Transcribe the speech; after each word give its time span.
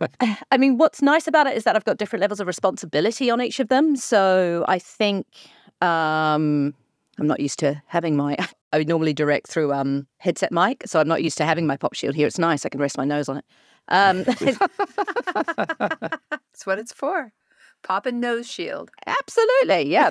I 0.50 0.56
mean, 0.56 0.78
what's 0.78 1.02
nice 1.02 1.26
about 1.26 1.46
it 1.46 1.56
is 1.56 1.64
that 1.64 1.76
I've 1.76 1.84
got 1.84 1.98
different 1.98 2.20
levels 2.20 2.40
of 2.40 2.46
responsibility 2.46 3.30
on 3.30 3.40
each 3.40 3.60
of 3.60 3.68
them. 3.68 3.96
So 3.96 4.64
I 4.68 4.78
think 4.78 5.26
um, 5.80 6.74
I'm 7.18 7.26
not 7.26 7.40
used 7.40 7.58
to 7.60 7.82
having 7.86 8.16
my. 8.16 8.36
I 8.72 8.78
would 8.78 8.88
normally 8.88 9.14
direct 9.14 9.46
through 9.46 9.72
um, 9.72 10.06
headset 10.18 10.52
mic, 10.52 10.82
so 10.84 11.00
I'm 11.00 11.08
not 11.08 11.22
used 11.22 11.38
to 11.38 11.44
having 11.46 11.66
my 11.66 11.78
pop 11.78 11.94
shield 11.94 12.14
here. 12.14 12.26
It's 12.26 12.38
nice. 12.38 12.66
I 12.66 12.68
can 12.68 12.80
rest 12.80 12.98
my 12.98 13.06
nose 13.06 13.28
on 13.30 13.38
it. 13.38 13.44
Um, 13.88 14.24
That's 15.78 16.66
what 16.66 16.78
it's 16.78 16.92
for. 16.92 17.32
Pop 17.82 18.04
and 18.06 18.20
nose 18.20 18.46
shield. 18.50 18.90
absolutely, 19.06 19.90
yeah. 19.90 20.10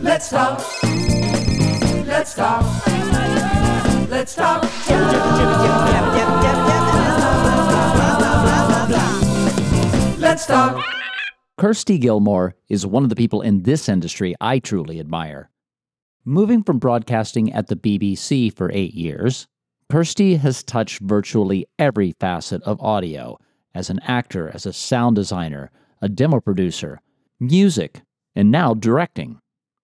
Let's 0.00 0.30
talk. 0.30 0.64
Let's 2.06 2.34
talk. 2.34 3.67
Let's 4.18 4.34
talk. 4.34 4.62
Let's 10.18 10.44
talk. 10.44 10.84
Kirsty 11.56 11.98
Gillmore 11.98 12.56
is 12.68 12.84
one 12.84 13.04
of 13.04 13.10
the 13.10 13.14
people 13.14 13.42
in 13.42 13.62
this 13.62 13.88
industry 13.88 14.34
I 14.40 14.58
truly 14.58 14.98
admire. 14.98 15.50
Moving 16.24 16.64
from 16.64 16.80
broadcasting 16.80 17.52
at 17.52 17.68
the 17.68 17.76
BBC 17.76 18.52
for 18.52 18.72
eight 18.72 18.94
years, 18.94 19.46
Kirsty 19.88 20.34
has 20.34 20.64
touched 20.64 20.98
virtually 20.98 21.68
every 21.78 22.10
facet 22.18 22.60
of 22.64 22.80
audio 22.80 23.38
as 23.72 23.88
an 23.88 24.00
actor, 24.00 24.50
as 24.52 24.66
a 24.66 24.72
sound 24.72 25.14
designer, 25.14 25.70
a 26.02 26.08
demo 26.08 26.40
producer, 26.40 27.00
music, 27.38 28.02
and 28.34 28.50
now 28.50 28.74
directing. 28.74 29.38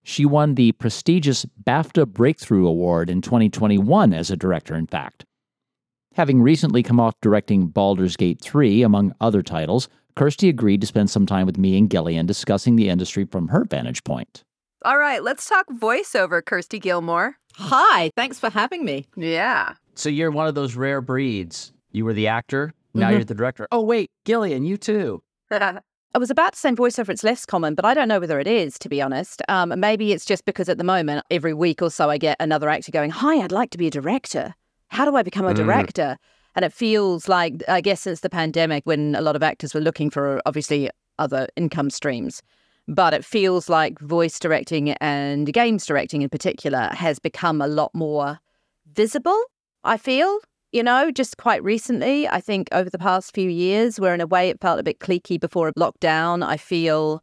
She 0.07 0.27
won 0.27 0.55
the 0.55 0.73
prestigious 0.73 1.47
BAFTA 1.65 2.07
Breakthrough 2.07 2.67
Award 2.67 3.09
in 3.09 3.23
2021 3.23 4.13
as 4.13 4.31
a 4.31 4.37
director, 4.37 4.75
in 4.75 4.87
fact. 4.87 5.25
Having 6.15 6.43
recently 6.43 6.83
come 6.83 7.01
off 7.01 7.15
directing 7.23 7.67
Baldur's 7.69 8.17
Gate 8.17 8.41
3, 8.41 8.83
among 8.83 9.15
other 9.21 9.43
titles, 9.43 9.89
Kirsty 10.15 10.49
agreed 10.49 10.81
to 10.83 10.87
spend 10.87 11.11
some 11.11 11.27
time 11.27 11.47
with 11.47 11.59
me 11.59 11.77
and 11.77 11.91
Gillian 11.91 12.27
discussing 12.27 12.77
the 12.77 12.89
industry 12.89 13.25
from 13.25 13.49
her 13.49 13.65
vantage 13.65 14.05
point. 14.05 14.45
All 14.85 14.99
right, 14.99 15.23
let's 15.25 15.49
talk 15.49 15.67
voiceover, 15.71 16.45
Kirsty 16.45 16.79
Gillmore. 16.79 17.37
Hi, 17.57 18.11
thanks 18.15 18.39
for 18.39 18.51
having 18.51 18.85
me. 18.85 19.07
Yeah. 19.17 19.75
So 19.95 20.11
you're 20.11 20.31
one 20.31 20.47
of 20.47 20.55
those 20.55 20.77
rare 20.77 21.01
breeds. 21.01 21.73
You 21.91 22.05
were 22.05 22.13
the 22.13 22.29
actor, 22.29 22.75
now 22.93 23.09
Mhm. 23.09 23.13
you're 23.13 23.25
the 23.25 23.35
director. 23.35 23.67
Oh, 23.73 23.81
wait, 23.83 24.11
Gillian, 24.27 24.65
you 24.65 24.77
too. 24.77 25.23
I 26.15 26.19
was 26.19 26.31
about 26.31 26.53
to 26.53 26.59
say 26.59 26.69
in 26.69 26.77
voiceover 26.77 27.09
it's 27.09 27.25
less 27.25 27.45
common, 27.45 27.75
but 27.75 27.85
I 27.85 27.93
don't 27.93 28.07
know 28.07 28.21
whether 28.21 28.39
it 28.39 28.47
is, 28.47 28.79
to 28.79 28.89
be 28.89 29.03
honest. 29.03 29.43
Um, 29.49 29.75
maybe 29.81 30.13
it's 30.13 30.25
just 30.25 30.45
because 30.45 30.69
at 30.69 30.79
the 30.79 30.85
moment, 30.85 31.27
every 31.29 31.53
week 31.53 31.83
or 31.83 31.91
so, 31.91 32.09
I 32.09 32.19
get 32.19 32.37
another 32.39 32.69
actor 32.69 32.93
going, 32.93 33.11
Hi, 33.11 33.41
I'd 33.43 33.51
like 33.51 33.71
to 33.71 33.79
be 33.79 33.89
a 33.89 33.91
director. 33.91 34.55
How 34.91 35.05
do 35.05 35.17
I 35.17 35.25
become 35.25 35.47
a 35.47 35.53
Mm. 35.53 35.57
director? 35.57 36.17
And 36.55 36.65
it 36.65 36.73
feels 36.73 37.27
like, 37.29 37.55
I 37.67 37.81
guess, 37.81 38.03
since 38.03 38.21
the 38.21 38.31
pandemic, 38.31 38.85
when 38.87 39.17
a 39.17 39.21
lot 39.21 39.35
of 39.35 39.43
actors 39.43 39.75
were 39.75 39.81
looking 39.81 40.09
for 40.09 40.41
obviously 40.47 40.89
other 41.19 41.49
income 41.57 41.91
streams, 41.91 42.43
but 42.87 43.13
it 43.13 43.25
feels 43.25 43.69
like 43.69 43.99
voice 43.99 44.39
directing 44.39 44.91
and 44.93 45.53
games 45.53 45.85
directing 45.85 46.23
in 46.23 46.29
particular 46.29 46.91
has 46.93 47.19
become 47.19 47.61
a 47.61 47.67
lot 47.67 47.93
more 47.93 48.39
visible, 48.93 49.41
I 49.83 49.97
feel. 49.97 50.39
You 50.75 50.83
know, 50.83 51.13
just 51.13 51.37
quite 51.37 51.63
recently, 51.63 52.27
I 52.27 52.41
think 52.41 52.69
over 52.73 52.91
the 52.91 52.99
past 52.99 53.33
few 53.33 53.49
years, 53.49 54.01
where 54.01 54.13
in 54.13 54.21
a 54.21 54.27
way 54.27 54.49
it 54.49 54.61
felt 54.61 54.81
a 54.81 54.83
bit 54.83 54.99
cliquey 54.99 55.39
before 55.39 55.69
a 55.69 55.73
lockdown, 55.75 56.45
I 56.45 56.57
feel 56.57 57.23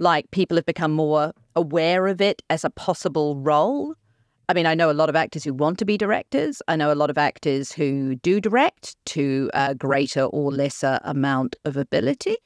like 0.00 0.32
people 0.32 0.56
have 0.56 0.66
become 0.66 0.90
more 0.90 1.32
aware 1.54 2.08
of 2.08 2.20
it 2.20 2.42
as 2.50 2.64
a 2.64 2.70
possible 2.70 3.36
role. 3.36 3.94
I 4.48 4.54
mean, 4.54 4.66
I 4.66 4.74
know 4.74 4.90
a 4.90 4.98
lot 5.00 5.08
of 5.08 5.14
actors 5.14 5.44
who 5.44 5.54
want 5.54 5.78
to 5.78 5.84
be 5.84 5.96
directors. 5.96 6.60
I 6.66 6.74
know 6.74 6.92
a 6.92 6.96
lot 6.96 7.08
of 7.08 7.16
actors 7.16 7.70
who 7.70 8.16
do 8.16 8.40
direct 8.40 8.96
to 9.14 9.48
a 9.54 9.76
greater 9.76 10.24
or 10.24 10.50
lesser 10.50 10.98
amount 11.04 11.54
of 11.64 11.76
ability. 11.76 12.36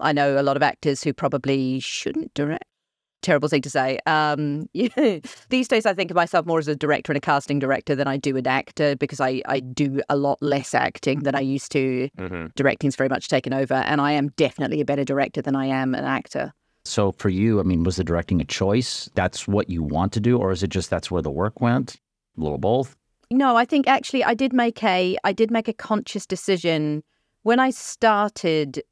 I 0.00 0.10
know 0.10 0.40
a 0.40 0.42
lot 0.42 0.56
of 0.56 0.62
actors 0.64 1.04
who 1.04 1.12
probably 1.12 1.78
shouldn't 1.78 2.34
direct. 2.34 2.64
Terrible 3.24 3.48
thing 3.48 3.62
to 3.62 3.70
say. 3.70 3.98
Um, 4.04 4.68
these 5.48 5.66
days, 5.66 5.86
I 5.86 5.94
think 5.94 6.10
of 6.10 6.14
myself 6.14 6.44
more 6.44 6.58
as 6.58 6.68
a 6.68 6.76
director 6.76 7.10
and 7.10 7.16
a 7.16 7.20
casting 7.22 7.58
director 7.58 7.94
than 7.94 8.06
I 8.06 8.18
do 8.18 8.36
an 8.36 8.46
actor 8.46 8.96
because 8.96 9.18
I, 9.18 9.40
I 9.46 9.60
do 9.60 10.02
a 10.10 10.16
lot 10.16 10.42
less 10.42 10.74
acting 10.74 11.20
than 11.20 11.34
I 11.34 11.40
used 11.40 11.72
to. 11.72 12.10
Mm-hmm. 12.18 12.48
Directing's 12.54 12.96
very 12.96 13.08
much 13.08 13.28
taken 13.28 13.54
over, 13.54 13.72
and 13.72 14.02
I 14.02 14.12
am 14.12 14.28
definitely 14.36 14.82
a 14.82 14.84
better 14.84 15.04
director 15.04 15.40
than 15.40 15.56
I 15.56 15.64
am 15.64 15.94
an 15.94 16.04
actor. 16.04 16.52
So 16.84 17.12
for 17.12 17.30
you, 17.30 17.60
I 17.60 17.62
mean, 17.62 17.82
was 17.82 17.96
the 17.96 18.04
directing 18.04 18.42
a 18.42 18.44
choice? 18.44 19.08
That's 19.14 19.48
what 19.48 19.70
you 19.70 19.82
want 19.82 20.12
to 20.12 20.20
do, 20.20 20.36
or 20.36 20.52
is 20.52 20.62
it 20.62 20.68
just 20.68 20.90
that's 20.90 21.10
where 21.10 21.22
the 21.22 21.30
work 21.30 21.62
went? 21.62 21.96
A 22.36 22.42
little 22.42 22.58
both. 22.58 22.94
No, 23.30 23.56
I 23.56 23.64
think 23.64 23.88
actually 23.88 24.22
I 24.22 24.34
did 24.34 24.52
make 24.52 24.84
a 24.84 25.16
I 25.24 25.32
did 25.32 25.50
make 25.50 25.66
a 25.66 25.72
conscious 25.72 26.26
decision 26.26 27.02
when 27.42 27.58
I 27.58 27.70
started 27.70 28.82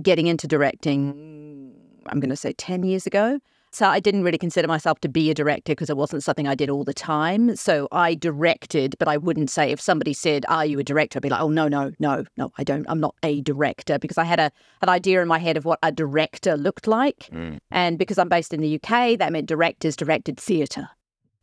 getting 0.00 0.28
into 0.28 0.46
directing. 0.46 1.74
I'm 2.06 2.20
going 2.20 2.30
to 2.30 2.36
say 2.36 2.54
ten 2.54 2.84
years 2.84 3.06
ago. 3.06 3.38
So 3.76 3.86
I 3.86 4.00
didn't 4.00 4.22
really 4.22 4.38
consider 4.38 4.66
myself 4.66 5.00
to 5.00 5.08
be 5.10 5.30
a 5.30 5.34
director 5.34 5.72
because 5.72 5.90
it 5.90 5.98
wasn't 5.98 6.22
something 6.22 6.48
I 6.48 6.54
did 6.54 6.70
all 6.70 6.82
the 6.82 6.94
time. 6.94 7.54
So 7.56 7.88
I 7.92 8.14
directed, 8.14 8.96
but 8.98 9.06
I 9.06 9.18
wouldn't 9.18 9.50
say 9.50 9.70
if 9.70 9.82
somebody 9.82 10.14
said, 10.14 10.46
"Are 10.48 10.64
you 10.64 10.78
a 10.78 10.82
director?" 10.82 11.18
I'd 11.18 11.22
be 11.22 11.28
like, 11.28 11.42
"Oh 11.42 11.50
no, 11.50 11.68
no, 11.68 11.92
no, 11.98 12.24
no, 12.38 12.50
I 12.56 12.64
don't. 12.64 12.86
I'm 12.88 13.00
not 13.00 13.14
a 13.22 13.42
director," 13.42 13.98
because 13.98 14.16
I 14.16 14.24
had 14.24 14.40
a 14.40 14.50
an 14.80 14.88
idea 14.88 15.20
in 15.20 15.28
my 15.28 15.38
head 15.38 15.58
of 15.58 15.66
what 15.66 15.78
a 15.82 15.92
director 15.92 16.56
looked 16.56 16.86
like, 16.86 17.28
mm. 17.30 17.58
and 17.70 17.98
because 17.98 18.16
I'm 18.16 18.30
based 18.30 18.54
in 18.54 18.62
the 18.62 18.76
UK, 18.76 19.18
that 19.18 19.30
meant 19.30 19.46
directors 19.46 19.94
directed 19.94 20.40
theatre, 20.40 20.88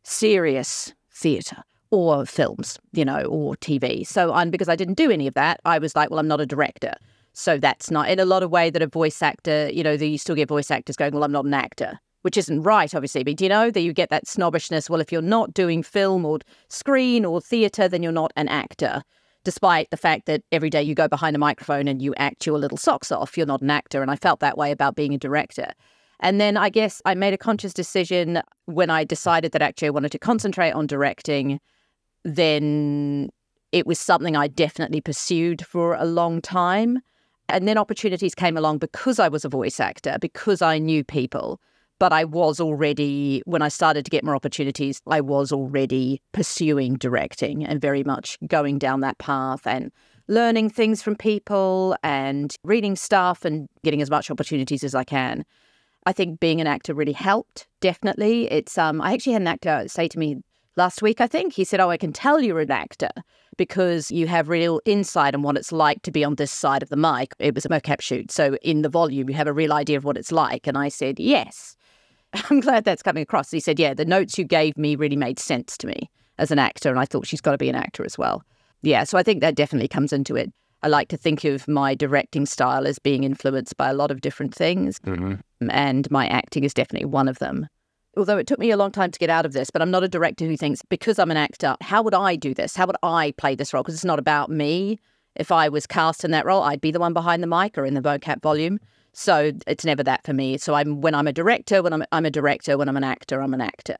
serious 0.02 0.92
theatre 1.12 1.62
or 1.92 2.26
films, 2.26 2.80
you 2.90 3.04
know, 3.04 3.22
or 3.26 3.54
TV. 3.58 4.04
So 4.04 4.32
I'm 4.32 4.50
because 4.50 4.68
I 4.68 4.74
didn't 4.74 4.94
do 4.94 5.12
any 5.12 5.28
of 5.28 5.34
that, 5.34 5.60
I 5.64 5.78
was 5.78 5.94
like, 5.94 6.10
well, 6.10 6.18
I'm 6.18 6.26
not 6.26 6.40
a 6.40 6.46
director. 6.46 6.94
So 7.32 7.58
that's 7.58 7.92
not 7.92 8.08
in 8.08 8.18
a 8.18 8.24
lot 8.24 8.42
of 8.42 8.50
way 8.50 8.70
that 8.70 8.82
a 8.82 8.88
voice 8.88 9.22
actor, 9.22 9.70
you 9.72 9.84
know, 9.84 9.96
that 9.96 10.06
you 10.06 10.18
still 10.18 10.34
get 10.34 10.48
voice 10.48 10.72
actors 10.72 10.96
going, 10.96 11.12
well, 11.12 11.22
I'm 11.22 11.30
not 11.30 11.44
an 11.44 11.54
actor, 11.54 12.00
which 12.24 12.36
isn't 12.36 12.62
right, 12.62 12.94
obviously. 12.94 13.22
But 13.22 13.36
do 13.36 13.44
you 13.44 13.48
know 13.50 13.70
that 13.70 13.80
you 13.80 13.92
get 13.92 14.08
that 14.10 14.26
snobbishness? 14.26 14.88
Well, 14.88 15.00
if 15.00 15.12
you're 15.12 15.22
not 15.22 15.52
doing 15.52 15.82
film 15.82 16.24
or 16.24 16.38
screen 16.68 17.24
or 17.24 17.40
theatre, 17.40 17.86
then 17.86 18.02
you're 18.02 18.12
not 18.12 18.32
an 18.36 18.48
actor. 18.48 19.02
Despite 19.44 19.90
the 19.90 19.98
fact 19.98 20.24
that 20.26 20.42
every 20.50 20.70
day 20.70 20.82
you 20.82 20.94
go 20.94 21.06
behind 21.06 21.36
a 21.36 21.38
microphone 21.38 21.86
and 21.86 22.00
you 22.00 22.14
act 22.16 22.46
your 22.46 22.58
little 22.58 22.78
socks 22.78 23.12
off, 23.12 23.36
you're 23.36 23.46
not 23.46 23.60
an 23.60 23.70
actor. 23.70 24.00
And 24.00 24.10
I 24.10 24.16
felt 24.16 24.40
that 24.40 24.56
way 24.56 24.70
about 24.70 24.96
being 24.96 25.12
a 25.12 25.18
director. 25.18 25.72
And 26.20 26.40
then 26.40 26.56
I 26.56 26.70
guess 26.70 27.02
I 27.04 27.14
made 27.14 27.34
a 27.34 27.38
conscious 27.38 27.74
decision 27.74 28.40
when 28.64 28.88
I 28.88 29.04
decided 29.04 29.52
that 29.52 29.60
actually 29.60 29.88
I 29.88 29.90
wanted 29.90 30.12
to 30.12 30.18
concentrate 30.18 30.72
on 30.72 30.86
directing 30.86 31.60
then 32.24 33.28
it 33.72 33.86
was 33.86 33.98
something 33.98 34.34
I 34.36 34.48
definitely 34.48 35.00
pursued 35.00 35.64
for 35.64 35.94
a 35.94 36.04
long 36.04 36.40
time. 36.40 37.00
And 37.48 37.68
then 37.68 37.76
opportunities 37.76 38.34
came 38.34 38.56
along 38.56 38.78
because 38.78 39.18
I 39.18 39.28
was 39.28 39.44
a 39.44 39.48
voice 39.48 39.78
actor, 39.78 40.16
because 40.20 40.62
I 40.62 40.78
knew 40.78 41.04
people. 41.04 41.60
But 42.04 42.12
I 42.12 42.24
was 42.24 42.60
already, 42.60 43.42
when 43.46 43.62
I 43.62 43.68
started 43.68 44.04
to 44.04 44.10
get 44.10 44.24
more 44.24 44.36
opportunities, 44.36 45.00
I 45.06 45.22
was 45.22 45.52
already 45.52 46.20
pursuing 46.32 46.96
directing 46.96 47.64
and 47.64 47.80
very 47.80 48.04
much 48.04 48.36
going 48.46 48.76
down 48.78 49.00
that 49.00 49.16
path 49.16 49.66
and 49.66 49.90
learning 50.28 50.68
things 50.68 51.00
from 51.00 51.16
people 51.16 51.96
and 52.02 52.54
reading 52.62 52.94
stuff 52.94 53.46
and 53.46 53.70
getting 53.84 54.02
as 54.02 54.10
much 54.10 54.30
opportunities 54.30 54.84
as 54.84 54.94
I 54.94 55.04
can. 55.04 55.46
I 56.04 56.12
think 56.12 56.40
being 56.40 56.60
an 56.60 56.66
actor 56.66 56.92
really 56.92 57.14
helped, 57.14 57.66
definitely. 57.80 58.52
It's 58.52 58.76
um 58.76 59.00
I 59.00 59.14
actually 59.14 59.32
had 59.32 59.40
an 59.40 59.48
actor 59.48 59.84
say 59.86 60.06
to 60.08 60.18
me 60.18 60.42
last 60.76 61.00
week, 61.00 61.22
I 61.22 61.26
think. 61.26 61.54
He 61.54 61.64
said, 61.64 61.80
Oh, 61.80 61.88
I 61.88 61.96
can 61.96 62.12
tell 62.12 62.38
you're 62.38 62.60
an 62.60 62.70
actor 62.70 63.12
because 63.56 64.10
you 64.10 64.26
have 64.26 64.50
real 64.50 64.78
insight 64.84 65.34
on 65.34 65.40
what 65.40 65.56
it's 65.56 65.72
like 65.72 66.02
to 66.02 66.10
be 66.10 66.22
on 66.22 66.34
this 66.34 66.52
side 66.52 66.82
of 66.82 66.90
the 66.90 66.96
mic. 66.98 67.32
It 67.38 67.54
was 67.54 67.64
a 67.64 67.70
mocap 67.70 68.02
shoot. 68.02 68.30
So 68.30 68.56
in 68.56 68.82
the 68.82 68.90
volume, 68.90 69.30
you 69.30 69.36
have 69.36 69.46
a 69.46 69.54
real 69.54 69.72
idea 69.72 69.96
of 69.96 70.04
what 70.04 70.18
it's 70.18 70.32
like. 70.32 70.66
And 70.66 70.76
I 70.76 70.90
said, 70.90 71.18
Yes. 71.18 71.78
I'm 72.50 72.60
glad 72.60 72.84
that's 72.84 73.02
coming 73.02 73.22
across. 73.22 73.50
He 73.50 73.60
said, 73.60 73.78
Yeah, 73.78 73.94
the 73.94 74.04
notes 74.04 74.38
you 74.38 74.44
gave 74.44 74.76
me 74.76 74.96
really 74.96 75.16
made 75.16 75.38
sense 75.38 75.76
to 75.78 75.86
me 75.86 76.10
as 76.38 76.50
an 76.50 76.58
actor. 76.58 76.90
And 76.90 76.98
I 76.98 77.04
thought 77.04 77.26
she's 77.26 77.40
got 77.40 77.52
to 77.52 77.58
be 77.58 77.68
an 77.68 77.76
actor 77.76 78.04
as 78.04 78.18
well. 78.18 78.42
Yeah. 78.82 79.04
So 79.04 79.16
I 79.18 79.22
think 79.22 79.40
that 79.40 79.54
definitely 79.54 79.88
comes 79.88 80.12
into 80.12 80.36
it. 80.36 80.52
I 80.82 80.88
like 80.88 81.08
to 81.08 81.16
think 81.16 81.44
of 81.44 81.66
my 81.66 81.94
directing 81.94 82.44
style 82.44 82.86
as 82.86 82.98
being 82.98 83.24
influenced 83.24 83.76
by 83.76 83.88
a 83.88 83.94
lot 83.94 84.10
of 84.10 84.20
different 84.20 84.54
things. 84.54 84.98
Mm-hmm. 85.00 85.34
Um, 85.62 85.70
and 85.70 86.10
my 86.10 86.26
acting 86.28 86.64
is 86.64 86.74
definitely 86.74 87.06
one 87.06 87.28
of 87.28 87.38
them 87.38 87.68
although 88.16 88.38
it 88.38 88.46
took 88.46 88.58
me 88.58 88.70
a 88.70 88.76
long 88.76 88.90
time 88.90 89.10
to 89.10 89.18
get 89.18 89.30
out 89.30 89.46
of 89.46 89.52
this, 89.52 89.70
but 89.70 89.82
I'm 89.82 89.90
not 89.90 90.04
a 90.04 90.08
director 90.08 90.46
who 90.46 90.56
thinks 90.56 90.82
because 90.88 91.18
I'm 91.18 91.30
an 91.30 91.36
actor, 91.36 91.76
how 91.80 92.02
would 92.02 92.14
I 92.14 92.36
do 92.36 92.54
this? 92.54 92.76
How 92.76 92.86
would 92.86 92.96
I 93.02 93.32
play 93.36 93.54
this 93.54 93.72
role? 93.72 93.82
Because 93.82 93.94
it's 93.94 94.04
not 94.04 94.18
about 94.18 94.50
me. 94.50 94.98
If 95.36 95.50
I 95.50 95.68
was 95.68 95.86
cast 95.86 96.24
in 96.24 96.30
that 96.30 96.46
role, 96.46 96.62
I'd 96.62 96.80
be 96.80 96.92
the 96.92 97.00
one 97.00 97.12
behind 97.12 97.42
the 97.42 97.48
mic 97.48 97.76
or 97.76 97.84
in 97.84 97.94
the 97.94 98.00
mocap 98.00 98.40
volume. 98.40 98.78
So 99.14 99.52
it's 99.66 99.84
never 99.84 100.02
that 100.02 100.24
for 100.24 100.32
me. 100.32 100.58
So 100.58 100.74
I'm 100.74 101.00
when 101.00 101.14
I'm 101.14 101.26
a 101.26 101.32
director, 101.32 101.82
when 101.82 101.92
I'm 101.92 102.04
I'm 102.12 102.26
a 102.26 102.30
director, 102.30 102.76
when 102.76 102.88
I'm 102.88 102.96
an 102.96 103.04
actor, 103.04 103.40
I'm 103.40 103.54
an 103.54 103.60
actor. 103.60 103.96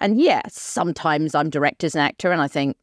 And 0.00 0.20
yeah, 0.20 0.42
sometimes 0.48 1.34
I'm 1.34 1.50
director 1.50 1.86
as 1.86 1.94
an 1.94 2.02
actor, 2.02 2.30
and 2.30 2.40
I 2.40 2.48
think 2.48 2.76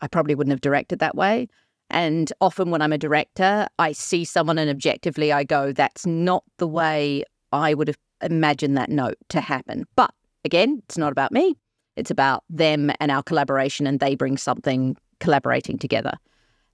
I 0.00 0.08
probably 0.08 0.34
wouldn't 0.34 0.52
have 0.52 0.60
directed 0.60 0.98
that 0.98 1.14
way. 1.14 1.48
And 1.90 2.32
often 2.40 2.70
when 2.70 2.82
I'm 2.82 2.92
a 2.92 2.98
director, 2.98 3.66
I 3.78 3.92
see 3.92 4.24
someone 4.24 4.58
and 4.58 4.70
objectively 4.70 5.30
I 5.30 5.44
go, 5.44 5.72
that's 5.72 6.06
not 6.06 6.42
the 6.56 6.66
way 6.66 7.22
I 7.52 7.74
would 7.74 7.88
have 7.88 7.98
imagined 8.22 8.76
that 8.76 8.88
note 8.88 9.18
to 9.28 9.40
happen. 9.40 9.84
But 9.94 10.12
again, 10.44 10.82
it's 10.86 10.98
not 10.98 11.12
about 11.12 11.30
me. 11.30 11.56
It's 11.96 12.10
about 12.10 12.42
them 12.50 12.90
and 12.98 13.12
our 13.12 13.22
collaboration, 13.22 13.86
and 13.86 14.00
they 14.00 14.14
bring 14.16 14.38
something 14.38 14.96
collaborating 15.20 15.78
together. 15.78 16.14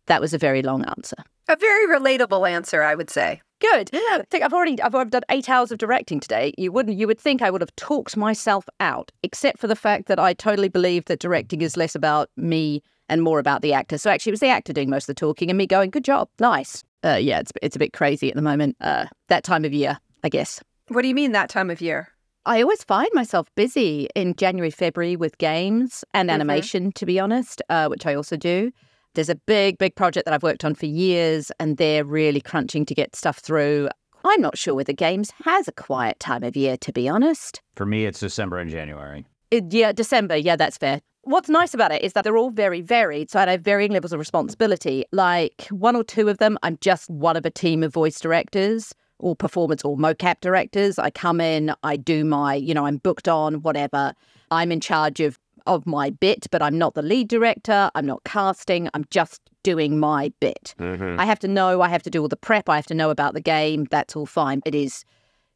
That 0.06 0.20
was 0.20 0.32
a 0.32 0.38
very 0.38 0.62
long 0.62 0.84
answer. 0.84 1.16
A 1.48 1.56
very 1.56 1.86
relatable 1.86 2.48
answer, 2.48 2.82
I 2.82 2.94
would 2.94 3.10
say. 3.10 3.42
Good. 3.60 3.90
I 3.92 4.22
think 4.30 4.42
I've 4.42 4.52
already 4.54 4.80
I've 4.80 4.94
already 4.94 5.10
done 5.10 5.22
eight 5.30 5.48
hours 5.50 5.70
of 5.70 5.78
directing 5.78 6.18
today. 6.18 6.52
You 6.56 6.72
wouldn't 6.72 6.96
you 6.98 7.06
would 7.06 7.20
think 7.20 7.42
I 7.42 7.50
would 7.50 7.60
have 7.60 7.74
talked 7.76 8.16
myself 8.16 8.66
out, 8.80 9.12
except 9.22 9.58
for 9.58 9.66
the 9.66 9.76
fact 9.76 10.06
that 10.08 10.18
I 10.18 10.32
totally 10.32 10.68
believe 10.68 11.04
that 11.06 11.20
directing 11.20 11.60
is 11.60 11.76
less 11.76 11.94
about 11.94 12.30
me 12.36 12.82
and 13.08 13.22
more 13.22 13.38
about 13.38 13.60
the 13.60 13.72
actor. 13.72 13.98
So 13.98 14.10
actually, 14.10 14.30
it 14.30 14.34
was 14.34 14.40
the 14.40 14.48
actor 14.48 14.72
doing 14.72 14.88
most 14.88 15.04
of 15.04 15.08
the 15.08 15.14
talking 15.20 15.50
and 15.50 15.58
me 15.58 15.66
going, 15.66 15.90
"Good 15.90 16.04
job, 16.04 16.28
nice." 16.38 16.82
Uh, 17.04 17.18
yeah, 17.20 17.40
it's 17.40 17.52
it's 17.62 17.76
a 17.76 17.78
bit 17.78 17.92
crazy 17.92 18.30
at 18.30 18.34
the 18.34 18.42
moment. 18.42 18.76
Uh, 18.80 19.06
that 19.28 19.44
time 19.44 19.64
of 19.66 19.72
year, 19.74 19.98
I 20.24 20.30
guess. 20.30 20.60
What 20.88 21.02
do 21.02 21.08
you 21.08 21.14
mean 21.14 21.32
that 21.32 21.50
time 21.50 21.68
of 21.70 21.80
year? 21.82 22.08
I 22.46 22.62
always 22.62 22.82
find 22.82 23.08
myself 23.12 23.46
busy 23.54 24.08
in 24.14 24.34
January, 24.34 24.70
February 24.70 25.14
with 25.16 25.36
games 25.36 26.02
and 26.14 26.30
Mhm. 26.30 26.34
animation, 26.34 26.92
to 26.92 27.04
be 27.04 27.20
honest, 27.20 27.60
uh, 27.68 27.88
which 27.88 28.06
I 28.06 28.14
also 28.14 28.36
do. 28.38 28.72
There's 29.14 29.28
a 29.28 29.34
big, 29.34 29.78
big 29.78 29.96
project 29.96 30.24
that 30.26 30.34
I've 30.34 30.42
worked 30.42 30.64
on 30.64 30.74
for 30.74 30.86
years, 30.86 31.50
and 31.58 31.76
they're 31.78 32.04
really 32.04 32.40
crunching 32.40 32.84
to 32.86 32.94
get 32.94 33.16
stuff 33.16 33.38
through. 33.38 33.88
I'm 34.24 34.40
not 34.40 34.56
sure 34.56 34.74
whether 34.74 34.92
games 34.92 35.32
has 35.44 35.66
a 35.66 35.72
quiet 35.72 36.20
time 36.20 36.44
of 36.44 36.54
year, 36.56 36.76
to 36.76 36.92
be 36.92 37.08
honest. 37.08 37.60
For 37.74 37.86
me, 37.86 38.04
it's 38.06 38.20
December 38.20 38.58
and 38.58 38.70
January. 38.70 39.26
It- 39.50 39.72
yeah, 39.72 39.90
December. 39.92 40.36
Yeah, 40.36 40.56
that's 40.56 40.78
fair. 40.78 41.00
What's 41.22 41.48
nice 41.48 41.74
about 41.74 41.90
it 41.92 42.02
is 42.02 42.12
that 42.12 42.22
they're 42.24 42.36
all 42.36 42.50
very 42.50 42.80
varied. 42.80 43.30
So 43.30 43.40
I 43.40 43.50
have 43.50 43.62
varying 43.62 43.92
levels 43.92 44.12
of 44.12 44.18
responsibility. 44.20 45.04
Like 45.12 45.66
one 45.70 45.96
or 45.96 46.04
two 46.04 46.28
of 46.28 46.38
them, 46.38 46.56
I'm 46.62 46.78
just 46.80 47.10
one 47.10 47.36
of 47.36 47.44
a 47.44 47.50
team 47.50 47.82
of 47.82 47.92
voice 47.92 48.20
directors 48.20 48.94
or 49.18 49.34
performance 49.36 49.82
or 49.84 49.96
mocap 49.98 50.36
directors. 50.40 50.98
I 50.98 51.10
come 51.10 51.40
in, 51.40 51.74
I 51.82 51.96
do 51.96 52.24
my, 52.24 52.54
you 52.54 52.72
know, 52.74 52.86
I'm 52.86 52.98
booked 52.98 53.28
on, 53.28 53.60
whatever. 53.62 54.14
I'm 54.50 54.72
in 54.72 54.80
charge 54.80 55.20
of 55.20 55.38
of 55.70 55.86
my 55.86 56.10
bit, 56.10 56.46
but 56.50 56.60
I'm 56.60 56.76
not 56.76 56.94
the 56.94 57.02
lead 57.02 57.28
director. 57.28 57.90
I'm 57.94 58.04
not 58.04 58.24
casting. 58.24 58.88
I'm 58.92 59.04
just 59.10 59.40
doing 59.62 59.98
my 59.98 60.32
bit. 60.40 60.74
Mm-hmm. 60.78 61.18
I 61.20 61.24
have 61.24 61.38
to 61.40 61.48
know, 61.48 61.80
I 61.80 61.88
have 61.88 62.02
to 62.02 62.10
do 62.10 62.20
all 62.20 62.28
the 62.28 62.36
prep, 62.36 62.68
I 62.68 62.76
have 62.76 62.86
to 62.86 62.94
know 62.94 63.10
about 63.10 63.34
the 63.34 63.40
game. 63.40 63.86
That's 63.90 64.16
all 64.16 64.26
fine. 64.26 64.62
It 64.66 64.74
is, 64.74 65.04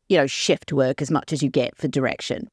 you 0.09 0.17
know, 0.17 0.27
shift 0.27 0.73
work 0.73 1.03
as 1.03 1.11
much 1.11 1.33
as 1.33 1.43
you 1.43 1.51
get 1.51 1.77
for 1.77 1.89
direction. 1.89 2.49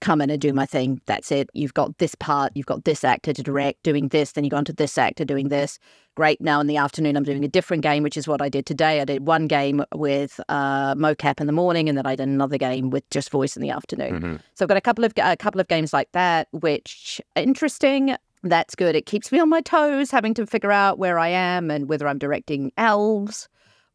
Come 0.00 0.20
in 0.20 0.30
and 0.30 0.40
do 0.40 0.52
my 0.52 0.66
thing. 0.66 1.00
That's 1.06 1.32
it. 1.32 1.50
You've 1.54 1.74
got 1.74 1.98
this 1.98 2.14
part, 2.14 2.52
you've 2.54 2.66
got 2.66 2.84
this 2.84 3.02
actor 3.04 3.32
to 3.32 3.42
direct 3.42 3.82
doing 3.82 4.08
this, 4.08 4.32
then 4.32 4.44
you 4.44 4.50
go 4.50 4.56
on 4.56 4.64
to 4.66 4.72
this 4.72 4.96
actor 4.96 5.24
doing 5.24 5.48
this. 5.48 5.78
Great. 6.14 6.40
Now 6.40 6.60
in 6.60 6.66
the 6.66 6.76
afternoon, 6.76 7.16
I'm 7.16 7.24
doing 7.24 7.44
a 7.44 7.48
different 7.48 7.82
game, 7.82 8.02
which 8.02 8.16
is 8.16 8.26
what 8.26 8.42
I 8.42 8.48
did 8.48 8.66
today. 8.66 9.00
I 9.00 9.04
did 9.04 9.26
one 9.26 9.46
game 9.46 9.84
with 9.94 10.40
uh, 10.48 10.94
mocap 10.94 11.40
in 11.40 11.46
the 11.46 11.52
morning, 11.52 11.88
and 11.88 11.96
then 11.96 12.06
I 12.06 12.16
did 12.16 12.28
another 12.28 12.58
game 12.58 12.90
with 12.90 13.08
just 13.10 13.30
voice 13.30 13.56
in 13.56 13.62
the 13.62 13.70
afternoon. 13.70 14.42
So 14.54 14.64
I've 14.64 14.68
got 14.68 14.76
a 14.76 14.80
couple 14.80 15.04
of 15.04 15.12
a 15.16 15.36
couple 15.36 15.60
of 15.60 15.68
games 15.68 15.92
like 15.92 16.10
that, 16.12 16.48
which 16.52 17.20
are 17.36 17.42
interesting. 17.42 18.16
That's 18.42 18.74
good. 18.74 18.94
It 18.94 19.06
keeps 19.06 19.32
me 19.32 19.40
on 19.40 19.48
my 19.48 19.60
toes, 19.60 20.10
having 20.10 20.34
to 20.34 20.46
figure 20.46 20.72
out 20.72 20.98
where 20.98 21.18
I 21.18 21.28
am 21.28 21.70
and 21.70 21.88
whether 21.88 22.06
I'm 22.06 22.18
directing 22.18 22.72
elves 22.76 23.48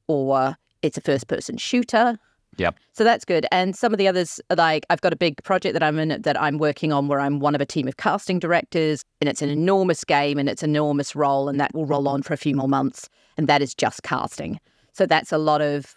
or 0.07 0.57
it's 0.81 0.97
a 0.97 1.01
first 1.01 1.27
person 1.27 1.57
shooter. 1.57 2.17
Yep. 2.57 2.75
So 2.91 3.03
that's 3.03 3.25
good. 3.25 3.45
And 3.51 3.75
some 3.75 3.93
of 3.93 3.97
the 3.97 4.07
others, 4.07 4.39
like 4.55 4.85
I've 4.89 5.01
got 5.01 5.13
a 5.13 5.15
big 5.15 5.41
project 5.43 5.73
that 5.73 5.83
I'm 5.83 5.97
in 5.99 6.21
that 6.21 6.39
I'm 6.41 6.57
working 6.57 6.91
on 6.91 7.07
where 7.07 7.19
I'm 7.19 7.39
one 7.39 7.55
of 7.55 7.61
a 7.61 7.65
team 7.65 7.87
of 7.87 7.97
casting 7.97 8.39
directors, 8.39 9.03
and 9.21 9.29
it's 9.29 9.41
an 9.41 9.49
enormous 9.49 10.03
game 10.03 10.37
and 10.37 10.47
it's 10.47 10.63
an 10.63 10.71
enormous 10.71 11.15
role, 11.15 11.49
and 11.49 11.59
that 11.59 11.73
will 11.73 11.85
roll 11.85 12.07
on 12.07 12.21
for 12.21 12.33
a 12.33 12.37
few 12.37 12.55
more 12.55 12.67
months. 12.67 13.09
And 13.37 13.47
that 13.47 13.61
is 13.61 13.73
just 13.73 14.03
casting. 14.03 14.59
So 14.93 15.05
that's 15.05 15.31
a 15.31 15.37
lot 15.37 15.61
of 15.61 15.95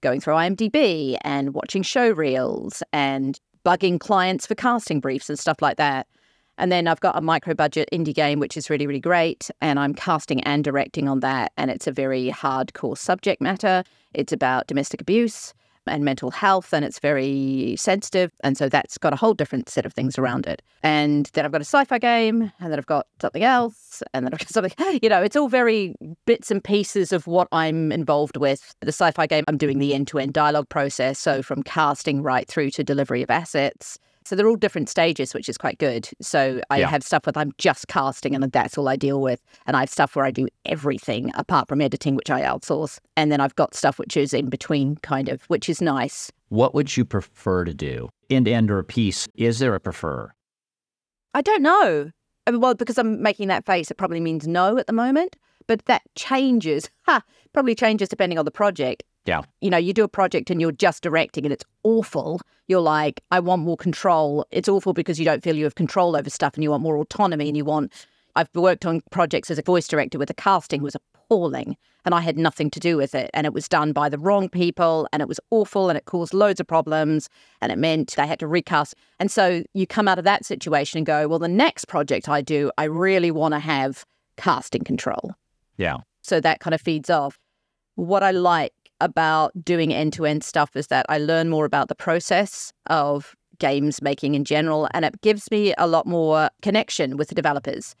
going 0.00 0.20
through 0.20 0.34
IMDb 0.34 1.18
and 1.22 1.52
watching 1.54 1.82
show 1.82 2.10
reels 2.10 2.82
and 2.92 3.38
bugging 3.64 4.00
clients 4.00 4.46
for 4.46 4.54
casting 4.54 5.00
briefs 5.00 5.28
and 5.28 5.38
stuff 5.38 5.60
like 5.60 5.76
that. 5.76 6.06
And 6.56 6.72
then 6.72 6.88
I've 6.88 7.00
got 7.00 7.16
a 7.16 7.20
micro 7.20 7.54
budget 7.54 7.88
indie 7.92 8.14
game, 8.14 8.40
which 8.40 8.56
is 8.56 8.70
really, 8.70 8.86
really 8.86 9.00
great. 9.00 9.50
And 9.60 9.78
I'm 9.78 9.94
casting 9.94 10.42
and 10.42 10.64
directing 10.64 11.08
on 11.08 11.20
that. 11.20 11.52
And 11.56 11.70
it's 11.70 11.86
a 11.86 11.92
very 11.92 12.30
hardcore 12.30 12.96
subject 12.96 13.40
matter. 13.42 13.84
It's 14.14 14.32
about 14.32 14.66
domestic 14.66 15.00
abuse 15.00 15.52
and 15.88 16.04
mental 16.04 16.30
health, 16.30 16.72
and 16.72 16.84
it's 16.84 16.98
very 16.98 17.74
sensitive. 17.76 18.30
And 18.40 18.56
so 18.56 18.68
that's 18.68 18.98
got 18.98 19.12
a 19.12 19.16
whole 19.16 19.34
different 19.34 19.68
set 19.68 19.86
of 19.86 19.92
things 19.92 20.18
around 20.18 20.46
it. 20.46 20.62
And 20.82 21.26
then 21.32 21.44
I've 21.44 21.52
got 21.52 21.60
a 21.60 21.64
sci 21.64 21.84
fi 21.84 21.98
game, 21.98 22.52
and 22.60 22.72
then 22.72 22.78
I've 22.78 22.86
got 22.86 23.06
something 23.20 23.42
else, 23.42 24.02
and 24.12 24.26
then 24.26 24.32
I've 24.32 24.40
got 24.40 24.48
something, 24.52 24.72
you 25.02 25.08
know, 25.08 25.22
it's 25.22 25.36
all 25.36 25.48
very 25.48 25.94
bits 26.26 26.50
and 26.50 26.62
pieces 26.62 27.12
of 27.12 27.26
what 27.26 27.48
I'm 27.52 27.92
involved 27.92 28.36
with. 28.36 28.74
The 28.80 28.88
sci 28.88 29.10
fi 29.12 29.26
game, 29.26 29.44
I'm 29.48 29.56
doing 29.56 29.78
the 29.78 29.94
end 29.94 30.08
to 30.08 30.18
end 30.18 30.34
dialogue 30.34 30.68
process. 30.68 31.18
So 31.18 31.42
from 31.42 31.62
casting 31.62 32.22
right 32.22 32.46
through 32.46 32.70
to 32.72 32.84
delivery 32.84 33.22
of 33.22 33.30
assets. 33.30 33.98
So 34.28 34.36
they're 34.36 34.46
all 34.46 34.56
different 34.56 34.90
stages, 34.90 35.32
which 35.32 35.48
is 35.48 35.56
quite 35.56 35.78
good. 35.78 36.06
So 36.20 36.60
I 36.68 36.80
Yeah. 36.80 36.88
have 36.90 37.02
stuff 37.02 37.24
where 37.24 37.32
I'm 37.34 37.52
just 37.56 37.88
casting 37.88 38.34
and 38.34 38.44
that's 38.52 38.76
all 38.76 38.86
I 38.86 38.96
deal 38.96 39.22
with. 39.22 39.40
And 39.66 39.74
I 39.74 39.80
have 39.80 39.88
stuff 39.88 40.14
where 40.14 40.26
I 40.26 40.30
do 40.30 40.48
everything 40.66 41.32
apart 41.34 41.66
from 41.66 41.80
editing, 41.80 42.14
which 42.14 42.28
I 42.30 42.42
outsource. 42.42 42.98
And 43.16 43.32
then 43.32 43.40
I've 43.40 43.56
got 43.56 43.74
stuff 43.74 43.98
which 43.98 44.18
is 44.18 44.34
in 44.34 44.50
between, 44.50 44.96
kind 44.96 45.30
of, 45.30 45.44
which 45.44 45.70
is 45.70 45.80
nice. 45.80 46.30
What 46.50 46.74
would 46.74 46.94
you 46.94 47.06
prefer 47.06 47.64
to 47.64 47.72
do? 47.72 48.10
End 48.28 48.44
to 48.44 48.52
end 48.52 48.70
or 48.70 48.78
a 48.78 48.84
piece? 48.84 49.26
Is 49.34 49.60
there 49.60 49.74
a 49.74 49.80
prefer? 49.80 50.30
I 51.32 51.40
don't 51.40 51.62
know. 51.62 52.10
I 52.46 52.50
mean, 52.50 52.60
well, 52.60 52.74
because 52.74 52.98
I'm 52.98 53.22
making 53.22 53.48
that 53.48 53.64
face, 53.64 53.90
it 53.90 53.96
probably 53.96 54.20
means 54.20 54.46
no 54.46 54.76
at 54.76 54.86
the 54.86 54.92
moment. 54.92 55.36
But 55.66 55.86
that 55.86 56.02
changes. 56.16 56.90
Ha! 57.06 57.22
Probably 57.54 57.74
changes 57.74 58.10
depending 58.10 58.38
on 58.38 58.44
the 58.44 58.50
project. 58.50 59.04
Yeah. 59.28 59.42
You 59.60 59.68
know, 59.68 59.76
you 59.76 59.92
do 59.92 60.04
a 60.04 60.08
project 60.08 60.48
and 60.48 60.58
you're 60.58 60.72
just 60.72 61.02
directing 61.02 61.44
and 61.44 61.52
it's 61.52 61.64
awful. 61.82 62.40
You're 62.66 62.80
like, 62.80 63.22
I 63.30 63.40
want 63.40 63.60
more 63.60 63.76
control. 63.76 64.46
It's 64.50 64.70
awful 64.70 64.94
because 64.94 65.18
you 65.18 65.26
don't 65.26 65.42
feel 65.42 65.54
you 65.54 65.64
have 65.64 65.74
control 65.74 66.16
over 66.16 66.30
stuff 66.30 66.54
and 66.54 66.62
you 66.64 66.70
want 66.70 66.82
more 66.82 66.96
autonomy 66.96 67.46
and 67.46 67.54
you 67.54 67.66
want. 67.66 67.92
I've 68.36 68.48
worked 68.54 68.86
on 68.86 69.02
projects 69.10 69.50
as 69.50 69.58
a 69.58 69.62
voice 69.62 69.86
director 69.86 70.16
where 70.16 70.24
the 70.24 70.32
casting 70.32 70.82
was 70.82 70.96
appalling 70.96 71.76
and 72.06 72.14
I 72.14 72.22
had 72.22 72.38
nothing 72.38 72.70
to 72.70 72.80
do 72.80 72.96
with 72.96 73.14
it. 73.14 73.28
And 73.34 73.46
it 73.46 73.52
was 73.52 73.68
done 73.68 73.92
by 73.92 74.08
the 74.08 74.16
wrong 74.16 74.48
people 74.48 75.06
and 75.12 75.20
it 75.20 75.28
was 75.28 75.40
awful 75.50 75.90
and 75.90 75.98
it 75.98 76.06
caused 76.06 76.32
loads 76.32 76.58
of 76.58 76.66
problems 76.66 77.28
and 77.60 77.70
it 77.70 77.76
meant 77.76 78.14
they 78.16 78.26
had 78.26 78.40
to 78.40 78.46
recast. 78.46 78.94
And 79.20 79.30
so 79.30 79.62
you 79.74 79.86
come 79.86 80.08
out 80.08 80.18
of 80.18 80.24
that 80.24 80.46
situation 80.46 80.96
and 80.96 81.06
go, 81.06 81.28
well, 81.28 81.38
the 81.38 81.48
next 81.48 81.84
project 81.84 82.30
I 82.30 82.40
do, 82.40 82.70
I 82.78 82.84
really 82.84 83.30
want 83.30 83.52
to 83.52 83.60
have 83.60 84.06
casting 84.38 84.84
control. 84.84 85.34
Yeah. 85.76 85.98
So 86.22 86.40
that 86.40 86.60
kind 86.60 86.72
of 86.72 86.80
feeds 86.80 87.10
off. 87.10 87.38
What 87.96 88.22
I 88.22 88.30
like 88.30 88.72
about 89.00 89.52
doing 89.64 89.92
end 89.92 90.12
to 90.14 90.26
end 90.26 90.44
stuff 90.44 90.76
is 90.76 90.88
that 90.88 91.06
I 91.08 91.18
learn 91.18 91.48
more 91.48 91.64
about 91.64 91.88
the 91.88 91.94
process 91.94 92.72
of 92.86 93.34
games 93.58 94.00
making 94.02 94.34
in 94.34 94.44
general, 94.44 94.88
and 94.92 95.04
it 95.04 95.20
gives 95.20 95.50
me 95.50 95.74
a 95.78 95.86
lot 95.86 96.06
more 96.06 96.50
connection 96.62 97.16
with 97.16 97.28
the 97.28 97.34
developers. 97.34 97.94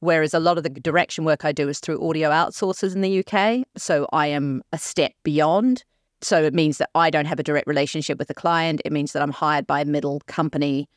Whereas 0.00 0.32
a 0.32 0.40
lot 0.40 0.56
of 0.56 0.62
the 0.62 0.70
direction 0.70 1.24
work 1.24 1.44
I 1.44 1.52
do 1.52 1.68
is 1.68 1.78
through 1.78 2.06
audio 2.06 2.30
outsourcers 2.30 2.94
in 2.94 3.02
the 3.02 3.24
UK. 3.24 3.66
So 3.76 4.08
I 4.12 4.28
am 4.28 4.62
a 4.72 4.78
step 4.78 5.12
beyond. 5.24 5.84
So 6.22 6.42
it 6.42 6.54
means 6.54 6.78
that 6.78 6.90
I 6.94 7.10
don't 7.10 7.26
have 7.26 7.38
a 7.38 7.42
direct 7.42 7.66
relationship 7.66 8.18
with 8.18 8.28
the 8.28 8.34
client. 8.34 8.80
It 8.84 8.92
means 8.92 9.12
that 9.12 9.22
I'm 9.22 9.30
hired 9.30 9.66
by 9.66 9.82
a 9.82 9.84
middle 9.84 10.22
company 10.26 10.88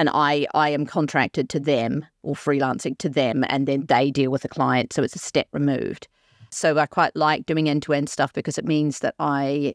and 0.00 0.10
I, 0.12 0.46
I 0.54 0.70
am 0.70 0.86
contracted 0.86 1.48
to 1.50 1.60
them 1.60 2.06
or 2.22 2.34
freelancing 2.34 2.98
to 2.98 3.08
them 3.08 3.44
and 3.48 3.68
then 3.68 3.86
they 3.86 4.10
deal 4.10 4.30
with 4.30 4.42
the 4.42 4.48
client. 4.48 4.92
So 4.92 5.02
it's 5.02 5.14
a 5.14 5.20
step 5.20 5.46
removed. 5.52 6.08
So 6.50 6.78
I 6.78 6.86
quite 6.86 7.14
like 7.16 7.46
doing 7.46 7.68
end 7.68 7.82
to 7.84 7.92
end 7.92 8.08
stuff 8.08 8.32
because 8.32 8.58
it 8.58 8.64
means 8.64 9.00
that 9.00 9.14
I 9.18 9.74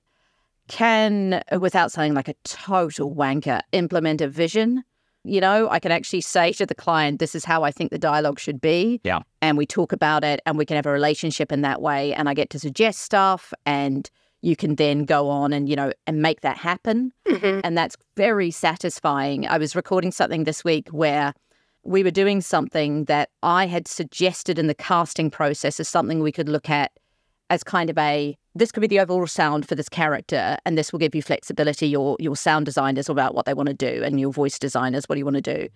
can, 0.67 1.41
uh, 1.51 1.60
without 1.60 1.91
sounding 1.91 2.13
like 2.13 2.27
a 2.27 2.36
total 2.44 3.13
wanker, 3.13 3.62
implement 3.72 4.22
a 4.22 4.27
vision. 4.27 4.84
You 5.24 5.41
know, 5.41 5.70
I 5.70 5.79
can 5.79 5.91
actually 5.91 6.22
say 6.22 6.51
to 6.53 6.65
the 6.65 6.75
client, 6.75 7.20
this 7.20 7.34
is 7.34 7.46
how 7.46 7.63
I 7.63 7.72
think 7.72 7.91
the 7.91 7.98
dialogue 7.98 8.39
should 8.39 8.62
be. 8.62 9.01
Yeah. 9.03 9.22
And 9.41 9.58
we 9.58 9.65
talk 9.65 9.91
about 9.91 10.24
it 10.24 10.39
and 10.46 10.58
we 10.58 10.65
can 10.65 10.75
have 10.75 10.86
a 10.86 10.91
relationship 10.91 11.51
in 11.51 11.62
that 11.62 11.82
way. 11.82 12.13
And 12.13 12.29
I 12.29 12.34
get 12.34 12.50
to 12.51 12.60
suggest 12.60 13.00
stuff 13.00 13.53
and 13.65 14.10
you 14.41 14.55
can 14.55 14.75
then 14.75 15.05
go 15.05 15.27
on 15.29 15.51
and, 15.53 15.67
you 15.67 15.75
know, 15.75 15.91
and 16.05 16.22
make 16.22 16.41
that 16.41 16.58
happen. 16.58 17.12
Mm-hmm. 17.27 17.62
And 17.63 17.75
that's 17.75 17.98
very 18.15 18.51
satisfying. 18.51 19.48
I 19.48 19.58
was 19.58 19.75
recording 19.75 20.12
something 20.12 20.44
this 20.44 20.63
week 20.63 20.89
where 20.89 21.34
we 21.86 22.04
were 22.04 22.12
doing 22.12 22.42
something 22.42 23.06
that 23.06 23.30
I 23.44 23.68
had 23.68 23.88
suggested 23.88 24.58
in 24.58 24.68
the 24.68 24.74
casting 24.74 25.30
process 25.30 25.80
as 25.80 25.88
something 25.88 26.20
we 26.20 26.32
could 26.32 26.50
look 26.50 26.70
at 26.70 26.92
as 27.51 27.63
kind 27.63 27.89
of 27.92 27.98
a 27.98 28.36
this 28.56 28.72
could 28.72 28.82
be 28.82 28.88
the 28.88 29.00
overall 29.00 29.27
sound 29.27 29.68
for 29.68 29.75
this 29.75 29.89
character 29.89 30.58
and 30.65 30.77
this 30.77 30.92
will 30.92 31.00
give 31.00 31.13
you 31.13 31.22
flexibility. 31.22 31.88
Your 31.88 32.18
your 32.20 32.36
sound 32.36 32.65
designers 32.65 33.08
about 33.08 33.36
what 33.36 33.46
they 33.46 33.54
want 33.54 33.70
to 33.70 33.75
do 33.75 34.01
and 34.04 34.20
your 34.20 34.32
voice 34.34 34.58
designers 34.58 35.06
what 35.08 35.15
do 35.15 35.20
you 35.20 35.25
want 35.25 35.36
to 35.36 35.42
do. 35.58 35.70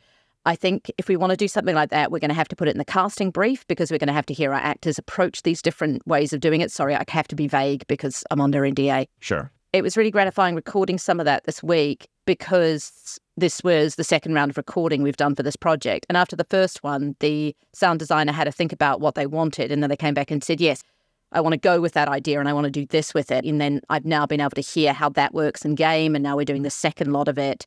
I 0.45 0.55
think 0.55 0.89
if 0.97 1.07
we 1.07 1.15
want 1.15 1.31
to 1.31 1.37
do 1.37 1.47
something 1.47 1.75
like 1.75 1.91
that 1.91 2.11
we're 2.11 2.19
going 2.19 2.29
to 2.29 2.35
have 2.35 2.47
to 2.47 2.55
put 2.55 2.67
it 2.67 2.71
in 2.71 2.79
the 2.79 2.85
casting 2.85 3.29
brief 3.29 3.67
because 3.67 3.91
we're 3.91 3.97
going 3.99 4.07
to 4.07 4.13
have 4.13 4.25
to 4.27 4.33
hear 4.33 4.53
our 4.53 4.59
actors 4.59 4.97
approach 4.97 5.43
these 5.43 5.61
different 5.61 6.05
ways 6.07 6.33
of 6.33 6.39
doing 6.39 6.61
it. 6.61 6.71
Sorry 6.71 6.95
i 6.95 7.03
have 7.07 7.27
to 7.27 7.35
be 7.35 7.47
vague 7.47 7.85
because 7.87 8.23
i'm 8.31 8.41
under 8.41 8.61
nda 8.61 9.05
Sure. 9.19 9.51
it 9.73 9.83
was 9.83 9.95
really 9.95 10.11
gratifying 10.11 10.55
recording 10.55 10.97
some 10.97 11.19
of 11.19 11.25
that 11.25 11.43
this 11.43 11.61
week 11.61 12.07
because 12.29 13.19
this 13.37 13.63
was 13.63 13.95
the 13.95 14.03
second 14.03 14.35
round 14.35 14.51
of 14.51 14.57
recording 14.57 15.01
we've 15.01 15.17
done 15.17 15.33
for 15.33 15.41
this 15.41 15.55
project. 15.55 16.05
And 16.09 16.15
after 16.15 16.35
the 16.35 16.43
first 16.43 16.83
one, 16.83 17.15
the 17.21 17.55
sound 17.73 17.97
designer 17.97 18.31
had 18.31 18.43
to 18.43 18.51
think 18.51 18.71
about 18.71 19.01
what 19.01 19.15
they 19.15 19.25
wanted. 19.25 19.71
And 19.71 19.81
then 19.81 19.89
they 19.89 19.97
came 19.97 20.13
back 20.13 20.29
and 20.29 20.43
said, 20.43 20.61
Yes, 20.61 20.83
I 21.31 21.41
want 21.41 21.53
to 21.53 21.57
go 21.57 21.81
with 21.81 21.93
that 21.93 22.07
idea 22.07 22.39
and 22.39 22.47
I 22.47 22.53
want 22.53 22.65
to 22.65 22.69
do 22.71 22.85
this 22.85 23.15
with 23.15 23.31
it. 23.31 23.45
And 23.45 23.59
then 23.59 23.81
I've 23.89 24.05
now 24.05 24.27
been 24.27 24.41
able 24.41 24.51
to 24.51 24.61
hear 24.61 24.93
how 24.93 25.09
that 25.09 25.33
works 25.33 25.65
in 25.65 25.73
game. 25.73 26.13
And 26.13 26.21
now 26.21 26.37
we're 26.37 26.45
doing 26.45 26.61
the 26.61 26.69
second 26.69 27.11
lot 27.11 27.27
of 27.27 27.39
it. 27.39 27.65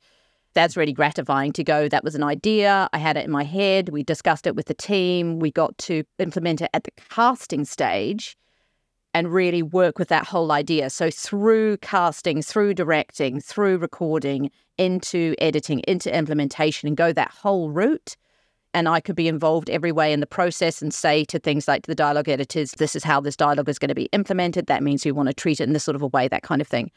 that's 0.54 0.76
really 0.76 0.92
gratifying 0.92 1.52
to 1.54 1.64
go. 1.64 1.88
That 1.88 2.04
was 2.04 2.14
an 2.14 2.22
idea. 2.22 2.88
I 2.92 2.98
had 2.98 3.16
it 3.16 3.24
in 3.24 3.32
my 3.32 3.42
head. 3.42 3.88
We 3.88 4.04
discussed 4.04 4.46
it 4.46 4.54
with 4.54 4.66
the 4.66 4.74
team. 4.74 5.40
We 5.40 5.50
got 5.50 5.76
to 5.78 6.04
implement 6.20 6.60
it 6.60 6.70
at 6.72 6.84
the 6.84 6.92
casting 7.10 7.64
stage 7.64 8.36
and 9.14 9.32
really 9.32 9.62
work 9.62 9.98
with 9.98 10.08
that 10.08 10.26
whole 10.26 10.52
idea. 10.52 10.90
So, 10.90 11.10
through 11.10 11.78
casting, 11.78 12.42
through 12.42 12.74
directing, 12.74 13.40
through 13.40 13.78
recording, 13.78 14.50
into 14.78 15.34
editing, 15.38 15.80
into 15.80 16.14
implementation, 16.16 16.88
and 16.88 16.96
go 16.96 17.12
that 17.12 17.30
whole 17.30 17.70
route. 17.70 18.16
And 18.74 18.88
I 18.88 19.00
could 19.00 19.16
be 19.16 19.28
involved 19.28 19.68
every 19.68 19.92
way 19.92 20.14
in 20.14 20.20
the 20.20 20.26
process 20.26 20.80
and 20.80 20.94
say 20.94 21.24
to 21.26 21.38
things 21.38 21.68
like 21.68 21.82
to 21.82 21.90
the 21.90 21.94
dialogue 21.94 22.30
editors, 22.30 22.72
this 22.72 22.96
is 22.96 23.04
how 23.04 23.20
this 23.20 23.36
dialogue 23.36 23.68
is 23.68 23.78
going 23.78 23.90
to 23.90 23.94
be 23.94 24.08
implemented. 24.12 24.66
That 24.66 24.82
means 24.82 25.04
we 25.04 25.12
want 25.12 25.28
to 25.28 25.34
treat 25.34 25.60
it 25.60 25.64
in 25.64 25.74
this 25.74 25.84
sort 25.84 25.94
of 25.94 26.00
a 26.00 26.06
way, 26.06 26.26
that 26.28 26.42
kind 26.42 26.62
of 26.62 26.68
thing. 26.68 26.90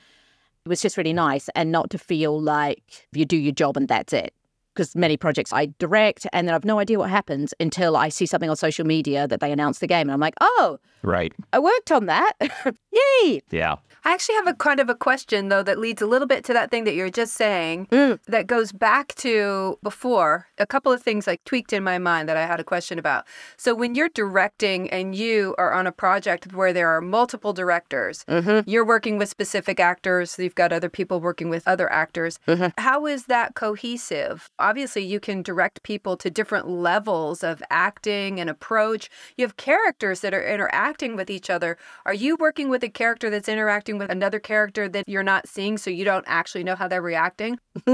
It 0.65 0.69
was 0.69 0.81
just 0.81 0.95
really 0.95 1.11
nice 1.11 1.49
and 1.53 1.73
not 1.73 1.89
to 1.89 1.97
feel 1.97 2.41
like 2.41 3.07
you 3.11 3.25
do 3.25 3.35
your 3.35 3.51
job 3.51 3.75
and 3.75 3.89
that's 3.89 4.13
it 4.13 4.33
because 4.75 4.95
many 4.95 5.15
projects 5.17 5.53
I 5.53 5.67
direct 5.79 6.27
and 6.33 6.47
then 6.47 6.53
I've 6.53 6.65
no 6.65 6.79
idea 6.79 6.99
what 6.99 7.09
happens 7.09 7.53
until 7.59 7.95
I 7.95 8.09
see 8.09 8.25
something 8.25 8.49
on 8.49 8.55
social 8.57 8.85
media 8.85 9.27
that 9.27 9.39
they 9.39 9.51
announce 9.51 9.79
the 9.79 9.87
game 9.87 10.01
and 10.07 10.11
I'm 10.11 10.19
like, 10.19 10.35
oh, 10.41 10.79
Right. 11.01 11.33
I 11.53 11.59
worked 11.59 11.91
on 11.91 12.07
that. 12.07 12.33
Yay. 12.91 13.41
Yeah. 13.51 13.75
I 14.07 14.13
actually 14.13 14.35
have 14.35 14.47
a 14.47 14.53
kind 14.55 14.79
of 14.79 14.89
a 14.89 14.95
question 14.95 15.49
though 15.49 15.61
that 15.63 15.77
leads 15.79 16.01
a 16.01 16.07
little 16.07 16.27
bit 16.27 16.43
to 16.45 16.53
that 16.53 16.71
thing 16.71 16.83
that 16.85 16.95
you're 16.95 17.09
just 17.11 17.33
saying 17.35 17.87
Mm. 17.91 18.19
that 18.27 18.47
goes 18.47 18.71
back 18.71 19.13
to 19.15 19.77
before 19.83 20.47
a 20.57 20.65
couple 20.65 20.91
of 20.91 21.01
things 21.03 21.27
like 21.27 21.43
tweaked 21.43 21.73
in 21.73 21.83
my 21.83 21.97
mind 21.99 22.27
that 22.29 22.37
I 22.37 22.45
had 22.47 22.59
a 22.59 22.63
question 22.63 22.97
about. 22.99 23.25
So 23.57 23.73
when 23.75 23.93
you're 23.95 24.09
directing 24.09 24.89
and 24.89 25.15
you 25.15 25.53
are 25.57 25.73
on 25.73 25.85
a 25.87 25.91
project 25.91 26.53
where 26.53 26.73
there 26.73 26.89
are 26.89 27.01
multiple 27.01 27.53
directors, 27.53 28.25
Mm-hmm. 28.27 28.67
you're 28.69 28.85
working 28.85 29.17
with 29.19 29.29
specific 29.29 29.79
actors, 29.79 30.37
you've 30.39 30.55
got 30.55 30.73
other 30.73 30.89
people 30.89 31.19
working 31.21 31.49
with 31.49 31.67
other 31.67 31.91
actors. 31.91 32.39
Mm-hmm. 32.47 32.79
How 32.81 33.05
is 33.05 33.25
that 33.25 33.53
cohesive? 33.55 34.49
Obviously, 34.65 35.05
you 35.05 35.19
can 35.19 35.43
direct 35.43 35.83
people 35.83 36.17
to 36.17 36.31
different 36.31 36.67
levels 36.67 37.43
of 37.43 37.61
acting 37.69 38.39
and 38.39 38.49
approach. 38.49 39.11
You 39.37 39.45
have 39.45 39.57
characters 39.57 40.21
that 40.21 40.33
are 40.33 40.43
interacting 40.43 41.15
with 41.15 41.29
each 41.29 41.51
other. 41.51 41.77
Are 42.03 42.15
you 42.15 42.35
working 42.39 42.69
with 42.69 42.83
a 42.83 42.89
character 42.89 43.29
that's 43.29 43.47
interacting 43.47 43.99
with 43.99 44.09
another 44.09 44.39
character 44.39 44.89
that 44.89 45.07
you're 45.07 45.21
not 45.21 45.47
seeing 45.47 45.77
so 45.77 45.91
you 45.91 46.03
don't 46.03 46.25
actually 46.27 46.63
know 46.63 46.75
how 46.75 46.87
they're 46.87 46.99
reacting? 46.99 47.59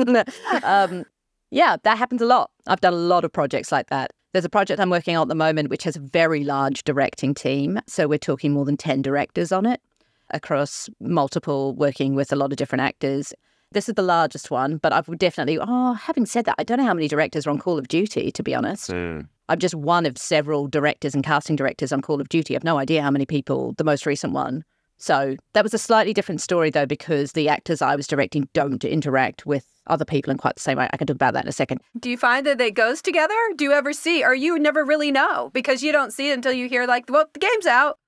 um, 0.63 1.03
yeah, 1.49 1.75
that 1.83 1.97
happens 1.97 2.21
a 2.21 2.25
lot. 2.25 2.51
I've 2.67 2.79
done 2.79 2.93
a 2.93 2.95
lot 2.95 3.25
of 3.25 3.33
projects 3.33 3.73
like 3.73 3.89
that. 3.89 4.11
There's 4.31 4.45
a 4.45 4.49
project 4.49 4.79
I'm 4.79 4.89
working 4.89 5.17
on 5.17 5.23
at 5.23 5.27
the 5.27 5.35
moment 5.35 5.69
which 5.69 5.83
has 5.83 5.97
a 5.97 5.99
very 5.99 6.45
large 6.45 6.85
directing 6.85 7.33
team. 7.33 7.81
So 7.85 8.07
we're 8.07 8.17
talking 8.17 8.53
more 8.53 8.63
than 8.63 8.77
10 8.77 9.01
directors 9.01 9.51
on 9.51 9.65
it 9.65 9.81
across 10.29 10.89
multiple, 11.01 11.75
working 11.75 12.15
with 12.15 12.31
a 12.31 12.37
lot 12.37 12.53
of 12.53 12.55
different 12.55 12.83
actors. 12.83 13.33
This 13.73 13.87
is 13.87 13.95
the 13.95 14.01
largest 14.01 14.51
one, 14.51 14.77
but 14.77 14.91
I've 14.91 15.17
definitely, 15.17 15.57
oh, 15.61 15.93
having 15.93 16.25
said 16.25 16.43
that, 16.43 16.55
I 16.59 16.63
don't 16.63 16.77
know 16.77 16.85
how 16.85 16.93
many 16.93 17.07
directors 17.07 17.47
are 17.47 17.51
on 17.51 17.57
Call 17.57 17.77
of 17.77 17.87
Duty, 17.87 18.29
to 18.29 18.43
be 18.43 18.53
honest. 18.53 18.91
Mm. 18.91 19.29
I'm 19.47 19.59
just 19.59 19.75
one 19.75 20.05
of 20.05 20.17
several 20.17 20.67
directors 20.67 21.15
and 21.15 21.23
casting 21.23 21.55
directors 21.55 21.93
on 21.93 22.01
Call 22.01 22.19
of 22.19 22.27
Duty. 22.27 22.55
I've 22.55 22.65
no 22.65 22.77
idea 22.77 23.01
how 23.01 23.11
many 23.11 23.25
people, 23.25 23.73
the 23.77 23.85
most 23.85 24.05
recent 24.05 24.33
one. 24.33 24.65
So 24.97 25.35
that 25.53 25.63
was 25.63 25.73
a 25.73 25.77
slightly 25.77 26.13
different 26.13 26.41
story, 26.41 26.69
though, 26.69 26.85
because 26.85 27.31
the 27.31 27.47
actors 27.47 27.81
I 27.81 27.95
was 27.95 28.07
directing 28.07 28.49
don't 28.53 28.83
interact 28.83 29.45
with 29.45 29.65
other 29.87 30.05
people 30.05 30.31
in 30.31 30.37
quite 30.37 30.55
the 30.55 30.61
same 30.61 30.77
way. 30.77 30.89
I 30.91 30.97
can 30.97 31.07
talk 31.07 31.15
about 31.15 31.33
that 31.33 31.45
in 31.45 31.49
a 31.49 31.53
second. 31.53 31.79
Do 31.97 32.09
you 32.09 32.17
find 32.17 32.45
that 32.45 32.59
it 32.59 32.75
goes 32.75 33.01
together? 33.01 33.33
Do 33.55 33.63
you 33.63 33.71
ever 33.71 33.93
see, 33.93 34.23
or 34.23 34.35
you 34.35 34.59
never 34.59 34.83
really 34.83 35.11
know 35.11 35.49
because 35.53 35.81
you 35.81 35.93
don't 35.93 36.11
see 36.11 36.29
it 36.29 36.33
until 36.33 36.51
you 36.51 36.67
hear, 36.67 36.85
like, 36.85 37.05
well, 37.09 37.25
the 37.33 37.39
game's 37.39 37.65
out? 37.65 37.99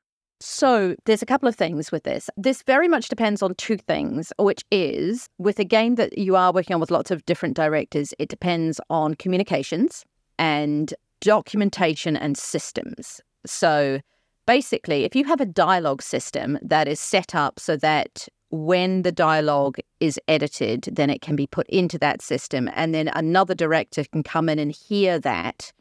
So 0.46 0.98
there's 1.06 1.22
a 1.22 1.26
couple 1.26 1.48
of 1.48 1.56
things 1.56 1.90
with 1.90 2.04
this. 2.04 2.30
This 2.36 2.64
very 2.64 2.90
much 2.90 3.08
depends 3.08 3.42
on 3.42 3.56
two 3.56 3.78
things, 3.78 4.34
which 4.38 4.62
is 4.72 5.30
with 5.38 5.58
a 5.58 5.64
game 5.64 5.96
that 5.96 6.18
you 6.18 6.36
are 6.36 6.52
working 6.52 6.74
on 6.74 6.82
with 6.82 6.92
lots 6.92 7.12
of 7.12 7.26
different 7.26 7.56
directors, 7.56 8.14
it 8.20 8.28
depends 8.28 8.82
on 8.90 9.16
communications 9.16 10.04
and 10.38 10.94
documentation 11.22 12.18
and 12.18 12.38
systems. 12.38 13.22
So 13.46 14.02
basically, 14.46 15.06
if 15.06 15.16
you 15.16 15.24
have 15.24 15.40
a 15.40 15.46
dialogue 15.46 16.02
system 16.02 16.60
that 16.62 16.90
is 16.90 17.00
set 17.00 17.34
up 17.34 17.58
so 17.58 17.78
that 17.78 18.28
when 18.50 19.04
the 19.04 19.14
dialogue 19.14 19.78
is 20.02 20.20
edited, 20.28 20.90
then 20.92 21.10
it 21.10 21.22
can 21.22 21.38
be 21.38 21.48
put 21.48 21.68
into 21.68 21.98
that 22.00 22.22
system, 22.22 22.70
and 22.76 22.94
then 22.94 23.08
another 23.08 23.56
director 23.56 24.04
can 24.12 24.24
come 24.24 24.50
in 24.50 24.60
and 24.60 24.74
hear 24.74 25.20
that, 25.20 25.72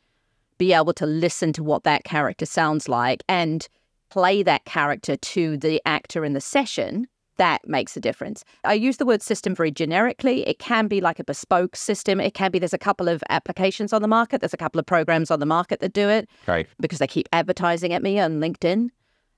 be 0.56 0.72
able 0.72 0.92
to 0.94 1.04
listen 1.04 1.52
to 1.54 1.64
what 1.64 1.82
that 1.82 2.04
character 2.04 2.46
sounds 2.46 2.88
like, 2.88 3.24
and 3.28 3.68
play 4.12 4.42
that 4.42 4.64
character 4.66 5.16
to 5.16 5.56
the 5.56 5.80
actor 5.86 6.22
in 6.22 6.34
the 6.34 6.40
session, 6.40 7.06
that 7.38 7.66
makes 7.66 7.96
a 7.96 8.00
difference. 8.00 8.44
I 8.62 8.74
use 8.74 8.98
the 8.98 9.06
word 9.06 9.22
system 9.22 9.54
very 9.54 9.70
generically. 9.70 10.46
It 10.46 10.58
can 10.58 10.86
be 10.86 11.00
like 11.00 11.18
a 11.18 11.24
bespoke 11.24 11.74
system. 11.74 12.20
It 12.20 12.34
can 12.34 12.50
be 12.50 12.58
there's 12.58 12.74
a 12.74 12.78
couple 12.78 13.08
of 13.08 13.22
applications 13.30 13.90
on 13.90 14.02
the 14.02 14.08
market, 14.08 14.42
there's 14.42 14.52
a 14.52 14.58
couple 14.58 14.78
of 14.78 14.84
programs 14.84 15.30
on 15.30 15.40
the 15.40 15.46
market 15.46 15.80
that 15.80 15.94
do 15.94 16.10
it 16.10 16.28
Right. 16.46 16.66
because 16.78 16.98
they 16.98 17.06
keep 17.06 17.26
advertising 17.32 17.94
at 17.94 18.02
me 18.02 18.20
on 18.20 18.38
LinkedIn. 18.38 18.90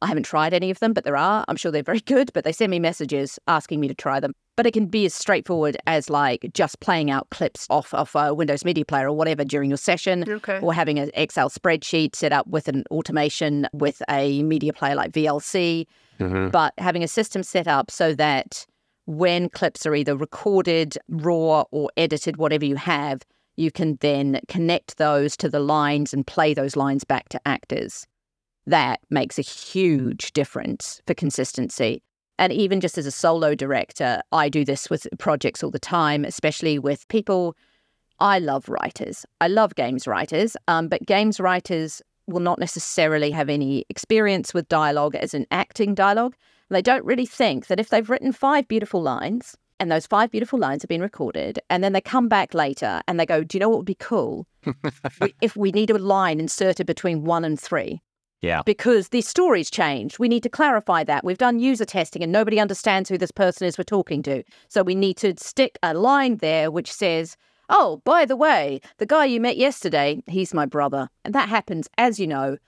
I 0.05 0.07
haven't 0.07 0.25
tried 0.25 0.53
any 0.53 0.71
of 0.71 0.79
them, 0.81 0.93
but 0.93 1.05
there 1.05 1.17
are. 1.17 1.45
I'm 1.49 1.57
sure 1.57 1.73
they're 1.73 1.83
very 1.83 2.01
good, 2.01 2.31
but 2.35 2.45
they 2.45 2.53
send 2.53 2.71
me 2.71 2.79
messages 2.79 3.39
asking 3.49 3.81
me 3.81 3.89
to 3.89 3.95
try 3.95 4.21
them. 4.21 4.35
But 4.57 4.67
it 4.67 4.73
can 4.73 4.87
be 4.87 5.07
as 5.07 5.15
straightforward 5.15 5.77
as 5.87 6.11
like 6.11 6.51
just 6.53 6.79
playing 6.81 7.11
out 7.11 7.29
clips 7.31 7.67
off 7.71 7.93
of 7.95 8.15
a 8.15 8.35
Windows 8.35 8.65
Media 8.65 8.85
Player 8.85 9.09
or 9.09 9.17
whatever 9.17 9.45
during 9.45 9.71
your 9.71 9.79
session, 9.79 10.25
Okay. 10.29 10.61
or 10.61 10.75
having 10.75 10.99
an 10.99 11.11
Excel 11.15 11.49
spreadsheet 11.49 12.15
set 12.15 12.33
up 12.33 12.47
with 12.47 12.69
an 12.69 12.85
automation 12.91 13.67
with 13.73 14.03
a 14.11 14.43
media 14.43 14.73
player 14.73 14.95
like 14.95 15.11
VLC. 15.13 15.87
Mm-hmm. 16.21 16.51
But 16.51 16.75
having 16.79 17.03
a 17.03 17.09
system 17.09 17.43
set 17.43 17.67
up 17.67 17.91
so 17.91 18.15
that 18.15 18.67
when 19.07 19.49
clips 19.49 19.87
are 19.87 19.95
either 19.95 20.17
recorded, 20.17 20.97
raw, 21.09 21.65
or 21.71 21.91
edited, 21.97 22.37
whatever 22.37 22.65
you 22.65 22.77
have, 22.77 23.23
you 23.57 23.71
can 23.71 23.97
then 24.01 24.41
connect 24.49 24.99
those 24.99 25.37
to 25.39 25.49
the 25.49 25.61
lines 25.61 26.13
and 26.13 26.27
play 26.27 26.55
those 26.55 26.77
lines 26.77 27.05
back 27.05 27.29
to 27.31 27.41
actors. 27.47 28.07
That 28.67 29.01
makes 29.11 29.39
a 29.39 29.43
huge 29.43 30.33
difference 30.33 31.03
for 31.07 31.15
consistency. 31.15 32.03
And 32.39 32.53
even 32.53 32.81
just 32.81 32.99
as 32.99 33.07
a 33.07 33.11
solo 33.11 33.55
director, 33.55 34.23
I 34.33 34.49
do 34.49 34.65
this 34.65 34.91
with 34.91 35.07
projects 35.19 35.63
all 35.63 35.71
the 35.71 35.79
time, 35.79 36.25
especially 36.25 36.79
with 36.79 37.07
people. 37.09 37.57
I 38.21 38.39
love 38.39 38.69
writers. 38.69 39.27
I 39.41 39.49
love 39.49 39.75
games 39.75 40.07
writers, 40.07 40.57
um, 40.67 40.89
but 40.89 41.07
games 41.07 41.39
writers 41.39 42.03
will 42.27 42.41
not 42.41 42.59
necessarily 42.59 43.31
have 43.31 43.51
any 43.51 43.85
experience 43.89 44.55
with 44.55 44.69
dialogue 44.69 45.15
as 45.15 45.35
an 45.35 45.47
acting 45.51 45.95
dialogue. 45.95 46.35
They 46.71 46.83
don't 46.83 47.05
really 47.05 47.27
think 47.27 47.67
that 47.67 47.79
if 47.79 47.91
they've 47.91 48.09
written 48.09 48.33
five 48.33 48.67
beautiful 48.67 49.03
lines 49.03 49.57
and 49.79 49.93
those 49.93 50.07
five 50.07 50.31
beautiful 50.31 50.59
lines 50.59 50.83
have 50.83 50.89
been 50.89 51.03
recorded, 51.03 51.59
and 51.69 51.85
then 51.85 51.93
they 51.93 52.01
come 52.01 52.29
back 52.29 52.55
later 52.55 53.03
and 53.07 53.21
they 53.21 53.27
go, 53.27 53.45
Do 53.45 53.57
you 53.57 53.61
know 53.61 53.69
what 53.69 53.79
would 53.79 53.87
be 53.87 53.97
cool? 53.97 54.47
If 55.41 55.57
we 55.57 55.73
need 55.73 55.91
a 55.91 55.99
line 55.99 56.41
inserted 56.41 56.87
between 56.87 57.25
one 57.25 57.45
and 57.45 57.61
three 57.61 58.01
Yeah. 58.45 58.63
because 58.65 59.09
the 59.09 59.21
story's 59.21 59.71
changed. 59.71 60.19
We 60.19 60.29
need 60.29 60.43
to 60.43 60.49
clarify 60.49 61.05
that. 61.05 61.25
We've 61.25 61.39
done 61.39 61.59
user 61.59 61.85
testing 61.85 62.23
and 62.23 62.31
nobody 62.31 62.61
understands 62.61 63.09
who 63.09 63.19
this 63.19 63.31
person 63.31 63.67
is 63.67 63.79
we're 63.79 63.85
talking 63.85 64.23
to. 64.25 64.43
So 64.69 64.83
we 64.83 64.95
need 64.95 65.17
to 65.19 65.35
stick 65.39 65.79
a 65.83 65.95
line 65.95 66.37
there 66.37 66.71
which 66.71 66.93
says, 66.93 67.37
Oh, 67.71 68.03
by 68.05 68.27
the 68.27 68.37
way, 68.37 68.81
the 68.99 69.07
guy 69.07 69.25
you 69.25 69.41
met 69.41 69.57
yesterday, 69.57 70.23
he's 70.27 70.53
my 70.53 70.67
brother. 70.67 71.09
And 71.25 71.35
that 71.35 71.49
happens, 71.49 71.89
as 71.97 72.21
you 72.21 72.27
know, 72.27 72.59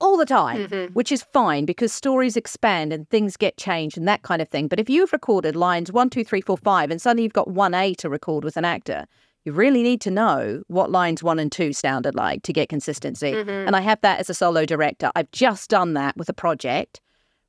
all 0.00 0.16
the 0.16 0.26
time, 0.26 0.66
mm-hmm. 0.66 0.92
which 0.94 1.12
is 1.12 1.22
fine 1.22 1.64
because 1.64 1.92
stories 1.92 2.36
expand 2.36 2.92
and 2.92 3.08
things 3.08 3.36
get 3.36 3.56
changed 3.56 3.96
and 3.96 4.08
that 4.08 4.22
kind 4.22 4.42
of 4.42 4.48
thing. 4.48 4.66
But 4.66 4.80
if 4.80 4.90
you've 4.90 5.12
recorded 5.12 5.54
lines 5.54 5.92
one, 5.92 6.10
two, 6.10 6.24
three, 6.24 6.40
four, 6.40 6.58
five, 6.58 6.90
and 6.90 7.00
suddenly 7.00 7.22
you've 7.22 7.32
got 7.32 7.48
1A 7.48 7.96
to 7.98 8.10
record 8.10 8.42
with 8.42 8.56
an 8.56 8.64
actor, 8.64 9.06
you 9.44 9.52
really 9.52 9.82
need 9.82 10.00
to 10.02 10.10
know 10.10 10.62
what 10.68 10.90
lines 10.90 11.22
one 11.22 11.38
and 11.38 11.50
two 11.50 11.72
sounded 11.72 12.14
like 12.14 12.42
to 12.44 12.52
get 12.52 12.68
consistency. 12.68 13.32
Mm-hmm. 13.32 13.50
And 13.50 13.74
I 13.74 13.80
have 13.80 14.00
that 14.02 14.20
as 14.20 14.30
a 14.30 14.34
solo 14.34 14.64
director. 14.64 15.10
I've 15.14 15.30
just 15.32 15.70
done 15.70 15.94
that 15.94 16.16
with 16.16 16.28
a 16.28 16.34
project. 16.34 17.00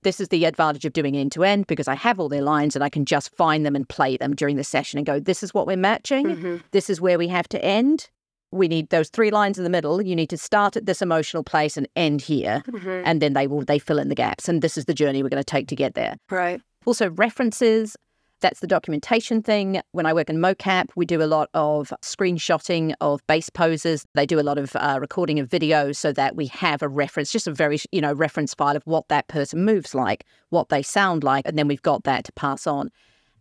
This 0.02 0.20
is 0.20 0.28
the 0.30 0.46
advantage 0.46 0.86
of 0.86 0.94
doing 0.94 1.16
end 1.16 1.32
to 1.34 1.44
end 1.44 1.68
because 1.68 1.88
I 1.88 1.96
have 1.96 2.20
all 2.20 2.30
their 2.30 2.42
lines 2.42 2.76
and 2.76 2.84
I 2.84 2.90
can 2.90 3.06
just 3.06 3.34
find 3.36 3.66
them 3.66 3.76
and 3.76 3.88
play 3.88 4.18
them 4.18 4.36
during 4.36 4.58
the 4.58 4.64
session 4.64 4.98
and 4.98 5.06
go, 5.06 5.20
this 5.20 5.44
is 5.44 5.54
what 5.54 5.66
we're 5.66 5.78
matching. 5.78 6.26
Mm-hmm. 6.26 6.58
This 6.72 6.90
is 6.90 7.00
where 7.00 7.18
we 7.18 7.28
have 7.30 7.48
to 7.50 7.64
end. 7.64 8.10
We 8.52 8.68
need 8.68 8.90
those 8.90 9.10
three 9.10 9.32
lines 9.32 9.58
in 9.58 9.64
the 9.64 9.70
middle. 9.70 10.02
You 10.02 10.16
need 10.16 10.30
to 10.30 10.38
start 10.38 10.76
at 10.76 10.86
this 10.86 11.02
emotional 11.02 11.44
place 11.44 11.78
and 11.78 11.88
end 11.96 12.22
here. 12.22 12.64
Mm-hmm. 12.68 13.02
And 13.06 13.22
then 13.22 13.34
they 13.34 13.48
will 13.48 13.62
they 13.62 13.80
fill 13.80 13.98
in 13.98 14.10
the 14.10 14.16
gaps. 14.16 14.50
And 14.50 14.62
this 14.62 14.78
is 14.78 14.86
the 14.86 14.94
journey 14.94 15.24
we're 15.24 15.30
going 15.30 15.42
to 15.42 15.44
take 15.44 15.68
to 15.70 15.76
get 15.76 15.94
there. 15.94 16.18
Right. 16.30 16.62
Also, 16.86 17.12
references. 17.12 17.96
That's 18.44 18.60
the 18.60 18.68
documentation 18.68 19.42
thing. 19.42 19.82
When 19.94 20.06
I 20.06 20.12
work 20.12 20.30
in 20.30 20.36
mocap, 20.36 20.90
we 20.98 21.06
do 21.06 21.24
a 21.24 21.24
lot 21.24 21.50
of 21.54 21.94
screenshotting 22.02 22.94
of 23.00 23.26
base 23.26 23.50
poses. 23.50 24.06
They 24.16 24.26
do 24.26 24.38
a 24.38 24.44
lot 24.44 24.58
of 24.58 24.76
uh, 24.76 24.98
recording 25.00 25.40
of 25.40 25.48
videos 25.48 25.96
so 25.96 26.12
that 26.12 26.36
we 26.36 26.48
have 26.48 26.82
a 26.82 26.90
reference, 26.90 27.32
just 27.32 27.48
a 27.48 27.54
very, 27.54 27.80
you 27.94 28.02
know, 28.02 28.12
reference 28.12 28.54
file 28.54 28.76
of 28.76 28.84
what 28.84 29.08
that 29.08 29.30
person 29.30 29.64
moves 29.64 29.96
like, 29.96 30.26
what 30.50 30.68
they 30.68 30.82
sound 30.82 31.24
like, 31.24 31.48
and 31.48 31.58
then 31.58 31.70
we've 31.70 31.82
got 31.84 32.04
that 32.04 32.26
to 32.26 32.34
pass 32.34 32.68
on. 32.68 32.92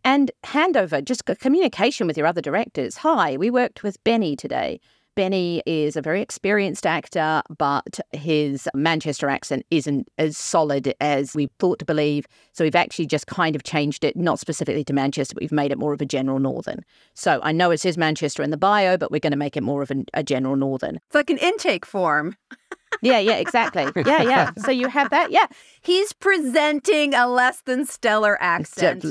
And 0.04 0.30
handover, 0.44 1.04
just 1.04 1.24
communication 1.40 2.06
with 2.06 2.16
your 2.16 2.28
other 2.28 2.40
directors. 2.40 2.98
Hi, 2.98 3.36
we 3.36 3.50
worked 3.50 3.82
with 3.82 4.02
Benny 4.04 4.36
today. 4.36 4.78
Benny 5.14 5.62
is 5.66 5.96
a 5.96 6.02
very 6.02 6.22
experienced 6.22 6.86
actor, 6.86 7.42
but 7.58 8.00
his 8.12 8.68
Manchester 8.74 9.28
accent 9.28 9.66
isn't 9.70 10.08
as 10.16 10.38
solid 10.38 10.94
as 11.00 11.34
we 11.34 11.48
thought 11.58 11.78
to 11.80 11.84
believe. 11.84 12.26
So 12.52 12.64
we've 12.64 12.74
actually 12.74 13.06
just 13.06 13.26
kind 13.26 13.54
of 13.54 13.62
changed 13.62 14.04
it, 14.04 14.16
not 14.16 14.38
specifically 14.38 14.84
to 14.84 14.92
Manchester, 14.92 15.34
but 15.34 15.42
we've 15.42 15.52
made 15.52 15.70
it 15.70 15.78
more 15.78 15.92
of 15.92 16.00
a 16.00 16.06
general 16.06 16.38
northern. 16.38 16.80
So 17.14 17.40
I 17.42 17.52
know 17.52 17.70
it 17.70 17.80
says 17.80 17.98
Manchester 17.98 18.42
in 18.42 18.50
the 18.50 18.56
bio, 18.56 18.96
but 18.96 19.10
we're 19.10 19.20
going 19.20 19.32
to 19.32 19.36
make 19.36 19.56
it 19.56 19.62
more 19.62 19.82
of 19.82 19.90
an, 19.90 20.06
a 20.14 20.22
general 20.22 20.56
northern. 20.56 20.96
It's 20.96 21.14
like 21.14 21.30
an 21.30 21.38
intake 21.38 21.84
form. 21.84 22.36
Yeah, 23.00 23.18
yeah, 23.18 23.36
exactly. 23.36 23.86
Yeah, 24.04 24.22
yeah. 24.22 24.50
So 24.58 24.70
you 24.70 24.88
have 24.88 25.10
that. 25.10 25.30
Yeah. 25.30 25.46
He's 25.80 26.12
presenting 26.12 27.14
a 27.14 27.26
less 27.28 27.62
than 27.62 27.86
stellar 27.86 28.36
accent. 28.42 29.04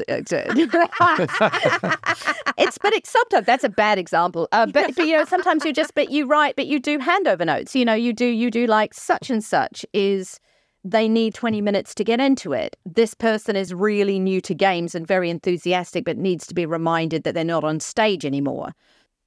it's 2.58 2.78
but 2.78 2.94
it's 2.94 3.10
sometimes 3.10 3.46
that's 3.46 3.64
a 3.64 3.70
bad 3.70 3.98
example. 3.98 4.48
Uh, 4.52 4.66
but, 4.66 4.96
but 4.96 5.08
you 5.08 5.18
know 5.18 5.26
sometimes 5.26 5.66
you 5.66 5.74
just 5.74 5.96
but 5.96 6.12
you 6.12 6.26
write 6.26 6.56
but 6.56 6.68
you 6.68 6.80
do 6.80 7.00
handover 7.00 7.46
notes. 7.46 7.76
You 7.76 7.86
know 7.86 7.94
you 7.94 8.14
do 8.14 8.26
you 8.26 8.52
do 8.52 8.68
like 8.68 8.94
such 8.94 9.30
and 9.30 9.44
such 9.44 9.86
is 9.94 10.40
they 10.84 11.08
need 11.08 11.34
20 11.34 11.62
minutes 11.62 11.94
to 11.96 12.04
get 12.04 12.20
into 12.20 12.54
it. 12.54 12.76
This 12.86 13.14
person 13.14 13.56
is 13.56 13.74
really 13.74 14.20
new 14.20 14.42
to 14.42 14.54
games 14.56 14.96
and 14.96 15.06
very 15.08 15.30
enthusiastic, 15.30 16.06
but 16.06 16.18
needs 16.18 16.48
to 16.48 16.54
be 16.56 16.66
reminded 16.66 17.24
that 17.24 17.34
they're 17.36 17.44
not 17.44 17.64
on 17.64 17.80
stage 17.80 18.26
anymore 18.26 18.74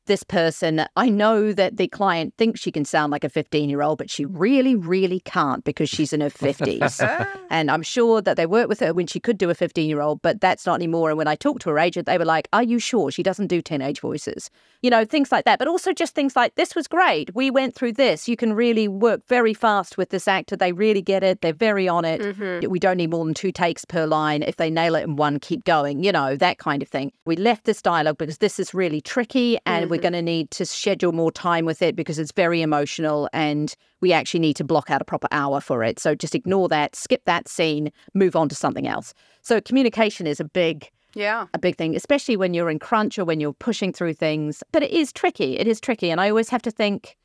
this 0.06 0.23
person, 0.23 0.87
I 0.96 1.08
know 1.08 1.52
that 1.52 1.76
the 1.76 1.88
client 1.88 2.34
thinks 2.37 2.61
she 2.61 2.70
can 2.70 2.84
sound 2.84 3.11
like 3.11 3.25
a 3.25 3.28
15 3.28 3.70
year 3.70 3.82
old, 3.82 3.99
but 3.99 4.11
she 4.11 4.25
really, 4.25 4.75
really 4.75 5.20
can't 5.20 5.64
because 5.64 5.88
she's 5.88 6.12
in 6.12 6.20
her 6.20 6.30
50s. 6.30 7.28
and 7.50 7.70
I'm 7.70 7.82
sure 7.82 8.20
that 8.20 8.37
they 8.37 8.46
worked 8.46 8.68
with 8.68 8.80
her 8.80 8.92
when 8.92 9.06
she 9.06 9.20
could 9.20 9.38
do 9.38 9.50
a 9.50 9.54
15 9.54 9.88
year 9.88 10.00
old, 10.00 10.23
but 10.23 10.40
that's 10.40 10.66
not 10.66 10.75
anymore. 10.75 11.11
And 11.11 11.18
when 11.18 11.28
I 11.28 11.34
talked 11.34 11.62
to 11.62 11.70
her 11.70 11.78
agent, 11.78 12.06
they 12.06 12.18
were 12.18 12.25
like, 12.25 12.49
Are 12.52 12.62
you 12.62 12.78
sure 12.78 13.11
she 13.11 13.23
doesn't 13.23 13.46
do 13.46 13.62
teenage 13.62 14.00
voices? 14.00 14.50
You 14.82 14.90
know, 14.90 15.04
things 15.04 15.32
like 15.32 15.44
that. 15.46 15.58
But 15.58 15.68
also 15.68 15.92
just 15.92 16.14
things 16.14 16.37
like, 16.37 16.54
This 16.56 16.75
was 16.75 16.87
great. 16.87 17.34
We 17.34 17.50
went 17.50 17.75
through 17.75 17.92
this. 17.92 18.28
You 18.28 18.37
can 18.37 18.52
really 18.52 18.88
work 18.88 19.26
very 19.26 19.54
fast 19.54 19.96
with 19.96 20.11
this 20.11 20.28
actor. 20.28 20.56
They 20.56 20.73
really 20.73 21.02
get 21.02 21.23
it. 21.23 21.40
They're 21.40 21.52
very 21.52 21.88
on 21.88 22.04
it. 22.04 22.20
Mm-hmm. 22.20 22.70
We 22.70 22.78
don't 22.78 22.99
need 22.99 23.11
more 23.11 23.25
than 23.25 23.34
two 23.34 23.52
takes 23.52 23.84
per 23.84 24.06
line. 24.06 24.42
If 24.42 24.56
they 24.56 24.70
nail 24.70 24.94
it 24.94 25.04
in 25.04 25.16
one, 25.16 25.38
keep 25.40 25.64
going, 25.64 26.04
you 26.04 26.12
know, 26.12 26.37
that 26.37 26.58
kind 26.58 26.82
of 26.82 26.88
thing. 26.88 27.12
We 27.25 27.37
left 27.37 27.64
this 27.64 27.80
dialogue 27.80 28.18
because 28.18 28.38
this 28.38 28.58
is 28.58 28.75
really 28.75 29.00
tricky 29.00 29.58
and 29.64 29.84
mm-hmm 29.84 29.93
we're 29.94 30.00
going 30.00 30.12
to 30.12 30.22
need 30.22 30.50
to 30.50 30.66
schedule 30.66 31.12
more 31.12 31.30
time 31.30 31.64
with 31.64 31.80
it 31.80 31.94
because 31.94 32.18
it's 32.18 32.32
very 32.32 32.62
emotional 32.62 33.28
and 33.32 33.76
we 34.00 34.12
actually 34.12 34.40
need 34.40 34.56
to 34.56 34.64
block 34.64 34.90
out 34.90 35.00
a 35.00 35.04
proper 35.04 35.28
hour 35.30 35.60
for 35.60 35.84
it. 35.84 36.00
So 36.00 36.16
just 36.16 36.34
ignore 36.34 36.68
that, 36.68 36.96
skip 36.96 37.24
that 37.26 37.46
scene, 37.46 37.92
move 38.12 38.34
on 38.34 38.48
to 38.48 38.56
something 38.56 38.88
else. 38.88 39.14
So 39.42 39.60
communication 39.60 40.26
is 40.26 40.40
a 40.40 40.44
big 40.44 40.90
yeah. 41.16 41.46
A 41.54 41.60
big 41.60 41.76
thing, 41.76 41.94
especially 41.94 42.36
when 42.36 42.54
you're 42.54 42.68
in 42.68 42.80
crunch 42.80 43.20
or 43.20 43.24
when 43.24 43.38
you're 43.38 43.52
pushing 43.52 43.92
through 43.92 44.14
things. 44.14 44.64
But 44.72 44.82
it 44.82 44.90
is 44.90 45.12
tricky. 45.12 45.56
It 45.56 45.68
is 45.68 45.80
tricky. 45.80 46.10
And 46.10 46.20
I 46.20 46.28
always 46.28 46.48
have 46.48 46.62
to 46.62 46.72
think 46.72 47.16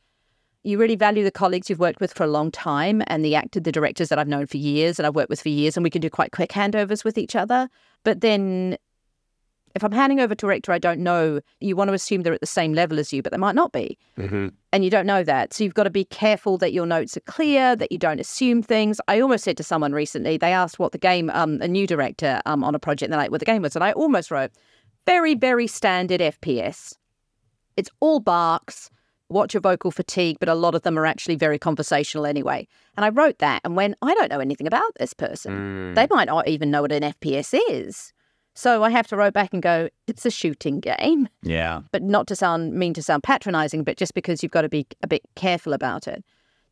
you 0.61 0.77
really 0.77 0.95
value 0.95 1.23
the 1.23 1.31
colleagues 1.31 1.71
you've 1.71 1.79
worked 1.79 1.99
with 1.99 2.13
for 2.13 2.23
a 2.23 2.27
long 2.27 2.51
time 2.51 3.01
and 3.07 3.25
the 3.25 3.33
actor, 3.33 3.59
the 3.59 3.71
directors 3.71 4.09
that 4.09 4.19
I've 4.19 4.27
known 4.27 4.45
for 4.45 4.57
years 4.57 4.99
and 4.99 5.07
I've 5.07 5.15
worked 5.15 5.31
with 5.31 5.41
for 5.41 5.49
years, 5.49 5.75
and 5.75 5.83
we 5.83 5.89
can 5.89 6.01
do 6.01 6.09
quite 6.11 6.31
quick 6.31 6.51
handovers 6.51 7.03
with 7.03 7.17
each 7.17 7.35
other. 7.35 7.67
But 8.03 8.21
then 8.21 8.77
if 9.75 9.83
I'm 9.83 9.91
handing 9.91 10.19
over 10.19 10.35
to 10.35 10.45
a 10.45 10.49
director 10.49 10.71
I 10.71 10.79
don't 10.79 11.01
know, 11.01 11.41
you 11.59 11.75
want 11.75 11.89
to 11.89 11.93
assume 11.93 12.23
they're 12.23 12.33
at 12.33 12.41
the 12.41 12.47
same 12.47 12.73
level 12.73 12.99
as 12.99 13.13
you, 13.13 13.21
but 13.21 13.31
they 13.31 13.37
might 13.37 13.55
not 13.55 13.71
be. 13.71 13.97
Mm-hmm. 14.17 14.47
And 14.71 14.83
you 14.83 14.89
don't 14.89 15.05
know 15.05 15.23
that. 15.23 15.53
So 15.53 15.63
you've 15.63 15.73
got 15.73 15.83
to 15.83 15.89
be 15.89 16.05
careful 16.05 16.57
that 16.59 16.73
your 16.73 16.85
notes 16.85 17.17
are 17.17 17.21
clear, 17.21 17.75
that 17.75 17.91
you 17.91 17.97
don't 17.97 18.19
assume 18.19 18.61
things. 18.61 18.99
I 19.07 19.19
almost 19.19 19.43
said 19.43 19.57
to 19.57 19.63
someone 19.63 19.93
recently, 19.93 20.37
they 20.37 20.53
asked 20.53 20.79
what 20.79 20.91
the 20.91 20.97
game, 20.97 21.29
um, 21.31 21.61
a 21.61 21.67
new 21.67 21.87
director 21.87 22.41
um, 22.45 22.63
on 22.63 22.75
a 22.75 22.79
project, 22.79 23.07
and 23.07 23.13
they're 23.13 23.19
like, 23.19 23.31
what 23.31 23.39
the 23.39 23.45
game 23.45 23.61
was. 23.61 23.75
And 23.75 23.83
I 23.83 23.91
almost 23.93 24.31
wrote, 24.31 24.51
very, 25.05 25.33
very 25.35 25.67
standard 25.67 26.21
FPS. 26.21 26.95
It's 27.77 27.89
all 27.99 28.19
barks, 28.19 28.89
watch 29.29 29.53
your 29.53 29.61
vocal 29.61 29.91
fatigue, 29.91 30.37
but 30.39 30.49
a 30.49 30.55
lot 30.55 30.75
of 30.75 30.81
them 30.81 30.97
are 30.97 31.05
actually 31.05 31.35
very 31.35 31.57
conversational 31.57 32.25
anyway. 32.25 32.67
And 32.97 33.05
I 33.05 33.09
wrote 33.09 33.39
that. 33.39 33.61
And 33.63 33.75
when 33.75 33.95
I 34.01 34.13
don't 34.15 34.29
know 34.29 34.39
anything 34.39 34.67
about 34.67 34.91
this 34.99 35.13
person, 35.13 35.93
mm. 35.93 35.95
they 35.95 36.07
might 36.09 36.27
not 36.27 36.47
even 36.47 36.71
know 36.71 36.81
what 36.81 36.91
an 36.91 37.03
FPS 37.03 37.57
is. 37.69 38.11
So 38.59 38.83
I 38.83 38.89
have 38.89 39.07
to 39.07 39.15
write 39.15 39.31
back 39.31 39.53
and 39.53 39.63
go, 39.63 39.87
it's 40.05 40.25
a 40.25 40.29
shooting 40.29 40.81
game. 40.81 41.29
Yeah. 41.43 41.79
But 41.93 42.03
not 42.03 42.27
to 42.27 42.35
sound 42.35 42.73
mean 42.73 42.93
to 42.95 43.01
sound 43.01 43.23
patronizing, 43.23 43.85
but 43.85 43.95
just 43.95 44.13
because 44.13 44.43
you've 44.43 44.51
got 44.51 44.63
to 44.63 44.69
be 44.69 44.85
a 45.01 45.07
bit 45.07 45.21
careful 45.37 45.71
about 45.71 46.09
it. 46.09 46.25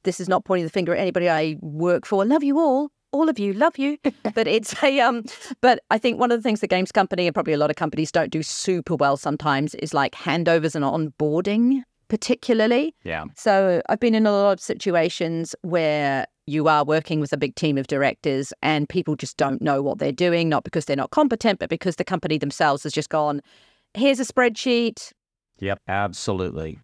This 0.03 0.20
is 0.20 0.27
not 0.27 0.44
pointing 0.44 0.65
the 0.65 0.70
finger 0.70 0.94
at 0.94 1.00
anybody 1.00 1.29
I 1.29 1.56
work 1.62 2.06
for. 2.06 2.25
Love 2.25 2.44
you 2.44 2.60
all. 2.60 2.89
All 3.13 3.29
of 3.29 3.39
you, 3.39 3.53
love 3.53 3.77
you. 3.77 3.98
but 4.36 4.48
it's 4.50 4.84
a 4.84 5.00
um 5.00 5.24
but 5.62 5.80
I 5.89 5.97
think 5.97 6.19
one 6.19 6.30
of 6.30 6.38
the 6.38 6.43
things 6.43 6.60
the 6.60 6.67
games 6.67 6.91
company 6.91 7.26
and 7.26 7.34
probably 7.34 7.54
a 7.54 7.58
lot 7.58 7.69
of 7.69 7.78
companies 7.78 8.12
don't 8.12 8.32
do 8.32 8.43
super 8.43 8.95
well 8.95 9.15
sometimes 9.15 9.73
is 9.76 9.93
like 9.93 10.13
handovers 10.13 10.76
and 10.76 10.84
onboarding 10.84 11.84
particularly. 12.08 12.96
Yeah. 13.04 13.26
So 13.36 13.82
I've 13.89 14.00
been 14.00 14.15
in 14.15 14.26
a 14.26 14.32
lot 14.32 14.54
of 14.54 14.60
situations 14.60 15.56
where 15.62 16.26
you 16.46 16.67
are 16.67 16.86
working 16.86 17.20
with 17.20 17.34
a 17.34 17.38
big 17.38 17.56
team 17.56 17.78
of 17.78 17.88
directors 17.88 18.54
and 18.62 18.88
people 18.88 19.15
just 19.15 19.38
don't 19.38 19.62
know 19.62 19.82
what 19.82 20.00
they're 20.00 20.12
doing, 20.12 20.50
not 20.50 20.63
because 20.63 20.86
they're 20.86 20.96
not 20.96 21.12
competent, 21.12 21.60
but 21.60 21.70
because 21.70 21.98
the 21.98 22.06
company 22.06 22.38
themselves 22.38 22.84
has 22.84 22.93
just 22.93 23.10
gone, 23.10 23.41
here's 23.93 24.20
a 24.20 24.26
spreadsheet. 24.26 25.12
Yep, 25.60 25.82
absolutely. 25.88 26.80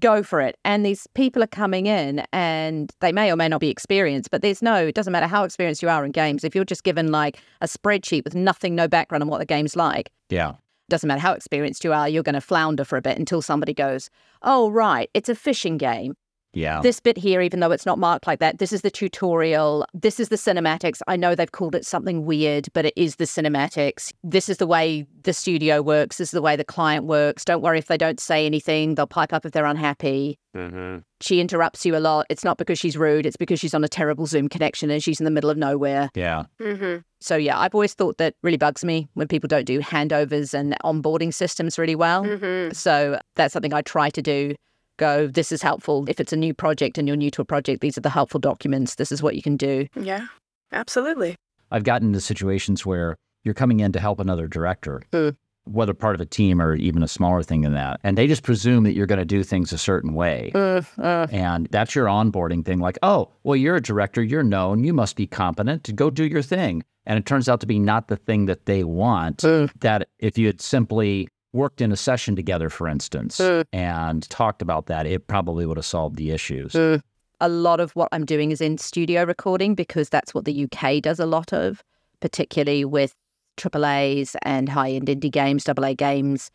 Go 0.00 0.24
for 0.24 0.40
it. 0.40 0.56
And 0.64 0.84
these 0.84 1.06
people 1.14 1.40
are 1.44 1.48
coming 1.48 1.86
in 1.86 2.24
and 2.32 2.90
they 2.98 3.12
may 3.12 3.30
or 3.30 3.36
may 3.36 3.46
not 3.46 3.60
be 3.60 3.70
experienced, 3.70 4.32
but 4.32 4.42
there's 4.42 4.60
no, 4.60 4.86
it 4.86 4.96
doesn't 4.96 5.12
matter 5.12 5.28
how 5.28 5.44
experienced 5.44 5.82
you 5.82 5.88
are 5.88 6.04
in 6.04 6.10
games. 6.10 6.42
If 6.42 6.52
you're 6.52 6.64
just 6.64 6.82
given 6.82 7.12
like 7.12 7.38
a 7.60 7.68
spreadsheet 7.68 8.24
with 8.24 8.34
nothing, 8.34 8.74
no 8.74 8.88
background 8.88 9.22
on 9.22 9.28
what 9.28 9.38
the 9.38 9.46
game's 9.46 9.76
like. 9.76 10.10
Yeah 10.30 10.54
doesn't 10.88 11.06
matter 11.06 11.20
how 11.20 11.32
experienced 11.32 11.84
you 11.84 11.92
are, 11.92 12.08
you're 12.08 12.22
going 12.22 12.34
to 12.34 12.40
flounder 12.40 12.84
for 12.84 12.96
a 12.96 13.02
bit 13.02 13.18
until 13.18 13.42
somebody 13.42 13.74
goes, 13.74 14.10
Oh, 14.42 14.70
right, 14.70 15.10
it's 15.14 15.28
a 15.28 15.34
fishing 15.34 15.78
game. 15.78 16.14
Yeah. 16.54 16.80
This 16.80 17.00
bit 17.00 17.16
here, 17.16 17.40
even 17.40 17.60
though 17.60 17.70
it's 17.70 17.86
not 17.86 17.98
marked 17.98 18.26
like 18.26 18.38
that, 18.40 18.58
this 18.58 18.72
is 18.72 18.82
the 18.82 18.90
tutorial. 18.90 19.86
This 19.92 20.18
is 20.20 20.28
the 20.28 20.36
cinematics. 20.36 21.00
I 21.06 21.16
know 21.16 21.34
they've 21.34 21.50
called 21.50 21.74
it 21.74 21.84
something 21.84 22.24
weird, 22.24 22.68
but 22.72 22.86
it 22.86 22.94
is 22.96 23.16
the 23.16 23.24
cinematics. 23.24 24.12
This 24.22 24.48
is 24.48 24.58
the 24.58 24.66
way 24.66 25.06
the 25.22 25.32
studio 25.32 25.82
works. 25.82 26.18
This 26.18 26.28
is 26.28 26.32
the 26.32 26.42
way 26.42 26.56
the 26.56 26.64
client 26.64 27.04
works. 27.04 27.44
Don't 27.44 27.62
worry 27.62 27.78
if 27.78 27.86
they 27.86 27.98
don't 27.98 28.20
say 28.20 28.46
anything. 28.46 28.94
They'll 28.94 29.06
pipe 29.06 29.32
up 29.32 29.44
if 29.44 29.52
they're 29.52 29.64
unhappy. 29.64 30.38
Mm-hmm. 30.54 30.98
She 31.20 31.40
interrupts 31.40 31.84
you 31.84 31.96
a 31.96 31.98
lot. 31.98 32.26
It's 32.30 32.44
not 32.44 32.58
because 32.58 32.78
she's 32.78 32.96
rude. 32.96 33.26
It's 33.26 33.36
because 33.36 33.58
she's 33.58 33.74
on 33.74 33.82
a 33.82 33.88
terrible 33.88 34.26
Zoom 34.26 34.48
connection 34.48 34.90
and 34.90 35.02
she's 35.02 35.20
in 35.20 35.24
the 35.24 35.30
middle 35.30 35.50
of 35.50 35.56
nowhere. 35.56 36.10
Yeah. 36.14 36.44
Mm-hmm. 36.60 37.00
So, 37.20 37.36
yeah, 37.36 37.58
I've 37.58 37.74
always 37.74 37.94
thought 37.94 38.18
that 38.18 38.34
really 38.42 38.58
bugs 38.58 38.84
me 38.84 39.08
when 39.14 39.26
people 39.26 39.48
don't 39.48 39.64
do 39.64 39.80
handovers 39.80 40.54
and 40.54 40.76
onboarding 40.84 41.32
systems 41.32 41.78
really 41.78 41.96
well. 41.96 42.24
Mm-hmm. 42.24 42.72
So, 42.72 43.18
that's 43.34 43.52
something 43.52 43.72
I 43.74 43.82
try 43.82 44.10
to 44.10 44.22
do 44.22 44.54
go, 44.96 45.26
this 45.26 45.52
is 45.52 45.62
helpful. 45.62 46.04
If 46.08 46.20
it's 46.20 46.32
a 46.32 46.36
new 46.36 46.54
project 46.54 46.98
and 46.98 47.06
you're 47.08 47.16
new 47.16 47.30
to 47.32 47.42
a 47.42 47.44
project, 47.44 47.80
these 47.80 47.98
are 47.98 48.02
the 48.02 48.10
helpful 48.10 48.40
documents. 48.40 48.96
This 48.96 49.12
is 49.12 49.22
what 49.22 49.36
you 49.36 49.42
can 49.42 49.56
do. 49.56 49.86
Yeah, 49.98 50.26
absolutely. 50.72 51.36
I've 51.70 51.84
gotten 51.84 52.08
into 52.08 52.20
situations 52.20 52.86
where 52.86 53.16
you're 53.42 53.54
coming 53.54 53.80
in 53.80 53.92
to 53.92 54.00
help 54.00 54.20
another 54.20 54.46
director, 54.46 55.02
mm. 55.12 55.36
whether 55.64 55.94
part 55.94 56.14
of 56.14 56.20
a 56.20 56.26
team 56.26 56.60
or 56.60 56.74
even 56.76 57.02
a 57.02 57.08
smaller 57.08 57.42
thing 57.42 57.62
than 57.62 57.74
that. 57.74 58.00
And 58.02 58.16
they 58.16 58.26
just 58.26 58.42
presume 58.42 58.84
that 58.84 58.94
you're 58.94 59.06
going 59.06 59.18
to 59.18 59.24
do 59.24 59.42
things 59.42 59.72
a 59.72 59.78
certain 59.78 60.14
way. 60.14 60.52
Uh, 60.54 60.82
uh. 60.98 61.26
And 61.30 61.66
that's 61.70 61.94
your 61.94 62.06
onboarding 62.06 62.64
thing. 62.64 62.78
Like, 62.78 62.98
oh, 63.02 63.30
well, 63.42 63.56
you're 63.56 63.76
a 63.76 63.82
director, 63.82 64.22
you're 64.22 64.42
known, 64.42 64.84
you 64.84 64.92
must 64.92 65.16
be 65.16 65.26
competent 65.26 65.84
to 65.84 65.92
go 65.92 66.10
do 66.10 66.24
your 66.24 66.42
thing. 66.42 66.82
And 67.06 67.18
it 67.18 67.26
turns 67.26 67.50
out 67.50 67.60
to 67.60 67.66
be 67.66 67.78
not 67.78 68.08
the 68.08 68.16
thing 68.16 68.46
that 68.46 68.64
they 68.64 68.84
want. 68.84 69.44
Uh. 69.44 69.68
That 69.80 70.08
if 70.18 70.38
you 70.38 70.46
had 70.46 70.60
simply 70.60 71.28
worked 71.54 71.80
in 71.80 71.92
a 71.92 71.96
session 71.96 72.36
together, 72.36 72.68
for 72.68 72.88
instance, 72.88 73.40
uh, 73.40 73.64
and 73.72 74.28
talked 74.28 74.60
about 74.60 74.86
that, 74.86 75.06
it 75.06 75.26
probably 75.26 75.64
would 75.64 75.76
have 75.76 75.86
solved 75.86 76.16
the 76.16 76.32
issues. 76.32 76.74
Uh, 76.74 76.98
a 77.40 77.48
lot 77.48 77.80
of 77.80 77.92
what 77.92 78.08
I'm 78.12 78.24
doing 78.24 78.50
is 78.50 78.60
in 78.60 78.78
studio 78.78 79.24
recording 79.24 79.74
because 79.74 80.08
that's 80.08 80.34
what 80.34 80.44
the 80.44 80.64
UK 80.64 81.00
does 81.00 81.20
a 81.20 81.26
lot 81.26 81.52
of, 81.52 81.82
particularly 82.20 82.84
with 82.84 83.14
AAAs 83.56 84.34
and 84.42 84.68
high 84.68 84.90
end 84.90 85.06
indie 85.06 85.30
games, 85.30 85.68
AA 85.68 85.94
games. 85.94 86.50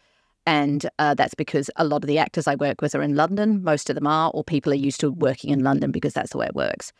And 0.46 0.90
uh, 0.98 1.14
that's 1.14 1.36
because 1.36 1.70
a 1.76 1.86
lot 1.86 2.04
of 2.04 2.08
the 2.08 2.18
actors 2.18 2.48
I 2.48 2.56
work 2.56 2.82
with 2.82 2.96
are 2.96 3.02
in 3.02 3.16
London. 3.16 3.64
Most 3.64 3.90
of 3.90 3.96
them 3.96 4.08
are, 4.08 4.32
or 4.34 4.44
people 4.44 4.72
are 4.72 4.76
used 4.76 5.00
to 5.02 5.12
working 5.12 5.52
in 5.52 5.64
London 5.64 5.92
because 5.92 6.14
that's 6.14 6.32
the 6.32 6.38
way 6.38 6.48
it 6.48 6.56
works. 6.56 6.92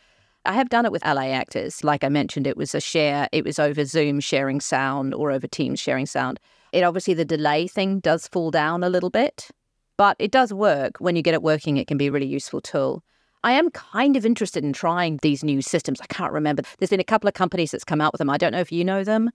I 0.46 0.52
have 0.54 0.68
done 0.68 0.86
it 0.86 0.92
with 0.92 1.04
LA 1.04 1.32
actors. 1.32 1.84
Like 1.84 2.04
I 2.04 2.08
mentioned, 2.08 2.46
it 2.46 2.56
was 2.56 2.74
a 2.74 2.80
share, 2.80 3.28
it 3.32 3.44
was 3.44 3.58
over 3.58 3.84
Zoom 3.84 4.20
sharing 4.20 4.60
sound 4.60 5.14
or 5.14 5.30
over 5.30 5.46
Teams 5.46 5.80
sharing 5.80 6.06
sound. 6.06 6.40
It 6.72 6.82
obviously, 6.82 7.14
the 7.14 7.24
delay 7.24 7.66
thing 7.66 8.00
does 8.00 8.28
fall 8.28 8.50
down 8.50 8.84
a 8.84 8.88
little 8.88 9.10
bit, 9.10 9.48
but 9.96 10.16
it 10.18 10.30
does 10.30 10.52
work. 10.52 10.96
When 10.98 11.16
you 11.16 11.22
get 11.22 11.34
it 11.34 11.42
working, 11.42 11.76
it 11.76 11.86
can 11.86 11.98
be 11.98 12.06
a 12.06 12.12
really 12.12 12.26
useful 12.26 12.60
tool. 12.60 13.02
I 13.42 13.52
am 13.52 13.70
kind 13.70 14.16
of 14.16 14.26
interested 14.26 14.64
in 14.64 14.72
trying 14.72 15.18
these 15.22 15.42
new 15.42 15.62
systems. 15.62 16.00
I 16.00 16.06
can't 16.06 16.32
remember. 16.32 16.62
There's 16.78 16.90
been 16.90 17.00
a 17.00 17.04
couple 17.04 17.28
of 17.28 17.34
companies 17.34 17.70
that's 17.70 17.84
come 17.84 18.00
out 18.00 18.12
with 18.12 18.18
them. 18.18 18.30
I 18.30 18.36
don't 18.36 18.52
know 18.52 18.60
if 18.60 18.70
you 18.70 18.84
know 18.84 19.02
them, 19.02 19.30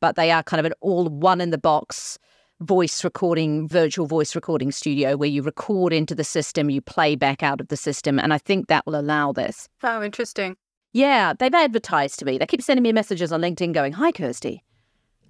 but 0.00 0.16
they 0.16 0.30
are 0.30 0.42
kind 0.42 0.60
of 0.60 0.66
an 0.66 0.72
all 0.80 1.08
one 1.08 1.40
in 1.40 1.50
the 1.50 1.58
box 1.58 2.18
voice 2.60 3.04
recording, 3.04 3.68
virtual 3.68 4.06
voice 4.06 4.34
recording 4.34 4.70
studio 4.70 5.16
where 5.16 5.28
you 5.28 5.42
record 5.42 5.92
into 5.92 6.14
the 6.14 6.24
system, 6.24 6.70
you 6.70 6.80
play 6.80 7.16
back 7.16 7.42
out 7.42 7.60
of 7.60 7.68
the 7.68 7.76
system. 7.76 8.18
And 8.18 8.32
I 8.32 8.38
think 8.38 8.68
that 8.68 8.86
will 8.86 8.98
allow 8.98 9.32
this. 9.32 9.68
Oh, 9.82 10.02
interesting. 10.02 10.56
Yeah, 10.92 11.32
they've 11.38 11.54
advertised 11.54 12.18
to 12.18 12.24
me. 12.24 12.38
They 12.38 12.46
keep 12.46 12.62
sending 12.62 12.82
me 12.82 12.92
messages 12.92 13.32
on 13.32 13.40
LinkedIn 13.40 13.72
going, 13.72 13.92
Hi, 13.92 14.12
Kirsty. 14.12 14.64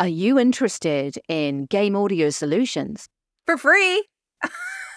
Are 0.00 0.08
you 0.08 0.38
interested 0.38 1.18
in 1.28 1.66
game 1.66 1.94
audio 1.94 2.30
solutions? 2.30 3.06
For 3.44 3.58
free. 3.58 4.02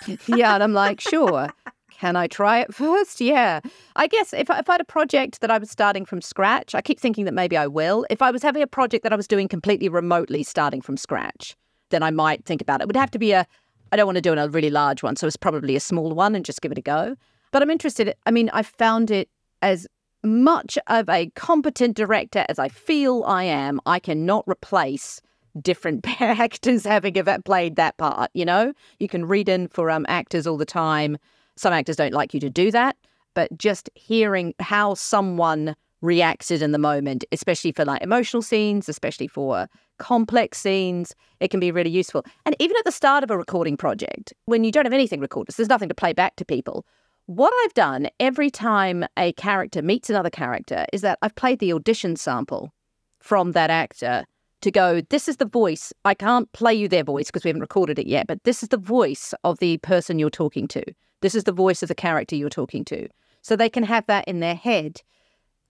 yeah, 0.27 0.53
and 0.53 0.63
I'm 0.63 0.71
like, 0.71 1.01
sure. 1.01 1.49
Can 1.91 2.15
I 2.15 2.27
try 2.27 2.61
it 2.61 2.73
first? 2.73 3.19
Yeah. 3.19 3.59
I 3.97 4.07
guess 4.07 4.31
if 4.31 4.49
I, 4.49 4.59
if 4.59 4.69
I 4.69 4.75
had 4.75 4.81
a 4.81 4.85
project 4.85 5.41
that 5.41 5.51
I 5.51 5.57
was 5.57 5.69
starting 5.69 6.05
from 6.05 6.21
scratch, 6.21 6.73
I 6.73 6.81
keep 6.81 7.01
thinking 7.01 7.25
that 7.25 7.33
maybe 7.33 7.57
I 7.57 7.67
will. 7.67 8.05
If 8.09 8.21
I 8.21 8.31
was 8.31 8.41
having 8.41 8.61
a 8.61 8.67
project 8.67 9.03
that 9.03 9.11
I 9.11 9.17
was 9.17 9.27
doing 9.27 9.49
completely 9.49 9.89
remotely 9.89 10.41
starting 10.41 10.79
from 10.79 10.95
scratch, 10.95 11.57
then 11.89 12.01
I 12.01 12.09
might 12.09 12.45
think 12.45 12.61
about 12.61 12.79
it. 12.79 12.83
It 12.83 12.87
would 12.87 12.95
have 12.95 13.11
to 13.11 13.19
be 13.19 13.33
a, 13.33 13.45
I 13.91 13.97
don't 13.97 14.05
want 14.05 14.15
to 14.15 14.21
do 14.21 14.31
a 14.31 14.47
really 14.47 14.69
large 14.69 15.03
one. 15.03 15.17
So 15.17 15.27
it's 15.27 15.35
probably 15.35 15.75
a 15.75 15.81
small 15.81 16.13
one 16.13 16.33
and 16.33 16.45
just 16.45 16.61
give 16.61 16.71
it 16.71 16.77
a 16.77 16.81
go. 16.81 17.17
But 17.51 17.61
I'm 17.61 17.69
interested. 17.69 18.15
I 18.25 18.31
mean, 18.31 18.49
I 18.53 18.63
found 18.63 19.11
it 19.11 19.27
as 19.61 19.85
much 20.23 20.77
of 20.87 21.09
a 21.09 21.29
competent 21.31 21.95
director 21.95 22.45
as 22.49 22.59
I 22.59 22.69
feel 22.69 23.23
I 23.25 23.43
am. 23.43 23.79
I 23.85 23.99
cannot 23.99 24.47
replace 24.47 25.21
different 25.61 26.05
actors 26.21 26.85
having 26.85 27.13
played 27.43 27.75
that 27.75 27.97
part. 27.97 28.31
You 28.33 28.45
know, 28.45 28.73
you 28.99 29.07
can 29.07 29.25
read 29.25 29.49
in 29.49 29.67
for 29.67 29.91
um, 29.91 30.05
actors 30.07 30.47
all 30.47 30.57
the 30.57 30.65
time. 30.65 31.17
Some 31.55 31.73
actors 31.73 31.95
don't 31.95 32.13
like 32.13 32.33
you 32.33 32.39
to 32.39 32.49
do 32.49 32.71
that, 32.71 32.97
but 33.33 33.55
just 33.57 33.89
hearing 33.93 34.53
how 34.59 34.95
someone 34.95 35.75
reacted 36.01 36.61
in 36.61 36.71
the 36.71 36.77
moment, 36.77 37.23
especially 37.31 37.71
for 37.71 37.85
like 37.85 38.01
emotional 38.01 38.41
scenes, 38.41 38.89
especially 38.89 39.27
for 39.27 39.69
complex 39.99 40.57
scenes, 40.57 41.15
it 41.39 41.49
can 41.49 41.59
be 41.59 41.71
really 41.71 41.89
useful. 41.89 42.25
And 42.45 42.55
even 42.59 42.75
at 42.77 42.85
the 42.85 42.91
start 42.91 43.23
of 43.23 43.31
a 43.31 43.37
recording 43.37 43.77
project, 43.77 44.33
when 44.45 44.63
you 44.63 44.71
don't 44.71 44.85
have 44.85 44.93
anything 44.93 45.19
recorded, 45.19 45.53
so 45.53 45.61
there's 45.61 45.69
nothing 45.69 45.89
to 45.89 45.95
play 45.95 46.11
back 46.11 46.35
to 46.37 46.45
people. 46.45 46.85
What 47.25 47.53
I've 47.63 47.73
done 47.73 48.09
every 48.19 48.49
time 48.49 49.05
a 49.17 49.31
character 49.33 49.81
meets 49.81 50.09
another 50.09 50.29
character 50.29 50.85
is 50.91 51.01
that 51.01 51.19
I've 51.21 51.35
played 51.35 51.59
the 51.59 51.71
audition 51.71 52.17
sample 52.17 52.73
from 53.19 53.53
that 53.53 53.69
actor 53.69 54.25
to 54.59 54.71
go, 54.71 54.99
this 55.09 55.29
is 55.29 55.37
the 55.37 55.45
voice. 55.45 55.93
I 56.03 56.15
can't 56.15 56.51
play 56.51 56.73
you 56.73 56.89
their 56.89 57.03
voice 57.03 57.27
because 57.27 57.45
we 57.45 57.47
haven't 57.47 57.61
recorded 57.61 57.97
it 57.97 58.07
yet, 58.07 58.27
but 58.27 58.43
this 58.43 58.61
is 58.61 58.69
the 58.69 58.77
voice 58.77 59.33
of 59.45 59.59
the 59.59 59.77
person 59.77 60.19
you're 60.19 60.29
talking 60.29 60.67
to. 60.69 60.83
This 61.21 61.33
is 61.33 61.45
the 61.45 61.53
voice 61.53 61.81
of 61.81 61.87
the 61.87 61.95
character 61.95 62.35
you're 62.35 62.49
talking 62.49 62.83
to. 62.85 63.07
So 63.41 63.55
they 63.55 63.69
can 63.69 63.83
have 63.83 64.05
that 64.07 64.27
in 64.27 64.41
their 64.41 64.55
head. 64.55 65.01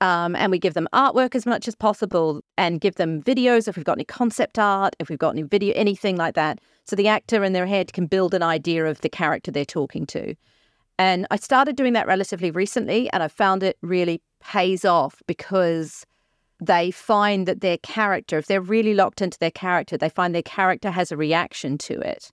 Um, 0.02 0.36
and 0.36 0.52
we 0.52 0.58
give 0.58 0.74
them 0.74 0.88
artwork 0.92 1.36
as 1.36 1.46
much 1.46 1.68
as 1.68 1.76
possible 1.76 2.42
and 2.58 2.82
give 2.82 2.96
them 2.96 3.22
videos 3.22 3.68
if 3.68 3.76
we've 3.76 3.86
got 3.86 3.98
any 3.98 4.06
concept 4.06 4.58
art, 4.58 4.96
if 5.00 5.08
we've 5.08 5.20
got 5.20 5.36
any 5.36 5.44
video, 5.44 5.74
anything 5.76 6.16
like 6.16 6.34
that. 6.34 6.60
So 6.86 6.96
the 6.96 7.08
actor 7.08 7.44
in 7.44 7.54
their 7.54 7.68
head 7.68 7.94
can 7.94 8.08
build 8.08 8.34
an 8.34 8.42
idea 8.42 8.86
of 8.88 9.02
the 9.02 9.10
character 9.10 9.52
they're 9.52 9.66
talking 9.66 10.08
to. 10.08 10.36
And 11.00 11.26
I 11.32 11.38
started 11.38 11.76
doing 11.76 11.94
that 11.94 12.08
relatively 12.08 12.52
recently, 12.52 13.10
and 13.12 13.24
I 13.24 13.28
found 13.28 13.64
it 13.64 13.78
really 13.82 14.22
pays 14.40 14.86
off 14.86 15.22
because 15.28 16.06
they 16.62 16.92
find 16.92 17.48
that 17.48 17.62
their 17.62 17.78
character, 17.78 18.38
if 18.38 18.46
they're 18.46 18.62
really 18.62 18.94
locked 18.94 19.22
into 19.22 19.40
their 19.40 19.52
character, 19.52 19.98
they 19.98 20.10
find 20.10 20.34
their 20.34 20.42
character 20.42 20.92
has 20.92 21.12
a 21.12 21.18
reaction 21.18 21.78
to 21.78 22.00
it. 22.00 22.32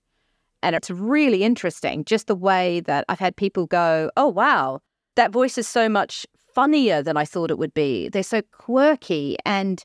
And 0.63 0.75
it's 0.75 0.91
really 0.91 1.43
interesting, 1.43 2.05
just 2.05 2.27
the 2.27 2.35
way 2.35 2.81
that 2.81 3.03
I've 3.09 3.19
had 3.19 3.35
people 3.35 3.65
go, 3.65 4.11
oh, 4.15 4.27
wow, 4.27 4.79
that 5.15 5.31
voice 5.31 5.57
is 5.57 5.67
so 5.67 5.89
much 5.89 6.25
funnier 6.37 7.01
than 7.01 7.17
I 7.17 7.25
thought 7.25 7.51
it 7.51 7.57
would 7.57 7.73
be. 7.73 8.09
They're 8.09 8.23
so 8.23 8.41
quirky. 8.51 9.37
And 9.43 9.83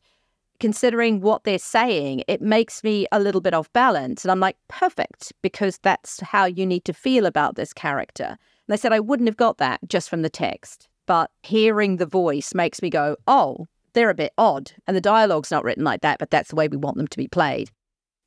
considering 0.61 1.21
what 1.21 1.45
they're 1.45 1.59
saying, 1.59 2.25
it 2.29 2.43
makes 2.43 2.85
me 2.85 3.07
a 3.11 3.21
little 3.21 3.41
bit 3.41 3.55
off 3.55 3.73
balance. 3.73 4.25
And 4.25 4.31
I'm 4.31 4.41
like, 4.41 4.57
perfect, 4.69 5.33
because 5.43 5.79
that's 5.79 6.21
how 6.21 6.45
you 6.45 6.67
need 6.67 6.85
to 6.85 6.93
feel 6.93 7.25
about 7.25 7.57
this 7.57 7.73
character. 7.73 8.37
And 8.67 8.73
they 8.73 8.81
said, 8.81 8.93
I 8.93 9.01
wouldn't 9.01 9.29
have 9.29 9.37
got 9.37 9.59
that 9.59 9.81
just 9.89 10.11
from 10.11 10.23
the 10.23 10.31
text. 10.31 10.89
But 11.07 11.31
hearing 11.43 11.97
the 11.97 12.07
voice 12.07 12.55
makes 12.55 12.83
me 12.83 12.91
go, 12.91 13.17
oh, 13.27 13.67
they're 13.93 14.11
a 14.11 14.15
bit 14.15 14.33
odd. 14.37 14.73
And 14.87 14.97
the 14.97 15.01
dialogue's 15.01 15.51
not 15.51 15.65
written 15.65 15.85
like 15.85 16.03
that, 16.03 16.19
but 16.19 16.31
that's 16.31 16.51
the 16.51 16.57
way 16.57 16.69
we 16.69 16.77
want 16.77 16.97
them 16.97 17.09
to 17.09 17.17
be 17.17 17.29
played. 17.29 17.71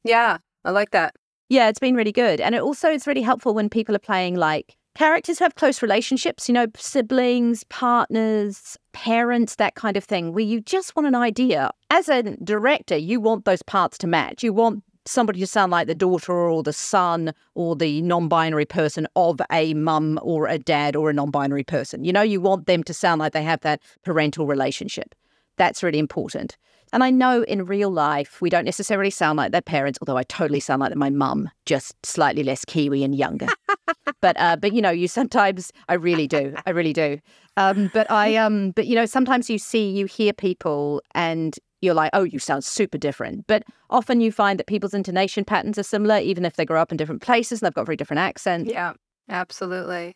Yeah, 0.04 0.38
I 0.64 0.72
like 0.72 0.92
that. 0.92 1.16
Yeah, 1.50 1.68
it's 1.68 1.80
been 1.80 1.96
really 1.96 2.12
good. 2.12 2.40
And 2.40 2.56
it 2.56 2.62
also 2.62 2.90
it's 2.90 3.08
really 3.08 3.22
helpful 3.22 3.54
when 3.54 3.70
people 3.70 3.96
are 3.96 4.00
playing 4.00 4.36
like 4.36 4.78
characters 4.96 5.40
who 5.40 5.46
have 5.46 5.56
close 5.56 5.82
relationships, 5.82 6.48
you 6.48 6.54
know, 6.54 6.68
siblings, 6.76 7.64
partners, 7.66 8.78
parents, 8.94 9.56
that 9.56 9.76
kind 9.76 9.98
of 9.98 10.04
thing, 10.04 10.34
where 10.34 10.44
you 10.44 10.62
just 10.62 10.96
want 10.96 11.08
an 11.08 11.16
idea. 11.16 11.72
As 11.90 12.10
a 12.10 12.24
director, 12.44 12.98
you 12.98 13.20
want 13.20 13.46
those 13.46 13.64
parts 13.64 13.98
to 14.00 14.08
match. 14.08 14.44
You 14.44 14.54
want 14.54 14.84
somebody 15.10 15.40
to 15.40 15.48
sound 15.48 15.72
like 15.72 15.88
the 15.88 15.96
daughter 15.96 16.34
or 16.34 16.64
the 16.64 16.74
son 16.74 17.34
or 17.56 17.76
the 17.76 18.02
non 18.02 18.28
binary 18.28 18.66
person 18.66 19.08
of 19.16 19.42
a 19.52 19.74
mum 19.74 20.20
or 20.22 20.48
a 20.48 20.58
dad 20.58 20.96
or 20.96 21.10
a 21.10 21.14
non 21.14 21.32
binary 21.32 21.64
person. 21.64 22.04
You 22.04 22.14
know, 22.14 22.22
you 22.22 22.40
want 22.40 22.68
them 22.68 22.84
to 22.84 22.94
sound 22.94 23.20
like 23.20 23.34
they 23.34 23.44
have 23.44 23.62
that 23.62 23.82
parental 24.04 24.48
relationship. 24.48 25.16
That's 25.58 25.84
really 25.84 26.00
important. 26.00 26.58
And 26.92 27.04
I 27.04 27.12
know 27.12 27.44
in 27.44 27.66
real 27.66 27.92
life, 27.92 28.42
we 28.42 28.50
don't 28.50 28.66
necessarily 28.66 29.12
sound 29.12 29.38
like 29.38 29.52
their 29.52 29.62
parents, 29.62 30.00
although 30.02 30.18
I 30.18 30.24
totally 30.24 30.60
sound 30.60 30.80
like 30.80 30.96
my 30.96 31.10
mum, 31.10 31.50
just 31.66 31.94
slightly 32.04 32.44
less 32.44 32.66
Kiwi 32.66 33.04
and 33.04 33.14
younger. 33.14 33.48
but, 34.22 34.40
uh, 34.40 34.56
but 34.56 34.74
you 34.74 34.82
know, 34.82 34.90
you 34.90 35.08
sometimes, 35.08 35.72
I 35.88 35.94
really 35.94 36.28
do. 36.28 36.56
I 36.66 36.72
really 36.72 36.94
do. 36.94 37.20
Um, 37.58 37.92
but 37.94 38.10
I, 38.10 38.36
um, 38.38 38.72
but 38.72 38.88
you 38.88 38.96
know, 38.96 39.06
sometimes 39.06 39.50
you 39.50 39.60
see, 39.60 39.90
you 39.92 40.06
hear 40.06 40.34
people 40.34 41.04
and 41.14 41.60
you're 41.82 41.94
like, 41.94 42.12
oh, 42.14 42.24
you 42.24 42.40
sound 42.40 42.64
super 42.64 42.98
different. 42.98 43.48
But 43.48 43.64
often 43.90 44.22
you 44.22 44.32
find 44.32 44.60
that 44.60 44.68
people's 44.68 44.94
intonation 44.94 45.46
patterns 45.46 45.78
are 45.78 45.84
similar, 45.84 46.20
even 46.20 46.46
if 46.46 46.56
they 46.56 46.66
grow 46.66 46.82
up 46.82 46.92
in 46.92 46.98
different 46.98 47.22
places 47.22 47.62
and 47.62 47.68
they've 47.68 47.74
got 47.74 47.86
very 47.86 47.96
different 47.96 48.20
accents. 48.20 48.72
Yeah, 48.72 48.94
absolutely 49.30 50.16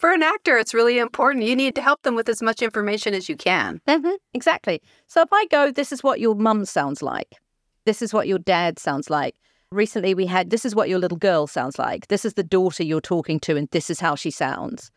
for 0.00 0.12
an 0.12 0.22
actor, 0.22 0.56
it's 0.56 0.72
really 0.72 0.98
important. 0.98 1.44
You 1.44 1.54
need 1.54 1.74
to 1.74 1.82
help 1.82 2.02
them 2.02 2.16
with 2.16 2.28
as 2.30 2.40
much 2.40 2.62
information 2.62 3.12
as 3.12 3.28
you 3.28 3.36
can. 3.36 3.82
Mm-hmm, 3.86 4.14
exactly. 4.32 4.80
So 5.06 5.20
if 5.20 5.28
I 5.30 5.44
go, 5.46 5.70
this 5.70 5.92
is 5.92 6.02
what 6.02 6.20
your 6.20 6.34
mum 6.34 6.64
sounds 6.64 7.02
like, 7.02 7.36
this 7.84 8.00
is 8.00 8.14
what 8.14 8.26
your 8.26 8.38
dad 8.38 8.78
sounds 8.78 9.10
like. 9.10 9.36
Recently, 9.70 10.14
we 10.14 10.24
had, 10.24 10.48
this 10.48 10.64
is 10.64 10.74
what 10.74 10.88
your 10.88 10.98
little 10.98 11.18
girl 11.18 11.46
sounds 11.46 11.78
like, 11.78 12.08
this 12.08 12.24
is 12.24 12.32
the 12.32 12.42
daughter 12.42 12.82
you're 12.82 13.02
talking 13.02 13.38
to, 13.40 13.56
and 13.56 13.68
this 13.72 13.90
is 13.90 14.00
how 14.00 14.14
she 14.14 14.30
sounds. 14.30 14.90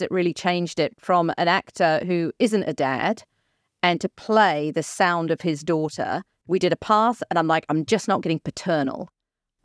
It 0.00 0.10
really 0.10 0.34
changed 0.34 0.80
it 0.80 0.92
from 0.98 1.32
an 1.38 1.46
actor 1.46 2.00
who 2.04 2.32
isn't 2.40 2.64
a 2.64 2.72
dad 2.72 3.22
and 3.82 4.00
to 4.00 4.08
play 4.08 4.70
the 4.70 4.82
sound 4.82 5.30
of 5.30 5.40
his 5.40 5.62
daughter. 5.62 6.22
We 6.46 6.58
did 6.58 6.72
a 6.72 6.76
path, 6.76 7.22
and 7.30 7.38
I'm 7.38 7.46
like, 7.46 7.64
I'm 7.68 7.84
just 7.84 8.08
not 8.08 8.22
getting 8.22 8.40
paternal. 8.40 9.08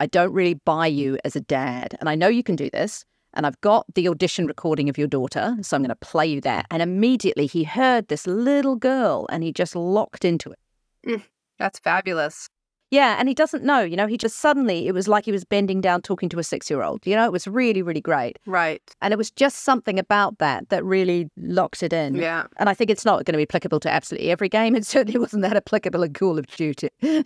I 0.00 0.06
don't 0.06 0.32
really 0.32 0.54
buy 0.54 0.86
you 0.86 1.18
as 1.24 1.34
a 1.34 1.40
dad. 1.40 1.96
And 2.00 2.08
I 2.08 2.14
know 2.14 2.28
you 2.28 2.42
can 2.42 2.56
do 2.56 2.70
this 2.70 3.04
and 3.34 3.46
I've 3.46 3.60
got 3.60 3.86
the 3.94 4.08
audition 4.08 4.46
recording 4.46 4.88
of 4.88 4.96
your 4.96 5.06
daughter, 5.06 5.56
so 5.62 5.76
I'm 5.76 5.82
going 5.82 5.90
to 5.90 5.96
play 5.96 6.26
you 6.26 6.40
that. 6.42 6.66
And 6.70 6.82
immediately 6.82 7.46
he 7.46 7.64
heard 7.64 8.08
this 8.08 8.26
little 8.26 8.76
girl 8.76 9.26
and 9.30 9.42
he 9.42 9.52
just 9.52 9.76
locked 9.76 10.24
into 10.24 10.50
it. 10.50 10.58
Mm, 11.06 11.22
that's 11.58 11.78
fabulous. 11.78 12.48
Yeah, 12.90 13.16
and 13.18 13.28
he 13.28 13.34
doesn't 13.34 13.64
know, 13.64 13.80
you 13.80 13.96
know, 13.96 14.06
he 14.06 14.16
just 14.16 14.36
suddenly, 14.36 14.86
it 14.86 14.92
was 14.92 15.08
like 15.08 15.24
he 15.24 15.32
was 15.32 15.44
bending 15.44 15.80
down 15.80 16.02
talking 16.02 16.28
to 16.30 16.38
a 16.38 16.44
six 16.44 16.70
year 16.70 16.82
old. 16.82 17.06
You 17.06 17.16
know, 17.16 17.24
it 17.24 17.32
was 17.32 17.46
really, 17.46 17.82
really 17.82 18.00
great. 18.00 18.38
Right. 18.46 18.82
And 19.02 19.12
it 19.12 19.16
was 19.16 19.30
just 19.30 19.64
something 19.64 19.98
about 19.98 20.38
that 20.38 20.68
that 20.70 20.84
really 20.84 21.28
locks 21.36 21.82
it 21.82 21.92
in. 21.92 22.14
Yeah. 22.14 22.46
And 22.56 22.68
I 22.68 22.74
think 22.74 22.90
it's 22.90 23.04
not 23.04 23.24
going 23.24 23.34
to 23.34 23.38
be 23.38 23.42
applicable 23.42 23.80
to 23.80 23.90
absolutely 23.90 24.30
every 24.30 24.48
game. 24.48 24.74
It 24.74 24.86
certainly 24.86 25.18
wasn't 25.18 25.42
that 25.42 25.56
applicable 25.56 26.02
in 26.02 26.12
Call 26.14 26.38
of 26.38 26.46
Duty. 26.46 26.88
I 27.02 27.24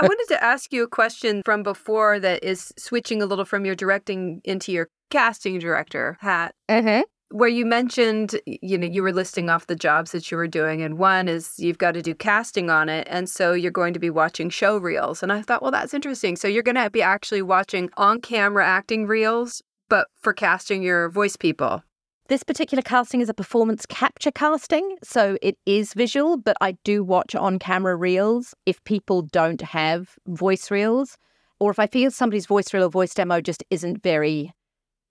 wanted 0.00 0.26
to 0.28 0.42
ask 0.42 0.72
you 0.72 0.82
a 0.82 0.88
question 0.88 1.42
from 1.44 1.62
before 1.62 2.20
that 2.20 2.42
is 2.44 2.72
switching 2.76 3.22
a 3.22 3.26
little 3.26 3.44
from 3.44 3.64
your 3.64 3.74
directing 3.74 4.40
into 4.44 4.72
your 4.72 4.88
casting 5.10 5.58
director 5.58 6.16
hat. 6.20 6.54
Uh-huh 6.68 7.02
where 7.32 7.48
you 7.48 7.64
mentioned 7.64 8.40
you 8.46 8.76
know 8.78 8.86
you 8.86 9.02
were 9.02 9.12
listing 9.12 9.48
off 9.48 9.66
the 9.66 9.76
jobs 9.76 10.12
that 10.12 10.30
you 10.30 10.36
were 10.36 10.46
doing 10.46 10.82
and 10.82 10.98
one 10.98 11.28
is 11.28 11.54
you've 11.58 11.78
got 11.78 11.92
to 11.94 12.02
do 12.02 12.14
casting 12.14 12.70
on 12.70 12.88
it 12.88 13.06
and 13.10 13.28
so 13.28 13.52
you're 13.52 13.70
going 13.70 13.94
to 13.94 14.00
be 14.00 14.10
watching 14.10 14.50
show 14.50 14.76
reels. 14.78 15.22
And 15.22 15.32
i 15.32 15.42
thought 15.42 15.62
well 15.62 15.70
that's 15.70 15.94
interesting. 15.94 16.36
So 16.36 16.48
you're 16.48 16.62
going 16.62 16.76
to 16.76 16.90
be 16.90 17.02
actually 17.02 17.42
watching 17.42 17.90
on 17.96 18.20
camera 18.20 18.66
acting 18.66 19.06
reels 19.06 19.62
but 19.88 20.08
for 20.20 20.32
casting 20.32 20.82
your 20.82 21.10
voice 21.10 21.36
people. 21.36 21.82
This 22.28 22.44
particular 22.44 22.80
casting 22.80 23.20
is 23.20 23.28
a 23.28 23.34
performance 23.34 23.84
capture 23.84 24.30
casting, 24.30 24.96
so 25.02 25.36
it 25.42 25.58
is 25.66 25.92
visual, 25.92 26.38
but 26.38 26.56
I 26.62 26.78
do 26.82 27.04
watch 27.04 27.34
on 27.34 27.58
camera 27.58 27.94
reels 27.94 28.54
if 28.64 28.82
people 28.84 29.20
don't 29.20 29.60
have 29.60 30.16
voice 30.26 30.70
reels, 30.70 31.18
or 31.60 31.70
if 31.70 31.78
I 31.78 31.86
feel 31.86 32.10
somebody's 32.10 32.46
voice 32.46 32.72
reel 32.72 32.84
or 32.84 32.88
voice 32.88 33.12
demo 33.12 33.42
just 33.42 33.62
isn't 33.68 34.02
very 34.02 34.52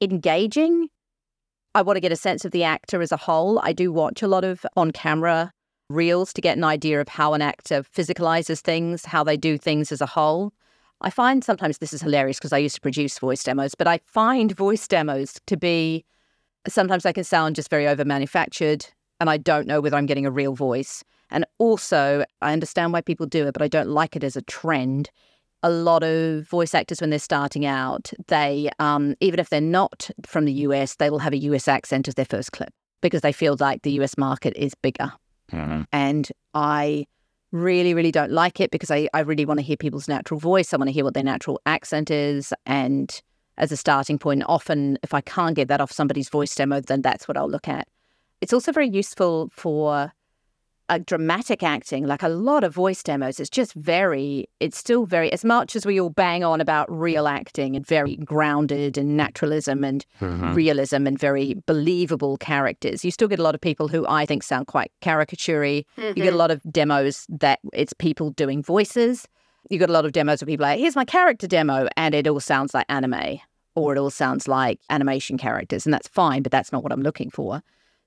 engaging, 0.02 0.88
I 1.74 1.82
want 1.82 1.96
to 1.96 2.02
get 2.02 2.12
a 2.12 2.18
sense 2.18 2.44
of 2.44 2.52
the 2.52 2.64
actor 2.64 3.02
as 3.02 3.14
a 3.14 3.18
whole. 3.18 3.60
I 3.64 3.72
do 3.72 3.94
watch 3.94 4.22
a 4.22 4.28
lot 4.28 4.44
of 4.44 4.66
on 4.76 4.92
camera 4.92 5.54
reels 5.90 6.34
to 6.34 6.42
get 6.42 6.58
an 6.58 6.64
idea 6.64 7.00
of 7.00 7.08
how 7.08 7.34
an 7.34 7.42
actor 7.42 7.84
physicalizes 7.84 8.60
things, 8.60 9.06
how 9.06 9.24
they 9.24 9.38
do 9.38 9.58
things 9.58 9.92
as 9.92 10.02
a 10.02 10.06
whole. 10.06 10.54
I 11.00 11.10
find 11.10 11.44
sometimes 11.44 11.78
this 11.78 11.94
is 11.94 12.02
hilarious 12.02 12.38
because 12.38 12.54
I 12.54 12.58
used 12.58 12.76
to 12.76 12.82
produce 12.82 13.20
voice 13.20 13.44
demos, 13.44 13.74
but 13.76 13.88
I 13.88 14.02
find 14.06 14.52
voice 14.52 14.88
demos 14.88 15.40
to 15.48 15.58
be 15.58 16.06
sometimes 16.68 17.04
they 17.04 17.14
can 17.14 17.24
sound 17.24 17.56
just 17.56 17.70
very 17.70 17.88
over 17.88 18.06
manufactured, 18.06 18.86
and 19.20 19.30
I 19.30 19.38
don't 19.38 19.66
know 19.66 19.82
whether 19.82 19.98
I'm 19.98 20.06
getting 20.06 20.26
a 20.26 20.32
real 20.32 20.54
voice. 20.54 21.04
And 21.30 21.46
also, 21.58 22.26
I 22.42 22.52
understand 22.52 22.92
why 22.92 23.02
people 23.02 23.26
do 23.26 23.48
it, 23.48 23.54
but 23.54 23.62
I 23.62 23.70
don't 23.70 23.90
like 23.90 24.16
it 24.16 24.24
as 24.24 24.36
a 24.36 24.42
trend 24.42 25.10
a 25.64 25.70
lot 25.70 26.04
of 26.04 26.48
voice 26.48 26.74
actors 26.74 27.02
when 27.02 27.10
they're 27.10 27.20
starting 27.20 27.66
out, 27.66 28.12
they 28.28 28.70
um, 28.80 29.16
even 29.20 29.40
if 29.40 29.50
they're 29.50 29.62
not 29.62 30.10
from 30.26 30.46
the 30.46 30.54
US, 30.54 30.96
they 30.96 31.10
will 31.10 31.20
have 31.20 31.34
a 31.34 31.38
US 31.38 31.68
accent 31.68 32.08
as 32.08 32.16
their 32.16 32.26
first 32.26 32.52
clip 32.52 32.74
because 33.02 33.22
they 33.22 33.32
feel 33.32 33.56
like 33.60 33.82
the 33.82 33.92
US 34.02 34.18
market 34.18 34.54
is 34.56 34.76
bigger. 34.76 35.12
Mm-hmm. 35.52 35.84
And 35.92 36.32
I 36.54 37.06
really, 37.52 37.94
really 37.94 38.12
don't 38.12 38.32
like 38.32 38.60
it 38.60 38.72
because 38.72 38.92
I, 38.92 39.10
I 39.14 39.20
really 39.22 39.46
want 39.46 39.60
to 39.60 39.66
hear 39.66 39.78
people's 39.78 40.08
natural 40.08 40.40
voice. 40.40 40.74
I 40.74 40.78
want 40.78 40.88
to 40.88 40.94
hear 40.94 41.04
what 41.04 41.14
their 41.14 41.24
natural 41.24 41.60
accent 41.66 42.10
is. 42.10 42.54
And 42.66 43.22
as 43.62 43.72
a 43.72 43.78
starting 43.78 44.18
point. 44.18 44.44
Often, 44.48 44.98
if 45.04 45.14
I 45.14 45.22
can't 45.22 45.56
get 45.56 45.68
that 45.70 45.80
off 45.80 45.92
somebody's 45.92 46.30
voice 46.30 46.54
demo, 46.54 46.82
then 46.82 47.02
that's 47.02 47.28
what 47.28 47.38
I'll 47.38 47.50
look 47.50 47.68
at. 47.68 47.88
It's 48.42 48.54
also 48.54 48.72
very 48.72 48.90
useful 48.90 49.50
for 49.54 50.12
a 50.92 51.00
dramatic 51.00 51.64
acting, 51.64 52.06
like 52.06 52.22
a 52.22 52.28
lot 52.28 52.66
of 52.66 52.76
voice 52.76 53.02
demos, 53.02 53.40
it's 53.40 53.50
just 53.50 53.74
very, 53.74 54.46
it's 54.60 54.78
still 54.78 55.06
very, 55.06 55.32
as 55.32 55.46
much 55.46 55.74
as 55.78 55.86
we 55.86 56.00
all 56.02 56.10
bang 56.10 56.44
on 56.44 56.60
about 56.60 56.86
real 56.92 57.28
acting 57.28 57.78
and 57.78 57.88
very 57.88 58.18
grounded 58.18 58.98
and 58.98 59.16
naturalism 59.16 59.86
and 59.86 60.06
Mhm. 60.20 60.54
realism 60.54 61.08
and 61.08 61.18
very 61.18 61.56
believable 61.66 62.36
characters, 62.38 63.06
you 63.06 63.12
still 63.12 63.30
get 63.30 63.40
a 63.40 63.44
lot 63.44 63.56
of 63.56 63.62
people 63.62 63.88
who 63.88 64.06
I 64.08 64.26
think 64.26 64.44
sound 64.44 64.68
quite 64.68 64.92
caricaturey. 65.02 65.86
You 65.98 66.14
get 66.14 66.34
a 66.34 66.38
lot 66.38 66.52
of 66.52 66.62
demos 66.70 67.26
that 67.30 67.60
it's 67.74 67.94
people 67.94 68.32
doing 68.32 68.62
voices. 68.62 69.28
You 69.70 69.80
got 69.80 69.90
a 69.90 69.94
lot 69.94 70.06
of 70.06 70.12
demos 70.12 70.42
where 70.42 70.48
people 70.48 70.66
are 70.66 70.72
like, 70.72 70.80
here's 70.80 70.98
my 70.98 71.06
character 71.06 71.48
demo, 71.48 71.88
and 71.96 72.14
it 72.14 72.28
all 72.28 72.42
sounds 72.42 72.74
like 72.74 72.86
anime 72.90 73.40
or 73.76 73.96
it 73.96 73.98
all 73.98 74.10
sounds 74.10 74.46
like 74.50 74.78
animation 74.90 75.38
characters, 75.38 75.86
and 75.86 75.94
that's 75.94 76.10
fine, 76.10 76.42
but 76.44 76.52
that's 76.52 76.74
not 76.74 76.84
what 76.84 76.92
I'm 76.92 77.02
looking 77.02 77.30
for. 77.30 77.62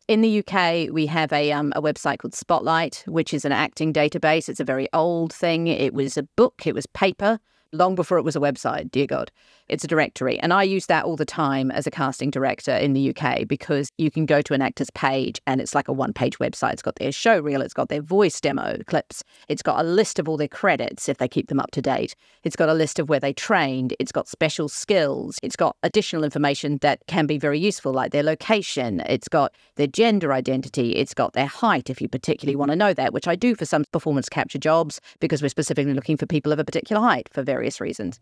In 0.06 0.20
the 0.20 0.40
UK, 0.40 0.92
we 0.92 1.06
have 1.06 1.32
a 1.32 1.50
um, 1.52 1.72
a 1.74 1.80
website 1.80 2.18
called 2.18 2.34
Spotlight, 2.34 3.04
which 3.06 3.32
is 3.32 3.46
an 3.46 3.52
acting 3.52 3.90
database. 3.90 4.50
It's 4.50 4.60
a 4.60 4.64
very 4.64 4.86
old 4.92 5.32
thing. 5.32 5.66
It 5.66 5.94
was 5.94 6.18
a 6.18 6.24
book. 6.24 6.66
It 6.66 6.74
was 6.74 6.84
paper 6.84 7.40
long 7.72 7.94
before 7.94 8.18
it 8.18 8.22
was 8.22 8.36
a 8.36 8.40
website. 8.40 8.90
Dear 8.90 9.06
God, 9.06 9.32
it's 9.68 9.84
a 9.84 9.88
directory, 9.88 10.38
and 10.40 10.52
I 10.52 10.62
use 10.62 10.86
that 10.86 11.04
all 11.04 11.16
the 11.16 11.24
time 11.24 11.70
as 11.70 11.86
a 11.86 11.90
casting 11.90 12.30
director 12.30 12.72
in 12.72 12.92
the 12.92 13.14
UK 13.14 13.48
because 13.48 13.90
you 13.96 14.10
can 14.10 14.26
go 14.26 14.42
to 14.42 14.54
an 14.54 14.60
actor's 14.60 14.90
page 14.90 15.40
and 15.46 15.60
it's 15.60 15.74
like 15.74 15.88
a 15.88 15.92
one 15.92 16.12
page 16.12 16.38
website. 16.38 16.74
It's 16.74 16.82
got 16.82 16.96
their 16.96 17.12
show 17.12 17.40
reel. 17.40 17.62
It's 17.62 17.74
got 17.74 17.88
their 17.88 18.02
voice 18.02 18.40
demo 18.40 18.78
clips. 18.86 19.22
It's 19.48 19.62
got 19.62 19.80
a 19.80 19.88
list 19.88 20.18
of 20.18 20.28
all 20.28 20.36
their 20.36 20.48
credits 20.48 21.08
if 21.08 21.16
they 21.18 21.28
keep 21.28 21.48
them 21.48 21.60
up 21.60 21.70
to 21.72 21.82
date. 21.82 22.14
It's 22.42 22.56
got 22.56 22.68
a 22.68 22.74
list 22.74 22.98
of 22.98 23.08
where 23.08 23.20
they 23.20 23.32
trained. 23.32 23.94
It's 23.98 24.12
got 24.12 24.28
special 24.28 24.68
skills. 24.68 25.38
It's 25.42 25.56
got 25.56 25.76
additional 25.82 26.24
information 26.24 26.78
that 26.82 27.00
can 27.06 27.26
be 27.26 27.38
very 27.38 27.58
useful, 27.58 27.92
like 27.92 28.12
their 28.12 28.22
location. 28.22 29.00
It's 29.06 29.28
got 29.28 29.54
their 29.76 29.86
gender 29.86 30.32
identity. 30.32 30.96
It's 30.96 31.14
got 31.14 31.32
their 31.32 31.46
height, 31.46 31.88
if 31.88 32.02
you 32.02 32.08
particularly 32.08 32.56
want 32.56 32.70
to 32.70 32.76
know 32.76 32.92
that, 32.92 33.12
which 33.12 33.26
I 33.26 33.34
do 33.34 33.54
for 33.54 33.64
some 33.64 33.84
performance 33.92 34.28
capture 34.28 34.58
jobs 34.58 35.00
because 35.20 35.40
we're 35.40 35.48
specifically 35.48 35.94
looking 35.94 36.16
for 36.16 36.26
people 36.26 36.52
of 36.52 36.58
a 36.58 36.64
particular 36.64 37.00
height 37.00 37.28
for 37.32 37.42
various 37.42 37.80
reasons. 37.80 38.20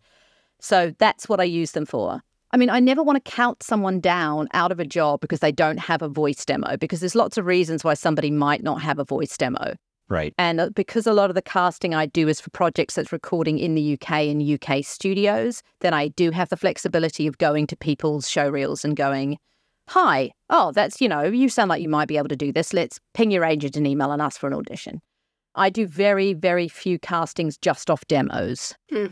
So 0.62 0.94
that's 0.98 1.28
what 1.28 1.40
I 1.40 1.44
use 1.44 1.72
them 1.72 1.84
for. 1.84 2.22
I 2.52 2.56
mean, 2.56 2.70
I 2.70 2.80
never 2.80 3.02
want 3.02 3.22
to 3.22 3.30
count 3.30 3.62
someone 3.62 3.98
down 4.00 4.48
out 4.52 4.72
of 4.72 4.78
a 4.78 4.84
job 4.84 5.20
because 5.20 5.40
they 5.40 5.52
don't 5.52 5.78
have 5.78 6.02
a 6.02 6.08
voice 6.08 6.44
demo, 6.44 6.76
because 6.76 7.00
there's 7.00 7.14
lots 7.14 7.36
of 7.36 7.46
reasons 7.46 7.82
why 7.82 7.94
somebody 7.94 8.30
might 8.30 8.62
not 8.62 8.80
have 8.80 8.98
a 8.98 9.04
voice 9.04 9.36
demo. 9.36 9.74
Right. 10.08 10.34
And 10.36 10.60
uh, 10.60 10.70
because 10.74 11.06
a 11.06 11.14
lot 11.14 11.30
of 11.30 11.34
the 11.34 11.42
casting 11.42 11.94
I 11.94 12.06
do 12.06 12.28
is 12.28 12.40
for 12.40 12.50
projects 12.50 12.94
that's 12.94 13.12
recording 13.12 13.58
in 13.58 13.74
the 13.74 13.94
UK 13.94 14.10
and 14.28 14.42
UK 14.42 14.84
studios, 14.84 15.62
then 15.80 15.94
I 15.94 16.08
do 16.08 16.30
have 16.30 16.50
the 16.50 16.56
flexibility 16.56 17.26
of 17.26 17.38
going 17.38 17.66
to 17.68 17.76
people's 17.76 18.28
show 18.28 18.48
reels 18.48 18.84
and 18.84 18.94
going, 18.94 19.38
Hi, 19.88 20.30
oh, 20.50 20.70
that's, 20.72 21.00
you 21.00 21.08
know, 21.08 21.22
you 21.22 21.48
sound 21.48 21.70
like 21.70 21.82
you 21.82 21.88
might 21.88 22.08
be 22.08 22.18
able 22.18 22.28
to 22.28 22.36
do 22.36 22.52
this. 22.52 22.72
Let's 22.72 23.00
ping 23.14 23.30
your 23.30 23.44
agent 23.44 23.76
an 23.76 23.86
email 23.86 24.12
and 24.12 24.22
ask 24.22 24.38
for 24.38 24.46
an 24.46 24.54
audition. 24.54 25.00
I 25.54 25.70
do 25.70 25.86
very, 25.86 26.34
very 26.34 26.68
few 26.68 26.98
castings 26.98 27.56
just 27.56 27.90
off 27.90 28.06
demos. 28.06 28.74
Hmm. 28.90 29.06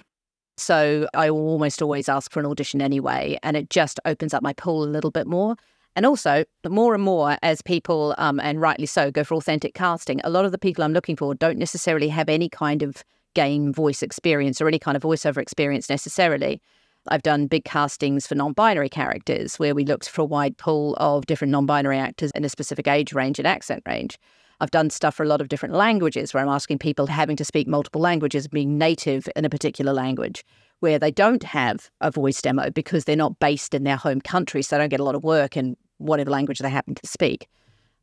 So 0.60 1.08
I 1.14 1.30
almost 1.30 1.80
always 1.80 2.08
ask 2.08 2.30
for 2.30 2.40
an 2.40 2.46
audition 2.46 2.82
anyway. 2.82 3.38
And 3.42 3.56
it 3.56 3.70
just 3.70 3.98
opens 4.04 4.34
up 4.34 4.42
my 4.42 4.52
pool 4.52 4.84
a 4.84 4.86
little 4.86 5.10
bit 5.10 5.26
more. 5.26 5.56
And 5.96 6.06
also, 6.06 6.44
more 6.68 6.94
and 6.94 7.02
more 7.02 7.36
as 7.42 7.62
people, 7.62 8.14
um, 8.16 8.38
and 8.38 8.60
rightly 8.60 8.86
so, 8.86 9.10
go 9.10 9.24
for 9.24 9.34
authentic 9.34 9.74
casting, 9.74 10.20
a 10.22 10.30
lot 10.30 10.44
of 10.44 10.52
the 10.52 10.58
people 10.58 10.84
I'm 10.84 10.92
looking 10.92 11.16
for 11.16 11.34
don't 11.34 11.58
necessarily 11.58 12.08
have 12.08 12.28
any 12.28 12.48
kind 12.48 12.82
of 12.82 13.02
game 13.34 13.72
voice 13.72 14.02
experience 14.02 14.60
or 14.60 14.68
any 14.68 14.78
kind 14.78 14.96
of 14.96 15.02
voiceover 15.02 15.38
experience 15.38 15.88
necessarily. 15.88 16.60
I've 17.08 17.22
done 17.22 17.46
big 17.46 17.64
castings 17.64 18.26
for 18.26 18.34
non 18.34 18.52
binary 18.52 18.88
characters 18.88 19.58
where 19.58 19.74
we 19.74 19.84
looked 19.84 20.08
for 20.08 20.20
a 20.22 20.26
wide 20.26 20.58
pool 20.58 20.94
of 21.00 21.26
different 21.26 21.50
non 21.50 21.66
binary 21.66 21.98
actors 21.98 22.30
in 22.34 22.44
a 22.44 22.48
specific 22.48 22.86
age 22.86 23.12
range 23.12 23.38
and 23.38 23.48
accent 23.48 23.82
range. 23.86 24.18
I've 24.60 24.70
done 24.70 24.90
stuff 24.90 25.14
for 25.14 25.22
a 25.22 25.26
lot 25.26 25.40
of 25.40 25.48
different 25.48 25.74
languages 25.74 26.34
where 26.34 26.42
I'm 26.42 26.48
asking 26.48 26.78
people 26.78 27.06
having 27.06 27.36
to 27.36 27.44
speak 27.44 27.66
multiple 27.66 28.00
languages, 28.00 28.46
being 28.46 28.76
native 28.76 29.28
in 29.34 29.44
a 29.44 29.50
particular 29.50 29.92
language, 29.92 30.44
where 30.80 30.98
they 30.98 31.10
don't 31.10 31.42
have 31.42 31.90
a 32.00 32.10
voice 32.10 32.42
demo 32.42 32.70
because 32.70 33.04
they're 33.04 33.16
not 33.16 33.38
based 33.38 33.74
in 33.74 33.84
their 33.84 33.96
home 33.96 34.20
country, 34.20 34.62
so 34.62 34.76
they 34.76 34.82
don't 34.82 34.90
get 34.90 35.00
a 35.00 35.04
lot 35.04 35.14
of 35.14 35.24
work 35.24 35.56
in 35.56 35.76
whatever 35.98 36.30
language 36.30 36.58
they 36.58 36.70
happen 36.70 36.94
to 36.94 37.06
speak. 37.06 37.48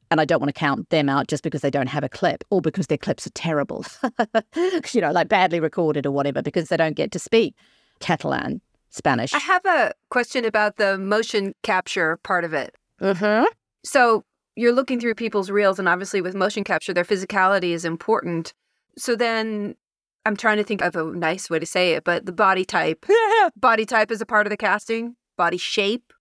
And 0.09 0.21
I 0.21 0.25
don't 0.25 0.39
want 0.39 0.49
to 0.49 0.59
count 0.59 0.89
them 0.89 1.09
out 1.09 1.27
just 1.27 1.43
because 1.43 1.61
they 1.61 1.69
don't 1.69 1.87
have 1.87 2.03
a 2.03 2.09
clip 2.09 2.43
or 2.49 2.61
because 2.61 2.87
their 2.87 2.97
clips 2.97 3.27
are 3.27 3.31
terrible, 3.31 3.85
you 4.93 5.01
know, 5.01 5.11
like 5.11 5.27
badly 5.27 5.59
recorded 5.59 6.05
or 6.05 6.11
whatever, 6.11 6.41
because 6.41 6.69
they 6.69 6.77
don't 6.77 6.95
get 6.95 7.11
to 7.11 7.19
speak 7.19 7.55
Catalan, 7.99 8.61
Spanish. 8.89 9.33
I 9.33 9.39
have 9.39 9.65
a 9.65 9.93
question 10.09 10.45
about 10.45 10.77
the 10.77 10.97
motion 10.97 11.53
capture 11.61 12.17
part 12.23 12.45
of 12.45 12.53
it. 12.53 12.73
Mm-hmm. 13.01 13.45
So 13.83 14.23
you're 14.57 14.73
looking 14.73 14.99
through 14.99 15.13
people's 15.15 15.49
reels, 15.51 15.77
and 15.77 15.87
obviously 15.87 16.19
with 16.19 16.35
motion 16.35 16.63
capture, 16.63 16.93
their 16.93 17.05
physicality 17.05 17.71
is 17.71 17.85
important. 17.85 18.53
So 18.97 19.15
then 19.15 19.75
I'm 20.25 20.35
trying 20.35 20.57
to 20.57 20.63
think 20.63 20.81
of 20.81 20.95
a 20.95 21.03
nice 21.03 21.49
way 21.49 21.59
to 21.59 21.65
say 21.65 21.93
it, 21.93 22.03
but 22.03 22.25
the 22.25 22.31
body 22.31 22.65
type. 22.65 23.05
body 23.55 23.85
type 23.85 24.11
is 24.11 24.19
a 24.19 24.25
part 24.25 24.47
of 24.47 24.49
the 24.49 24.57
casting, 24.57 25.15
body 25.37 25.57
shape. 25.57 26.11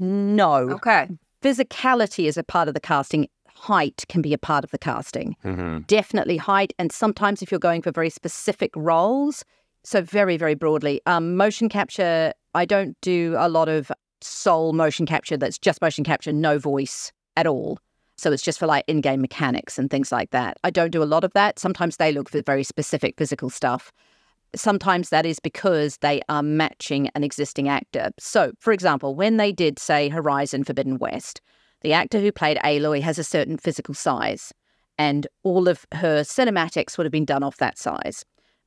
No. 0.00 0.70
Okay. 0.70 1.08
Physicality 1.40 2.26
is 2.26 2.36
a 2.36 2.42
part 2.42 2.66
of 2.66 2.74
the 2.74 2.80
casting. 2.80 3.28
Height 3.54 4.04
can 4.08 4.22
be 4.22 4.34
a 4.34 4.38
part 4.38 4.64
of 4.64 4.72
the 4.72 4.78
casting. 4.78 5.36
Mhm. 5.44 5.86
Definitely 5.86 6.36
height. 6.36 6.72
And 6.80 6.90
sometimes 6.90 7.42
if 7.42 7.50
you're 7.50 7.60
going 7.60 7.82
for 7.82 7.92
very 7.92 8.10
specific 8.10 8.72
roles, 8.74 9.44
so 9.84 10.02
very, 10.02 10.36
very 10.36 10.54
broadly, 10.54 11.00
um, 11.06 11.36
motion 11.36 11.68
capture, 11.68 12.32
I 12.54 12.64
don't 12.64 12.96
do 13.02 13.36
a 13.38 13.48
lot 13.48 13.68
of 13.68 13.92
sole 14.20 14.72
motion 14.72 15.06
capture 15.06 15.36
that's 15.36 15.58
just 15.58 15.80
motion 15.80 16.02
capture, 16.02 16.32
no 16.32 16.58
voice 16.58 17.12
at 17.38 17.46
all. 17.46 17.78
So 18.16 18.32
it's 18.32 18.42
just 18.42 18.58
for 18.58 18.66
like 18.66 18.84
in 18.88 19.00
game 19.00 19.20
mechanics 19.20 19.78
and 19.78 19.88
things 19.88 20.10
like 20.10 20.30
that. 20.30 20.56
I 20.64 20.70
don't 20.70 20.90
do 20.90 21.04
a 21.04 21.12
lot 21.14 21.22
of 21.22 21.32
that. 21.34 21.60
Sometimes 21.60 21.96
they 21.96 22.10
look 22.10 22.28
for 22.28 22.42
very 22.42 22.64
specific 22.64 23.14
physical 23.16 23.48
stuff. 23.48 23.92
Sometimes 24.56 25.10
that 25.10 25.24
is 25.24 25.38
because 25.38 25.98
they 25.98 26.20
are 26.28 26.42
matching 26.42 27.10
an 27.14 27.22
existing 27.22 27.68
actor. 27.68 28.10
So, 28.18 28.52
for 28.58 28.72
example, 28.72 29.14
when 29.14 29.36
they 29.36 29.52
did, 29.52 29.78
say, 29.78 30.08
Horizon 30.08 30.64
Forbidden 30.64 30.98
West, 30.98 31.40
the 31.82 31.92
actor 31.92 32.18
who 32.20 32.32
played 32.32 32.58
Aloy 32.64 33.00
has 33.02 33.20
a 33.20 33.24
certain 33.24 33.56
physical 33.56 33.94
size, 33.94 34.52
and 34.98 35.28
all 35.44 35.68
of 35.68 35.86
her 35.92 36.22
cinematics 36.22 36.98
would 36.98 37.04
have 37.04 37.12
been 37.12 37.24
done 37.24 37.44
off 37.44 37.58
that 37.58 37.78
size. 37.78 38.24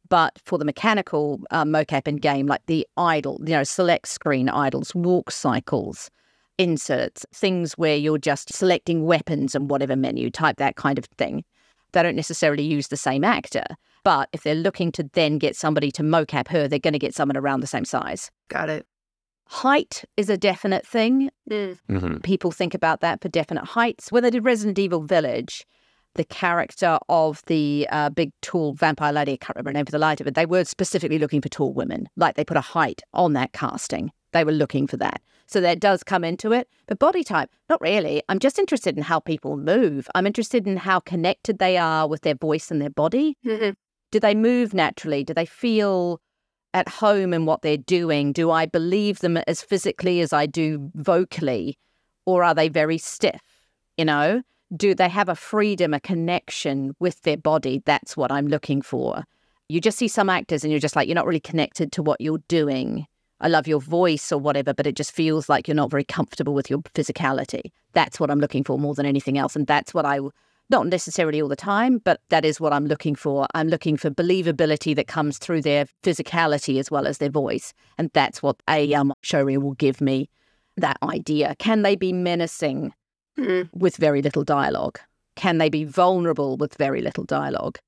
But 0.08 0.40
for 0.46 0.58
the 0.58 0.66
mechanical 0.66 1.42
uh, 1.52 1.66
mocap 1.66 2.08
in 2.08 2.18
game, 2.18 2.48
like 2.48 2.66
the 2.68 2.88
idle, 2.96 3.42
you 3.46 3.54
know, 3.54 3.64
select 3.64 4.08
screen 4.08 4.48
idles, 4.48 4.96
walk 4.96 5.30
cycles, 5.30 6.10
inserts, 6.58 7.26
things 7.34 7.74
where 7.74 7.96
you're 7.96 8.18
just 8.18 8.54
selecting 8.54 9.06
weapons 9.06 9.56
and 9.56 9.70
whatever 9.70 9.96
menu 9.96 10.30
type, 10.30 10.58
that 10.58 10.76
kind 10.76 10.98
of 10.98 11.06
thing, 11.18 11.44
they 11.94 12.04
don't 12.04 12.16
necessarily 12.16 12.64
use 12.64 12.88
the 12.88 12.98
same 12.98 13.24
actor. 13.24 13.66
But 14.04 14.30
if 14.34 14.44
they're 14.44 14.56
looking 14.56 14.92
to 14.94 15.10
then 15.14 15.38
get 15.38 15.56
somebody 15.56 15.92
to 15.92 16.04
mocap 16.04 16.48
her, 16.48 16.68
they're 16.68 16.80
going 16.80 16.94
to 16.94 17.00
get 17.00 17.14
someone 17.14 17.38
around 17.38 17.60
the 17.60 17.68
same 17.68 17.86
size. 17.86 18.32
Got 18.50 18.70
it. 18.70 18.86
Height 19.48 20.06
is 20.16 20.30
a 20.30 20.38
definite 20.38 20.88
thing. 20.88 21.30
Mm. 21.50 21.78
Mhm. 21.90 22.24
People 22.24 22.52
think 22.52 22.74
about 22.74 23.02
that 23.02 23.22
for 23.22 23.28
definite 23.30 23.66
heights. 23.66 24.12
When 24.12 24.24
they 24.24 24.30
did 24.30 24.46
Resident 24.46 24.80
Evil 24.80 25.02
Village, 25.02 25.66
the 26.16 26.24
character 26.24 26.98
of 27.10 27.42
the 27.48 27.88
uh, 27.92 28.10
big, 28.10 28.32
tall 28.42 28.74
vampire 28.74 29.12
lady, 29.12 29.34
I 29.34 29.38
can't 29.38 29.56
remember 29.56 29.70
her 29.72 29.74
name 29.74 29.86
for 29.86 29.92
the 29.92 30.00
light 30.00 30.22
of 30.22 30.28
it, 30.28 30.36
they 30.36 30.46
were 30.46 30.64
specifically 30.64 31.20
looking 31.20 31.42
for 31.42 31.50
tall 31.50 31.74
women. 31.74 32.08
Like 32.16 32.36
they 32.36 32.46
put 32.46 32.58
a 32.58 32.62
height 32.62 33.02
on 33.14 33.34
that 33.34 33.52
casting. 33.52 34.12
They 34.32 34.44
were 34.46 34.52
looking 34.54 34.88
for 34.88 34.98
that. 34.98 35.22
So 35.52 35.60
that 35.60 35.82
does 35.82 36.02
come 36.02 36.24
into 36.24 36.54
it. 36.54 36.70
But 36.88 37.00
body 37.00 37.26
type, 37.26 37.50
not 37.70 37.82
really. 37.82 38.24
I'm 38.30 38.40
just 38.40 38.58
interested 38.58 38.96
in 38.96 39.04
how 39.04 39.20
people 39.20 39.58
move. 39.58 40.08
I'm 40.16 40.26
interested 40.26 40.66
in 40.66 40.78
how 40.78 41.02
connected 41.02 41.60
they 41.60 41.78
are 41.78 42.08
with 42.08 42.22
their 42.22 42.36
voice 42.36 42.72
and 42.72 42.82
their 42.82 42.90
body. 42.90 43.36
Mhm. 43.46 43.76
Do 44.12 44.20
they 44.20 44.34
move 44.34 44.74
naturally? 44.74 45.26
Do 45.26 45.34
they 45.34 45.46
feel 45.46 46.22
at 46.74 46.88
home 46.88 47.34
in 47.34 47.46
what 47.46 47.64
they're 47.64 47.76
doing? 47.76 48.32
Do 48.32 48.50
I 48.50 48.66
believe 48.66 49.20
them 49.20 49.36
as 49.38 49.62
physically 49.62 50.22
as 50.22 50.32
I 50.32 50.46
do 50.46 50.90
vocally? 50.96 51.78
Or 52.26 52.44
are 52.44 52.56
they 52.56 52.70
very 52.70 52.98
stiff? 52.98 53.42
You 53.98 54.06
know, 54.06 54.44
do 54.76 54.96
they 54.96 55.10
have 55.10 55.28
a 55.28 55.36
freedom, 55.36 55.94
a 55.94 56.00
connection 56.00 56.96
with 57.00 57.24
their 57.24 57.38
body? 57.38 57.82
That's 57.86 58.16
what 58.16 58.32
I'm 58.32 58.48
looking 58.48 58.82
for. 58.82 59.26
You 59.68 59.82
just 59.82 59.98
see 59.98 60.08
some 60.08 60.30
actors 60.30 60.64
and 60.64 60.72
you're 60.72 60.80
just 60.80 60.96
like, 60.96 61.10
you're 61.10 61.16
not 61.16 61.26
really 61.26 61.42
connected 61.42 61.92
to 61.94 62.04
what 62.04 62.22
you're 62.22 62.44
doing. 62.48 63.06
I 63.42 63.48
love 63.48 63.68
your 63.68 63.82
voice 63.82 64.32
or 64.32 64.38
whatever, 64.38 64.74
but 64.74 64.88
it 64.88 64.96
just 64.96 65.12
feels 65.12 65.50
like 65.50 65.68
you're 65.68 65.76
not 65.76 65.92
very 65.92 66.04
comfortable 66.04 66.54
with 66.54 66.70
your 66.70 66.80
physicality. 66.80 67.72
That's 67.94 68.20
what 68.20 68.32
I'm 68.32 68.40
looking 68.40 68.64
for 68.64 68.80
more 68.80 68.94
than 68.96 69.06
anything 69.06 69.38
else. 69.38 69.56
And 69.56 69.68
that's 69.68 69.94
what 69.94 70.06
I, 70.06 70.20
not 70.70 70.88
necessarily 70.88 71.42
all 71.42 71.50
the 71.50 71.56
time, 71.56 71.98
but 71.98 72.22
that 72.30 72.46
is 72.46 72.60
what 72.60 72.72
I'm 72.72 72.86
looking 72.86 73.16
for. 73.16 73.48
I'm 73.54 73.68
looking 73.68 73.98
for 73.98 74.10
believability 74.10 74.96
that 74.96 75.08
comes 75.08 75.38
through 75.38 75.64
their 75.64 75.86
physicality 76.04 76.80
as 76.80 76.90
well 76.90 77.06
as 77.08 77.18
their 77.18 77.30
voice. 77.30 77.74
And 77.98 78.10
that's 78.14 78.42
what 78.42 78.58
a 78.70 78.94
um, 78.94 79.14
showreel 79.24 79.62
will 79.62 79.74
give 79.74 80.00
me 80.02 80.30
that 80.78 80.98
idea. 81.04 81.56
Can 81.60 81.82
they 81.82 81.96
be 81.96 82.14
menacing 82.14 82.94
Mm. 83.38 83.70
with 83.74 83.96
very 83.96 84.22
little 84.22 84.44
dialogue? 84.44 85.00
Can 85.36 85.58
they 85.58 85.70
be 85.70 85.86
vulnerable 85.86 86.58
with 86.58 86.76
very 86.76 87.02
little 87.02 87.24
dialogue? 87.24 87.80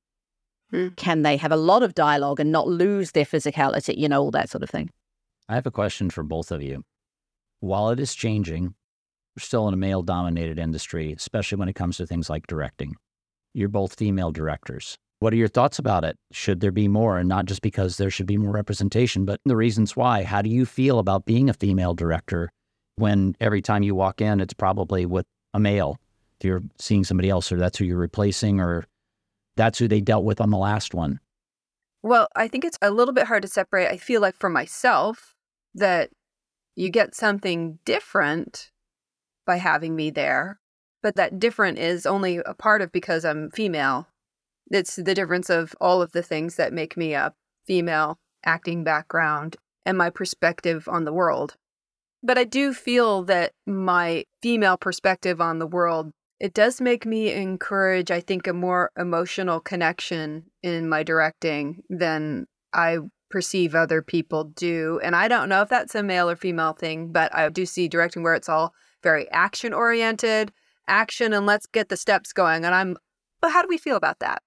Mm. 0.71 0.95
Can 0.95 1.21
they 1.21 1.35
have 1.37 1.51
a 1.51 1.57
lot 1.57 1.83
of 1.83 1.93
dialogue 1.95 2.39
and 2.39 2.51
not 2.51 2.67
lose 2.67 3.11
their 3.11 3.25
physicality? 3.25 3.97
You 3.97 4.07
know, 4.07 4.21
all 4.21 4.31
that 4.31 4.49
sort 4.49 4.63
of 4.63 4.69
thing. 4.69 4.89
I 5.49 5.55
have 5.55 5.65
a 5.65 5.71
question 5.71 6.09
for 6.09 6.23
both 6.23 6.51
of 6.51 6.61
you. 6.61 6.83
While 7.59 7.89
it 7.89 7.99
is 7.99 8.15
changing, 8.15 8.75
we're 9.35 9.41
still 9.41 9.67
in 9.67 9.73
a 9.73 9.77
male 9.77 10.01
dominated 10.01 10.57
industry, 10.57 11.11
especially 11.11 11.57
when 11.57 11.67
it 11.67 11.75
comes 11.75 11.97
to 11.97 12.07
things 12.07 12.29
like 12.29 12.47
directing. 12.47 12.95
You're 13.53 13.69
both 13.69 13.95
female 13.95 14.31
directors. 14.31 14.97
What 15.19 15.33
are 15.33 15.37
your 15.37 15.47
thoughts 15.47 15.79
about 15.79 16.03
it? 16.03 16.17
Should 16.31 16.59
there 16.59 16.71
be 16.71 16.87
more? 16.87 17.17
And 17.17 17.29
not 17.29 17.45
just 17.45 17.61
because 17.61 17.97
there 17.97 18.09
should 18.09 18.25
be 18.25 18.37
more 18.37 18.51
representation, 18.51 19.25
but 19.25 19.39
the 19.45 19.55
reasons 19.55 19.95
why. 19.95 20.23
How 20.23 20.41
do 20.41 20.49
you 20.49 20.65
feel 20.65 20.99
about 20.99 21.25
being 21.25 21.49
a 21.49 21.53
female 21.53 21.93
director 21.93 22.49
when 22.95 23.35
every 23.39 23.61
time 23.61 23.83
you 23.83 23.95
walk 23.95 24.21
in, 24.21 24.39
it's 24.39 24.53
probably 24.53 25.05
with 25.05 25.25
a 25.53 25.59
male? 25.59 25.97
If 26.39 26.45
you're 26.45 26.63
seeing 26.79 27.03
somebody 27.03 27.29
else, 27.29 27.51
or 27.51 27.57
that's 27.57 27.77
who 27.77 27.85
you're 27.85 27.97
replacing, 27.97 28.59
or 28.59 28.85
that's 29.55 29.79
who 29.79 29.87
they 29.87 30.01
dealt 30.01 30.25
with 30.25 30.41
on 30.41 30.49
the 30.49 30.57
last 30.57 30.93
one. 30.93 31.19
Well, 32.03 32.27
I 32.35 32.49
think 32.49 32.65
it's 32.65 32.77
a 32.81 32.91
little 32.91 33.13
bit 33.13 33.27
hard 33.27 33.43
to 33.43 33.47
separate. 33.47 33.87
I 33.87 33.97
feel 33.97 34.19
like 34.21 34.35
for 34.37 34.49
myself 34.49 35.33
that 35.73 36.09
you 36.75 36.89
get 36.89 37.15
something 37.15 37.79
different 37.85 38.71
by 39.45 39.55
having 39.55 39.95
me 39.95 40.09
there, 40.09 40.59
but 41.01 41.15
that 41.15 41.39
different 41.39 41.79
is 41.79 42.05
only 42.05 42.37
a 42.45 42.53
part 42.53 42.81
of 42.81 42.91
because 42.91 43.23
I'm 43.23 43.49
female. 43.51 44.07
It's 44.69 44.97
the 44.97 45.13
difference 45.13 45.49
of 45.49 45.73
all 45.79 46.01
of 46.01 46.11
the 46.11 46.23
things 46.23 46.57
that 46.57 46.73
make 46.73 46.97
me 46.97 47.13
a 47.13 47.33
female 47.65 48.19
acting 48.45 48.83
background 48.83 49.55
and 49.85 49.97
my 49.97 50.09
perspective 50.09 50.89
on 50.89 51.05
the 51.05 51.13
world. 51.13 51.55
But 52.21 52.37
I 52.37 52.43
do 52.43 52.73
feel 52.73 53.23
that 53.23 53.53
my 53.65 54.25
female 54.41 54.77
perspective 54.77 55.39
on 55.39 55.59
the 55.59 55.67
world 55.67 56.11
it 56.39 56.53
does 56.53 56.81
make 56.81 57.05
me 57.05 57.31
encourage 57.31 58.11
I 58.11 58.19
think 58.19 58.47
a 58.47 58.53
more 58.53 58.91
emotional 58.97 59.59
connection 59.59 60.45
in 60.61 60.89
my 60.89 61.03
directing 61.03 61.83
than 61.89 62.47
I 62.73 62.99
perceive 63.29 63.73
other 63.73 64.01
people 64.01 64.43
do. 64.43 64.99
And 65.03 65.15
I 65.15 65.27
don't 65.27 65.49
know 65.49 65.61
if 65.61 65.69
that's 65.69 65.95
a 65.95 66.03
male 66.03 66.29
or 66.29 66.35
female 66.35 66.73
thing, 66.73 67.11
but 67.11 67.33
I 67.33 67.49
do 67.49 67.65
see 67.65 67.87
directing 67.87 68.21
where 68.21 68.35
it's 68.35 68.49
all 68.49 68.73
very 69.01 69.29
action 69.31 69.73
oriented, 69.73 70.51
action 70.87 71.33
and 71.33 71.45
let's 71.45 71.65
get 71.65 71.89
the 71.89 71.97
steps 71.97 72.31
going. 72.31 72.63
And 72.63 72.75
I'm, 72.75 72.95
but 73.41 73.51
how 73.51 73.61
do 73.61 73.67
we 73.67 73.77
feel 73.77 73.95
about 73.95 74.19
that? 74.19 74.43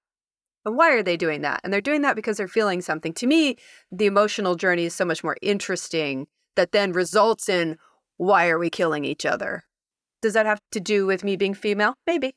And 0.64 0.77
why 0.77 0.92
are 0.92 1.03
they 1.03 1.16
doing 1.16 1.42
that? 1.42 1.61
And 1.62 1.72
they're 1.72 1.81
doing 1.81 2.03
that 2.03 2.16
because 2.16 2.37
they're 2.37 2.49
feeling 2.49 2.81
something. 2.81 3.12
To 3.14 3.27
me, 3.27 3.57
the 3.90 4.07
emotional 4.07 4.55
journey 4.55 4.85
is 4.85 4.94
so 4.94 5.05
much 5.05 5.25
more 5.25 5.37
interesting 5.42 6.27
that 6.57 6.72
then 6.72 6.92
results 6.92 7.49
in 7.49 7.79
why 8.16 8.49
are 8.49 8.59
we 8.59 8.70
killing 8.70 9.05
each 9.05 9.27
other? 9.27 9.64
Does 10.22 10.35
that 10.35 10.46
have 10.46 10.61
to 10.72 10.81
do 10.81 11.07
with 11.07 11.24
me 11.24 11.37
being 11.37 11.55
female? 11.55 11.94
Maybe. 12.07 12.35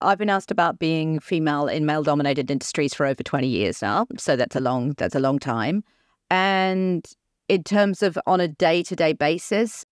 I've 0.00 0.18
been 0.18 0.30
asked 0.30 0.50
about 0.50 0.78
being 0.78 1.20
female 1.20 1.66
in 1.66 1.84
male 1.84 2.02
dominated 2.02 2.50
industries 2.50 2.94
for 2.94 3.04
over 3.04 3.22
20 3.22 3.46
years 3.46 3.82
now. 3.82 4.06
So 4.16 4.34
that's 4.34 4.56
a 4.56 4.60
long 4.60 4.94
that's 4.96 5.14
a 5.14 5.20
long 5.20 5.38
time. 5.38 5.84
And 6.30 7.06
in 7.48 7.64
terms 7.64 8.02
of 8.02 8.18
on 8.26 8.40
a 8.40 8.48
day-to-day 8.48 9.12
basis, 9.14 9.84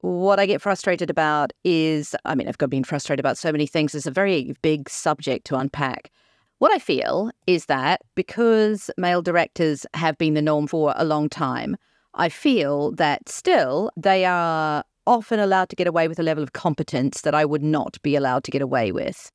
what 0.00 0.38
I 0.38 0.46
get 0.46 0.62
frustrated 0.62 1.10
about 1.10 1.52
is 1.64 2.14
I 2.24 2.36
mean, 2.36 2.46
I've 2.46 2.58
got 2.58 2.70
been 2.70 2.84
frustrated 2.84 3.20
about 3.20 3.36
so 3.36 3.50
many 3.50 3.66
things. 3.66 3.94
It's 3.94 4.06
a 4.06 4.12
very 4.12 4.54
big 4.62 4.88
subject 4.88 5.46
to 5.46 5.56
unpack. 5.56 6.12
What 6.58 6.72
I 6.72 6.78
feel 6.78 7.30
is 7.46 7.66
that 7.66 8.00
because 8.14 8.90
male 8.96 9.22
directors 9.22 9.86
have 9.94 10.18
been 10.18 10.34
the 10.34 10.42
norm 10.42 10.66
for 10.66 10.92
a 10.96 11.04
long 11.04 11.28
time, 11.28 11.76
I 12.14 12.28
feel 12.28 12.92
that 12.92 13.28
still 13.28 13.90
they 13.96 14.24
are 14.24 14.84
often 15.08 15.40
allowed 15.40 15.70
to 15.70 15.76
get 15.76 15.86
away 15.86 16.06
with 16.06 16.18
a 16.18 16.22
level 16.22 16.44
of 16.44 16.52
competence 16.52 17.22
that 17.22 17.34
I 17.34 17.44
would 17.44 17.62
not 17.62 18.00
be 18.02 18.14
allowed 18.14 18.44
to 18.44 18.50
get 18.50 18.62
away 18.62 18.92
with. 18.92 19.32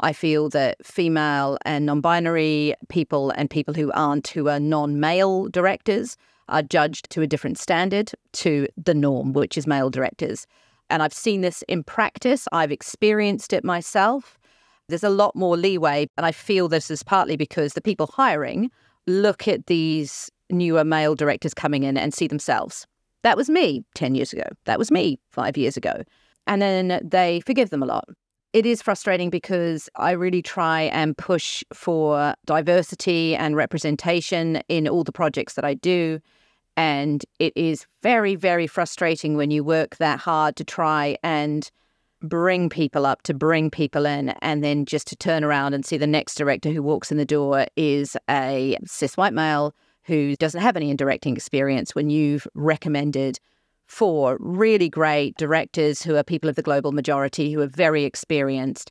I 0.00 0.12
feel 0.12 0.48
that 0.50 0.84
female 0.86 1.58
and 1.64 1.84
non 1.84 2.00
binary 2.00 2.74
people 2.88 3.30
and 3.30 3.50
people 3.50 3.74
who 3.74 3.90
aren't, 3.92 4.28
who 4.28 4.48
are 4.48 4.60
non 4.60 5.00
male 5.00 5.48
directors, 5.48 6.16
are 6.48 6.62
judged 6.62 7.10
to 7.10 7.22
a 7.22 7.26
different 7.26 7.58
standard 7.58 8.12
to 8.34 8.68
the 8.76 8.94
norm, 8.94 9.32
which 9.32 9.58
is 9.58 9.66
male 9.66 9.90
directors. 9.90 10.46
And 10.88 11.02
I've 11.02 11.12
seen 11.12 11.40
this 11.40 11.62
in 11.62 11.82
practice, 11.82 12.46
I've 12.52 12.70
experienced 12.70 13.52
it 13.52 13.64
myself. 13.64 14.38
There's 14.88 15.02
a 15.02 15.10
lot 15.10 15.34
more 15.34 15.56
leeway. 15.56 16.08
And 16.16 16.24
I 16.24 16.30
feel 16.30 16.68
this 16.68 16.90
is 16.90 17.02
partly 17.02 17.36
because 17.36 17.72
the 17.72 17.80
people 17.80 18.06
hiring 18.06 18.70
look 19.08 19.48
at 19.48 19.66
these 19.66 20.30
newer 20.50 20.84
male 20.84 21.16
directors 21.16 21.54
coming 21.54 21.82
in 21.82 21.96
and 21.96 22.14
see 22.14 22.28
themselves. 22.28 22.86
That 23.26 23.36
was 23.36 23.50
me 23.50 23.84
10 23.96 24.14
years 24.14 24.32
ago. 24.32 24.46
That 24.66 24.78
was 24.78 24.92
me 24.92 25.18
five 25.32 25.56
years 25.56 25.76
ago. 25.76 26.04
And 26.46 26.62
then 26.62 27.00
they 27.02 27.40
forgive 27.40 27.70
them 27.70 27.82
a 27.82 27.86
lot 27.86 28.04
it 28.52 28.64
is 28.64 28.80
frustrating 28.80 29.28
because 29.28 29.90
I 29.96 30.12
really 30.12 30.40
try 30.40 30.82
and 30.84 31.14
push 31.18 31.62
for 31.74 32.34
diversity 32.46 33.36
and 33.36 33.54
representation 33.54 34.62
in 34.70 34.88
all 34.88 35.04
the 35.04 35.12
projects 35.12 35.54
that 35.54 35.64
I 35.66 35.74
do. 35.74 36.20
And 36.74 37.22
it 37.38 37.52
is 37.54 37.84
very, 38.02 38.34
very 38.34 38.66
frustrating 38.66 39.36
when 39.36 39.50
you 39.50 39.62
work 39.62 39.96
that 39.96 40.18
hard 40.20 40.56
to 40.56 40.64
try 40.64 41.18
and 41.22 41.70
bring 42.22 42.70
people 42.70 43.04
up, 43.04 43.20
to 43.24 43.34
bring 43.34 43.70
people 43.70 44.06
in, 44.06 44.30
and 44.40 44.64
then 44.64 44.86
just 44.86 45.06
to 45.08 45.16
turn 45.16 45.44
around 45.44 45.74
and 45.74 45.84
see 45.84 45.98
the 45.98 46.06
next 46.06 46.36
director 46.36 46.70
who 46.70 46.82
walks 46.82 47.10
in 47.10 47.18
the 47.18 47.26
door 47.26 47.66
is 47.76 48.16
a 48.30 48.78
cis 48.86 49.18
white 49.18 49.34
male 49.34 49.74
who 50.06 50.36
doesn't 50.36 50.60
have 50.60 50.76
any 50.76 50.94
directing 50.94 51.36
experience 51.36 51.94
when 51.94 52.10
you've 52.10 52.46
recommended 52.54 53.38
four 53.86 54.36
really 54.40 54.88
great 54.88 55.36
directors 55.36 56.02
who 56.02 56.16
are 56.16 56.24
people 56.24 56.50
of 56.50 56.56
the 56.56 56.62
global 56.62 56.92
majority 56.92 57.52
who 57.52 57.60
are 57.60 57.68
very 57.68 58.04
experienced 58.04 58.90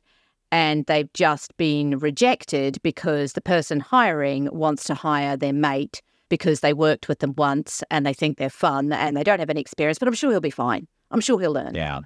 and 0.52 0.86
they've 0.86 1.12
just 1.12 1.56
been 1.56 1.98
rejected 1.98 2.78
because 2.82 3.32
the 3.32 3.40
person 3.40 3.80
hiring 3.80 4.48
wants 4.52 4.84
to 4.84 4.94
hire 4.94 5.36
their 5.36 5.52
mate 5.52 6.00
because 6.28 6.60
they 6.60 6.72
worked 6.72 7.08
with 7.08 7.18
them 7.18 7.34
once 7.36 7.82
and 7.90 8.06
they 8.06 8.14
think 8.14 8.38
they're 8.38 8.48
fun 8.48 8.92
and 8.92 9.16
they 9.16 9.24
don't 9.24 9.40
have 9.40 9.50
any 9.50 9.60
experience 9.60 9.98
but 9.98 10.08
i'm 10.08 10.14
sure 10.14 10.30
he'll 10.30 10.40
be 10.40 10.50
fine. 10.50 10.86
I'm 11.10 11.20
sure 11.20 11.38
he'll 11.40 11.52
learn. 11.52 11.74
Yeah. 11.74 12.00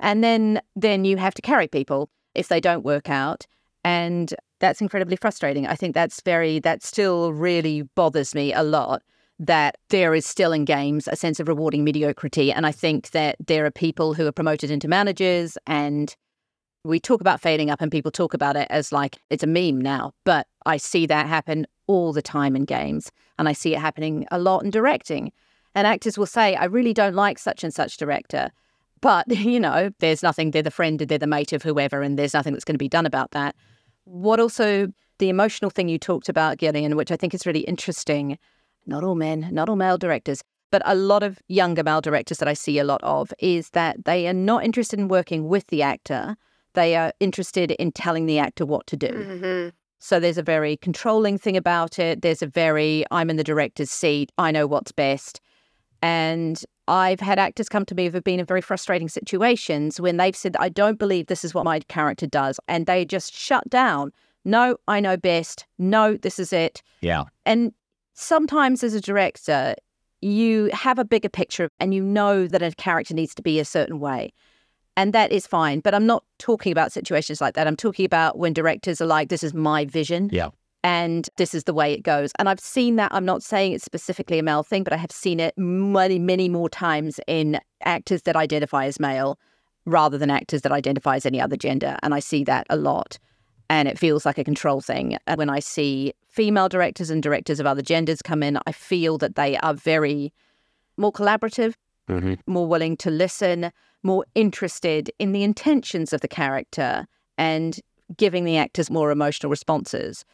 And 0.00 0.22
then 0.24 0.60
then 0.74 1.04
you 1.04 1.16
have 1.16 1.34
to 1.34 1.42
carry 1.42 1.68
people 1.68 2.10
if 2.34 2.48
they 2.48 2.60
don't 2.60 2.84
work 2.84 3.08
out 3.08 3.46
and 3.84 4.34
that's 4.62 4.80
incredibly 4.80 5.16
frustrating 5.16 5.66
i 5.66 5.74
think 5.74 5.94
that's 5.94 6.22
very 6.22 6.58
that 6.58 6.82
still 6.82 7.34
really 7.34 7.82
bothers 7.94 8.34
me 8.34 8.54
a 8.54 8.62
lot 8.62 9.02
that 9.38 9.76
there 9.88 10.14
is 10.14 10.24
still 10.24 10.52
in 10.52 10.64
games 10.64 11.08
a 11.08 11.16
sense 11.16 11.40
of 11.40 11.48
rewarding 11.48 11.82
mediocrity. 11.82 12.52
And 12.52 12.64
I 12.64 12.70
think 12.70 13.10
that 13.10 13.36
there 13.44 13.66
are 13.66 13.72
people 13.72 14.14
who 14.14 14.26
are 14.26 14.32
promoted 14.32 14.70
into 14.70 14.86
managers 14.86 15.58
and 15.66 16.14
we 16.84 17.00
talk 17.00 17.20
about 17.20 17.40
fading 17.40 17.68
up 17.68 17.80
and 17.80 17.90
people 17.90 18.10
talk 18.10 18.34
about 18.34 18.56
it 18.56 18.68
as 18.70 18.92
like 18.92 19.18
it's 19.30 19.42
a 19.42 19.46
meme 19.48 19.80
now. 19.80 20.12
But 20.24 20.46
I 20.64 20.76
see 20.76 21.06
that 21.06 21.26
happen 21.26 21.66
all 21.86 22.12
the 22.12 22.22
time 22.22 22.54
in 22.54 22.64
games. 22.64 23.10
And 23.38 23.48
I 23.48 23.52
see 23.52 23.74
it 23.74 23.80
happening 23.80 24.26
a 24.30 24.38
lot 24.38 24.64
in 24.64 24.70
directing. 24.70 25.32
And 25.74 25.86
actors 25.86 26.16
will 26.16 26.26
say, 26.26 26.54
I 26.54 26.64
really 26.64 26.94
don't 26.94 27.14
like 27.14 27.38
such 27.38 27.64
and 27.64 27.74
such 27.74 27.96
director. 27.96 28.50
But, 29.00 29.28
you 29.36 29.58
know, 29.58 29.90
there's 29.98 30.22
nothing, 30.22 30.52
they're 30.52 30.62
the 30.62 30.70
friend, 30.70 31.00
they're 31.00 31.18
the 31.18 31.26
mate 31.26 31.52
of 31.52 31.62
whoever, 31.62 32.02
and 32.02 32.18
there's 32.18 32.34
nothing 32.34 32.52
that's 32.52 32.64
going 32.64 32.74
to 32.74 32.78
be 32.78 32.88
done 32.88 33.06
about 33.06 33.32
that. 33.32 33.56
What 34.04 34.40
also, 34.40 34.88
the 35.18 35.28
emotional 35.28 35.70
thing 35.70 35.88
you 35.88 35.98
talked 35.98 36.28
about, 36.28 36.58
Gillian, 36.58 36.96
which 36.96 37.12
I 37.12 37.16
think 37.16 37.34
is 37.34 37.46
really 37.46 37.60
interesting, 37.60 38.38
not 38.86 39.04
all 39.04 39.14
men, 39.14 39.48
not 39.52 39.68
all 39.68 39.76
male 39.76 39.98
directors, 39.98 40.42
but 40.70 40.82
a 40.84 40.94
lot 40.94 41.22
of 41.22 41.38
younger 41.48 41.84
male 41.84 42.00
directors 42.00 42.38
that 42.38 42.48
I 42.48 42.54
see 42.54 42.78
a 42.78 42.84
lot 42.84 43.02
of 43.04 43.32
is 43.38 43.70
that 43.70 44.04
they 44.04 44.26
are 44.26 44.32
not 44.32 44.64
interested 44.64 44.98
in 44.98 45.08
working 45.08 45.46
with 45.46 45.66
the 45.68 45.82
actor. 45.82 46.36
They 46.72 46.96
are 46.96 47.12
interested 47.20 47.72
in 47.72 47.92
telling 47.92 48.26
the 48.26 48.38
actor 48.38 48.64
what 48.64 48.86
to 48.88 48.96
do. 48.96 49.08
Mm-hmm. 49.08 49.68
So 49.98 50.18
there's 50.18 50.38
a 50.38 50.42
very 50.42 50.78
controlling 50.78 51.38
thing 51.38 51.56
about 51.56 51.98
it. 51.98 52.22
There's 52.22 52.42
a 52.42 52.46
very, 52.46 53.04
I'm 53.12 53.30
in 53.30 53.36
the 53.36 53.44
director's 53.44 53.90
seat, 53.90 54.32
I 54.38 54.50
know 54.50 54.66
what's 54.66 54.90
best. 54.90 55.40
And 56.00 56.64
I've 56.88 57.20
had 57.20 57.38
actors 57.38 57.68
come 57.68 57.84
to 57.86 57.94
me 57.94 58.06
who 58.06 58.12
have 58.12 58.24
been 58.24 58.40
in 58.40 58.46
very 58.46 58.60
frustrating 58.60 59.08
situations 59.08 60.00
when 60.00 60.16
they've 60.16 60.36
said, 60.36 60.54
that 60.54 60.60
I 60.60 60.68
don't 60.68 60.98
believe 60.98 61.26
this 61.26 61.44
is 61.44 61.54
what 61.54 61.64
my 61.64 61.80
character 61.80 62.26
does. 62.26 62.58
And 62.68 62.86
they 62.86 63.04
just 63.04 63.34
shut 63.34 63.68
down. 63.70 64.12
No, 64.44 64.76
I 64.88 65.00
know 65.00 65.16
best. 65.16 65.66
No, 65.78 66.16
this 66.16 66.38
is 66.38 66.52
it. 66.52 66.82
Yeah. 67.00 67.24
And 67.46 67.72
sometimes 68.14 68.82
as 68.82 68.94
a 68.94 69.00
director, 69.00 69.76
you 70.20 70.70
have 70.72 70.98
a 70.98 71.04
bigger 71.04 71.28
picture 71.28 71.68
and 71.78 71.94
you 71.94 72.02
know 72.02 72.46
that 72.46 72.62
a 72.62 72.72
character 72.72 73.14
needs 73.14 73.34
to 73.36 73.42
be 73.42 73.60
a 73.60 73.64
certain 73.64 74.00
way. 74.00 74.32
And 74.96 75.12
that 75.12 75.32
is 75.32 75.46
fine. 75.46 75.80
But 75.80 75.94
I'm 75.94 76.06
not 76.06 76.24
talking 76.38 76.72
about 76.72 76.92
situations 76.92 77.40
like 77.40 77.54
that. 77.54 77.66
I'm 77.66 77.76
talking 77.76 78.04
about 78.04 78.38
when 78.38 78.52
directors 78.52 79.00
are 79.00 79.06
like, 79.06 79.28
this 79.28 79.42
is 79.42 79.54
my 79.54 79.84
vision. 79.84 80.28
Yeah. 80.32 80.50
And 80.84 81.28
this 81.36 81.54
is 81.54 81.64
the 81.64 81.74
way 81.74 81.92
it 81.92 82.02
goes. 82.02 82.32
And 82.38 82.48
I've 82.48 82.60
seen 82.60 82.96
that. 82.96 83.12
I'm 83.14 83.24
not 83.24 83.42
saying 83.42 83.72
it's 83.72 83.84
specifically 83.84 84.38
a 84.38 84.42
male 84.42 84.64
thing, 84.64 84.82
but 84.82 84.92
I 84.92 84.96
have 84.96 85.12
seen 85.12 85.38
it 85.38 85.54
many, 85.56 86.18
many 86.18 86.48
more 86.48 86.68
times 86.68 87.20
in 87.26 87.60
actors 87.82 88.22
that 88.22 88.34
identify 88.34 88.86
as 88.86 88.98
male 88.98 89.38
rather 89.84 90.18
than 90.18 90.30
actors 90.30 90.62
that 90.62 90.72
identify 90.72 91.16
as 91.16 91.26
any 91.26 91.40
other 91.40 91.56
gender. 91.56 91.96
And 92.02 92.14
I 92.14 92.20
see 92.20 92.42
that 92.44 92.66
a 92.68 92.76
lot 92.76 93.18
and 93.72 93.88
it 93.88 93.98
feels 93.98 94.26
like 94.26 94.36
a 94.36 94.44
control 94.44 94.82
thing. 94.82 95.16
And 95.26 95.38
when 95.38 95.48
I 95.48 95.58
see 95.58 96.12
female 96.28 96.68
directors 96.68 97.08
and 97.08 97.22
directors 97.22 97.58
of 97.58 97.66
other 97.66 97.80
genders 97.80 98.20
come 98.20 98.42
in, 98.42 98.58
I 98.66 98.72
feel 98.72 99.16
that 99.18 99.34
they 99.34 99.56
are 99.58 99.72
very 99.72 100.30
more 100.98 101.10
collaborative, 101.10 101.74
mm-hmm. 102.06 102.34
more 102.46 102.66
willing 102.66 102.98
to 102.98 103.10
listen, 103.10 103.72
more 104.02 104.26
interested 104.34 105.10
in 105.18 105.32
the 105.32 105.42
intentions 105.42 106.12
of 106.12 106.20
the 106.20 106.28
character 106.28 107.06
and 107.38 107.80
giving 108.14 108.44
the 108.44 108.58
actors 108.58 108.90
more 108.90 109.10
emotional 109.10 109.48
responses. 109.48 110.26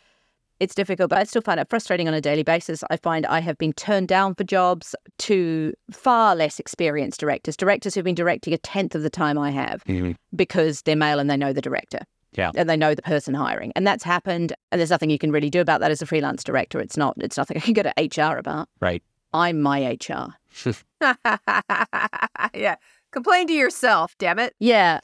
It's 0.60 0.74
difficult, 0.74 1.10
but 1.10 1.18
I 1.18 1.24
still 1.24 1.42
find 1.42 1.60
it 1.60 1.68
frustrating 1.68 2.08
on 2.08 2.14
a 2.14 2.20
daily 2.20 2.42
basis. 2.42 2.82
I 2.90 2.96
find 2.96 3.26
I 3.26 3.40
have 3.40 3.58
been 3.58 3.72
turned 3.72 4.08
down 4.08 4.34
for 4.34 4.44
jobs 4.44 4.94
to 5.18 5.72
far 5.90 6.34
less 6.34 6.58
experienced 6.58 7.20
directors, 7.20 7.56
directors 7.56 7.94
who've 7.94 8.04
been 8.04 8.14
directing 8.14 8.52
a 8.52 8.58
tenth 8.58 8.94
of 8.94 9.02
the 9.02 9.10
time 9.10 9.38
I 9.38 9.50
have 9.50 9.84
mm-hmm. 9.84 10.12
because 10.34 10.82
they're 10.82 10.96
male 10.96 11.18
and 11.18 11.30
they 11.30 11.36
know 11.36 11.52
the 11.52 11.60
director. 11.60 12.00
Yeah. 12.32 12.50
And 12.54 12.68
they 12.68 12.76
know 12.76 12.94
the 12.94 13.02
person 13.02 13.34
hiring. 13.34 13.72
And 13.74 13.86
that's 13.86 14.04
happened. 14.04 14.52
And 14.70 14.78
there's 14.78 14.90
nothing 14.90 15.10
you 15.10 15.18
can 15.18 15.32
really 15.32 15.50
do 15.50 15.60
about 15.60 15.80
that 15.80 15.90
as 15.90 16.02
a 16.02 16.06
freelance 16.06 16.44
director. 16.44 16.78
It's 16.78 16.96
not, 16.96 17.14
it's 17.18 17.36
nothing 17.36 17.56
I 17.56 17.60
can 17.60 17.74
go 17.74 17.82
to 17.82 17.92
HR 17.98 18.36
about. 18.36 18.68
Right. 18.80 19.02
I'm 19.32 19.60
my 19.62 19.92
HR. 19.92 20.34
yeah. 22.54 22.76
Complain 23.10 23.46
to 23.46 23.54
yourself, 23.54 24.14
damn 24.18 24.38
it. 24.38 24.54
Yeah. 24.58 25.00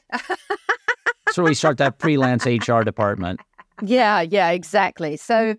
So 1.31 1.43
we 1.43 1.53
start 1.55 1.77
that 1.79 1.99
freelance 1.99 2.45
HR 2.45 2.81
department. 2.81 3.41
Yeah, 3.81 4.21
yeah, 4.21 4.49
exactly. 4.51 5.17
So 5.17 5.53
mm. 5.53 5.57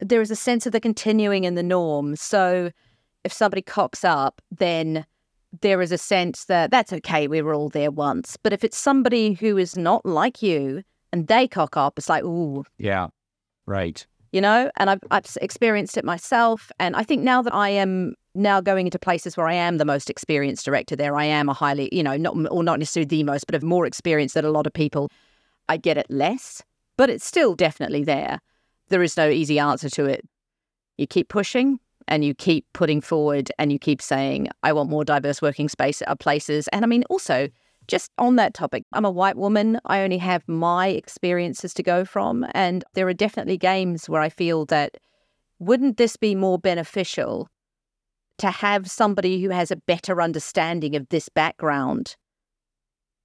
there 0.00 0.20
is 0.20 0.30
a 0.30 0.36
sense 0.36 0.66
of 0.66 0.72
the 0.72 0.80
continuing 0.80 1.44
in 1.44 1.54
the 1.54 1.62
norm. 1.62 2.16
So 2.16 2.70
if 3.24 3.32
somebody 3.32 3.62
cocks 3.62 4.04
up, 4.04 4.42
then 4.50 5.06
there 5.60 5.80
is 5.80 5.92
a 5.92 5.98
sense 5.98 6.46
that 6.46 6.70
that's 6.70 6.92
okay, 6.92 7.28
we 7.28 7.40
were 7.40 7.54
all 7.54 7.68
there 7.68 7.90
once. 7.90 8.36
But 8.36 8.52
if 8.52 8.64
it's 8.64 8.76
somebody 8.76 9.34
who 9.34 9.56
is 9.56 9.76
not 9.76 10.04
like 10.04 10.42
you 10.42 10.82
and 11.12 11.28
they 11.28 11.46
cock 11.48 11.76
up, 11.76 11.98
it's 11.98 12.08
like, 12.08 12.24
ooh, 12.24 12.64
Yeah. 12.78 13.08
Right. 13.66 14.06
you 14.32 14.40
know? 14.40 14.70
And 14.76 14.90
I've, 14.90 15.00
I've 15.10 15.26
experienced 15.40 15.96
it 15.96 16.04
myself. 16.04 16.70
And 16.78 16.96
I 16.96 17.02
think 17.04 17.22
now 17.22 17.40
that 17.40 17.54
I 17.54 17.70
am 17.70 18.14
now 18.34 18.60
going 18.60 18.88
into 18.88 18.98
places 18.98 19.36
where 19.36 19.46
I 19.46 19.54
am 19.54 19.78
the 19.78 19.84
most 19.84 20.10
experienced 20.10 20.64
director 20.64 20.96
there, 20.96 21.16
I 21.16 21.24
am 21.24 21.48
a 21.48 21.54
highly, 21.54 21.88
you 21.92 22.02
know, 22.02 22.16
not, 22.16 22.36
or 22.50 22.64
not 22.64 22.80
necessarily 22.80 23.06
the 23.06 23.22
most, 23.22 23.46
but 23.46 23.54
of 23.54 23.62
more 23.62 23.86
experience 23.86 24.32
than 24.34 24.44
a 24.44 24.50
lot 24.50 24.66
of 24.66 24.72
people, 24.72 25.08
I 25.68 25.76
get 25.76 25.96
it 25.96 26.06
less, 26.10 26.62
but 26.96 27.10
it's 27.10 27.24
still 27.24 27.54
definitely 27.54 28.04
there. 28.04 28.40
There 28.88 29.02
is 29.02 29.16
no 29.16 29.28
easy 29.28 29.58
answer 29.58 29.88
to 29.90 30.04
it. 30.04 30.24
You 30.96 31.06
keep 31.06 31.28
pushing 31.28 31.80
and 32.06 32.24
you 32.24 32.34
keep 32.34 32.66
putting 32.72 33.00
forward 33.00 33.50
and 33.58 33.72
you 33.72 33.78
keep 33.78 34.02
saying, 34.02 34.48
I 34.62 34.72
want 34.72 34.90
more 34.90 35.04
diverse 35.04 35.40
working 35.40 35.68
space 35.68 36.02
uh, 36.06 36.14
places. 36.14 36.68
And 36.68 36.84
I 36.84 36.88
mean, 36.88 37.04
also, 37.08 37.48
just 37.88 38.10
on 38.18 38.36
that 38.36 38.54
topic, 38.54 38.84
I'm 38.92 39.04
a 39.04 39.10
white 39.10 39.36
woman. 39.36 39.80
I 39.86 40.02
only 40.02 40.18
have 40.18 40.46
my 40.46 40.88
experiences 40.88 41.74
to 41.74 41.82
go 41.82 42.04
from. 42.04 42.46
And 42.52 42.84
there 42.94 43.08
are 43.08 43.14
definitely 43.14 43.58
games 43.58 44.08
where 44.08 44.20
I 44.20 44.28
feel 44.28 44.64
that 44.66 44.96
wouldn't 45.58 45.96
this 45.96 46.16
be 46.16 46.34
more 46.34 46.58
beneficial 46.58 47.48
to 48.38 48.50
have 48.50 48.90
somebody 48.90 49.42
who 49.42 49.50
has 49.50 49.70
a 49.70 49.76
better 49.76 50.20
understanding 50.20 50.96
of 50.96 51.08
this 51.08 51.28
background 51.28 52.16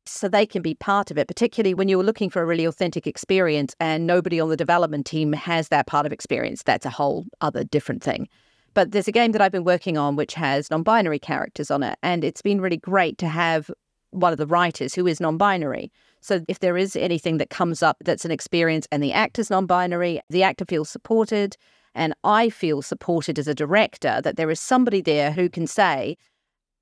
so 0.10 0.28
they 0.28 0.46
can 0.46 0.62
be 0.62 0.74
part 0.74 1.12
of 1.12 1.18
it, 1.18 1.28
particularly 1.28 1.74
when 1.74 1.88
you're 1.88 2.04
looking 2.04 2.30
for 2.30 2.42
a 2.42 2.46
really 2.46 2.66
authentic 2.66 3.08
experience 3.08 3.76
and 3.80 4.08
nobody 4.08 4.40
on 4.40 4.50
the 4.50 4.58
development 4.58 5.06
team 5.06 5.34
has 5.34 5.70
that 5.70 5.88
part 5.88 6.06
of 6.06 6.12
experience. 6.12 6.64
That's 6.64 6.86
a 6.86 6.90
whole 6.90 7.26
other 7.42 7.64
different 7.64 8.04
thing. 8.04 8.28
But 8.74 8.92
there's 8.92 9.08
a 9.08 9.12
game 9.12 9.32
that 9.32 9.42
I've 9.42 9.52
been 9.52 9.64
working 9.64 9.98
on 9.98 10.16
which 10.16 10.34
has 10.36 10.70
non 10.70 10.84
binary 10.84 11.20
characters 11.20 11.72
on 11.72 11.84
it. 11.84 11.98
And 12.04 12.24
it's 12.24 12.42
been 12.42 12.62
really 12.62 12.78
great 12.78 13.18
to 13.20 13.28
have 13.28 13.72
one 14.12 14.32
of 14.32 14.38
the 14.38 14.48
writers 14.48 14.94
who 14.94 15.08
is 15.08 15.20
non 15.20 15.38
binary. 15.38 15.92
So 16.22 16.42
if 16.48 16.60
there 16.60 16.78
is 16.78 16.96
anything 16.96 17.38
that 17.38 17.50
comes 17.50 17.82
up 17.82 17.98
that's 18.02 18.26
an 18.26 18.32
experience 18.32 18.88
and 18.92 19.02
the 19.02 19.14
actor's 19.14 19.50
non 19.50 19.66
binary, 19.66 20.22
the 20.30 20.44
actor 20.44 20.66
feels 20.66 20.90
supported. 20.90 21.58
And 21.96 22.14
I 22.24 22.50
feel 22.50 22.82
supported 22.82 23.40
as 23.40 23.48
a 23.48 23.56
director 23.56 24.22
that 24.24 24.38
there 24.38 24.52
is 24.52 24.60
somebody 24.60 25.02
there 25.02 25.32
who 25.32 25.50
can 25.50 25.66
say, 25.66 26.18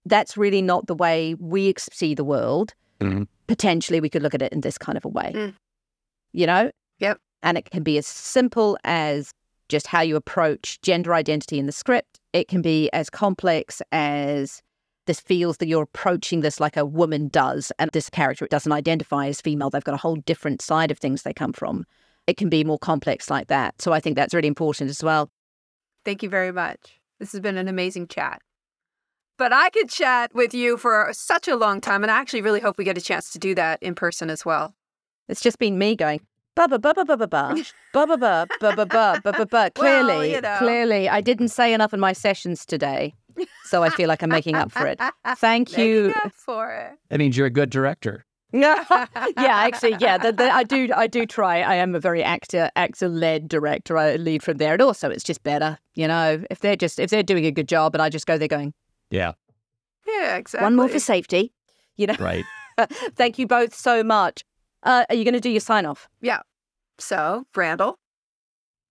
that's 0.06 0.38
really 0.38 0.62
not 0.62 0.88
the 0.88 0.96
way 0.96 1.36
we 1.40 1.74
see 1.78 2.14
the 2.14 2.24
world. 2.24 2.74
Mhm. 3.00 3.28
Potentially, 3.48 4.00
we 4.00 4.10
could 4.10 4.24
look 4.24 4.34
at 4.34 4.42
it 4.42 4.52
in 4.54 4.62
this 4.62 4.78
kind 4.78 4.98
of 4.98 5.06
a 5.06 5.10
way. 5.10 5.32
Mm. 5.36 5.54
You 6.34 6.48
know? 6.48 6.72
Yep. 7.00 7.20
And 7.44 7.58
it 7.58 7.70
can 7.70 7.84
be 7.84 7.98
as 7.98 8.08
simple 8.08 8.78
as 8.84 9.32
just 9.70 9.88
how 9.88 10.02
you 10.02 10.16
approach 10.16 10.82
gender 10.82 11.14
identity 11.14 11.60
in 11.60 11.66
the 11.66 11.72
script. 11.72 12.20
It 12.34 12.48
can 12.48 12.62
be 12.62 12.90
as 12.92 13.10
complex 13.10 13.82
as 13.92 14.62
this 15.06 15.20
feels 15.20 15.58
that 15.58 15.68
you're 15.68 15.84
approaching 15.84 16.42
this 16.42 16.60
like 16.60 16.76
a 16.76 16.86
woman 16.86 17.30
does, 17.30 17.72
and 17.80 17.90
this 17.92 18.10
character 18.10 18.48
doesn't 18.48 18.72
identify 18.72 19.28
as 19.28 19.42
female. 19.42 19.70
They've 19.70 19.84
got 19.84 19.94
a 19.96 19.98
whole 19.98 20.18
different 20.18 20.62
side 20.62 20.92
of 20.92 20.98
things 20.98 21.24
they 21.24 21.34
come 21.34 21.54
from. 21.54 21.86
It 22.28 22.36
can 22.36 22.50
be 22.50 22.64
more 22.64 22.80
complex 22.80 23.30
like 23.30 23.48
that. 23.48 23.82
So 23.82 23.94
I 23.94 24.02
think 24.02 24.18
that's 24.18 24.34
really 24.34 24.50
important 24.50 24.90
as 24.90 25.02
well. 25.02 25.30
Thank 26.04 26.24
you 26.24 26.30
very 26.30 26.52
much. 26.52 27.00
This 27.20 27.32
has 27.32 27.42
been 27.42 27.58
an 27.58 27.68
amazing 27.68 28.08
chat. 28.08 28.42
But 29.38 29.54
I 29.54 29.70
could 29.70 29.90
chat 29.90 30.34
with 30.34 30.54
you 30.54 30.78
for 30.78 31.10
such 31.14 31.48
a 31.48 31.56
long 31.56 31.80
time, 31.80 32.04
and 32.04 32.10
I 32.10 32.18
actually 32.18 32.42
really 32.42 32.60
hope 32.60 32.78
we 32.78 32.84
get 32.84 32.98
a 32.98 33.02
chance 33.02 33.30
to 33.32 33.40
do 33.40 33.54
that 33.56 33.82
in 33.84 33.94
person 33.94 34.30
as 34.32 34.44
well. 34.44 34.74
It's 35.28 35.42
just 35.42 35.60
been 35.60 35.78
me 35.78 35.96
going, 35.96 36.22
ba 36.56 36.68
ba 36.68 36.80
ba 36.80 36.94
ba 36.96 37.06
ba 37.06 37.18
ba 37.18 37.28
ba 37.28 37.54
ba 37.94 38.08
ba 38.08 38.18
ba 38.18 38.48
ba 38.60 38.76
ba 38.76 38.86
ba 38.86 39.22
ba 39.24 39.32
ba 39.34 39.46
ba. 39.46 39.48
Well, 39.52 39.70
Clearly, 39.76 40.34
you 40.34 40.42
know. 40.42 40.56
clearly, 40.58 41.08
I 41.08 41.22
didn't 41.22 41.50
say 41.50 41.72
enough 41.74 41.94
in 41.94 42.00
my 42.00 42.14
sessions 42.14 42.66
today, 42.66 43.14
so 43.66 43.84
I 43.84 43.90
feel 43.90 44.08
like 44.08 44.24
I'm 44.24 44.30
making 44.30 44.56
up 44.56 44.72
for 44.72 44.88
it. 44.88 45.00
Thank 45.38 45.70
Making 45.72 45.86
you. 45.86 46.14
up 46.26 46.34
for 46.34 46.72
it. 46.74 46.98
That 47.10 47.20
means 47.20 47.38
you're 47.38 47.46
a 47.48 47.52
good 47.52 47.70
director. 47.70 48.26
yeah, 48.54 48.86
actually, 49.38 49.98
yeah, 50.00 50.18
the, 50.18 50.32
the, 50.32 50.50
I 50.50 50.64
do, 50.64 50.90
I 50.96 51.06
do 51.06 51.26
try. 51.28 51.62
I 51.62 51.76
am 51.76 51.94
a 51.94 52.00
very 52.00 52.24
actor, 52.24 52.72
actor 52.78 53.10
led 53.10 53.50
director. 53.50 53.98
I 53.98 54.16
lead 54.16 54.42
from 54.42 54.58
there, 54.58 54.74
and 54.74 54.82
also 54.82 55.12
it's 55.12 55.24
just 55.24 55.44
better, 55.44 55.78
you 55.94 56.08
know. 56.08 56.42
If 56.50 56.62
they're 56.62 56.78
just 56.78 56.98
if 56.98 57.12
they're 57.12 57.22
doing 57.24 57.46
a 57.46 57.52
good 57.52 57.68
job, 57.68 57.94
and 57.94 58.02
I 58.02 58.10
just 58.10 58.26
go 58.26 58.38
there 58.40 58.48
going 58.48 58.74
Yeah. 59.10 59.34
Yeah, 60.08 60.38
exactly. 60.38 60.66
one 60.66 60.76
more 60.76 60.88
for 60.88 61.00
safety, 61.00 61.54
you 61.96 62.08
know. 62.08 62.16
Right. 62.20 62.46
Thank 63.16 63.40
you 63.40 63.48
both 63.48 63.74
so 63.74 64.04
much. 64.04 64.44
Uh, 64.84 65.06
are 65.10 65.16
you 65.16 65.24
going 65.24 65.34
to 65.34 65.40
do 65.40 65.50
your 65.50 65.60
sign 65.60 65.86
off? 65.86 66.08
Yeah. 66.22 66.42
So, 66.98 67.46
Randall. 67.56 68.00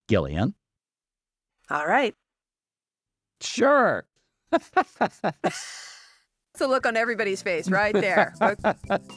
Gillian. 0.08 0.54
All 1.70 1.86
right. 1.86 2.14
Sure. 3.40 4.06
It's 6.56 6.62
a 6.62 6.66
look 6.66 6.86
on 6.86 6.96
everybody's 6.96 7.42
face 7.42 7.68
right 7.68 7.92
there. 7.92 8.32
What 8.38 8.58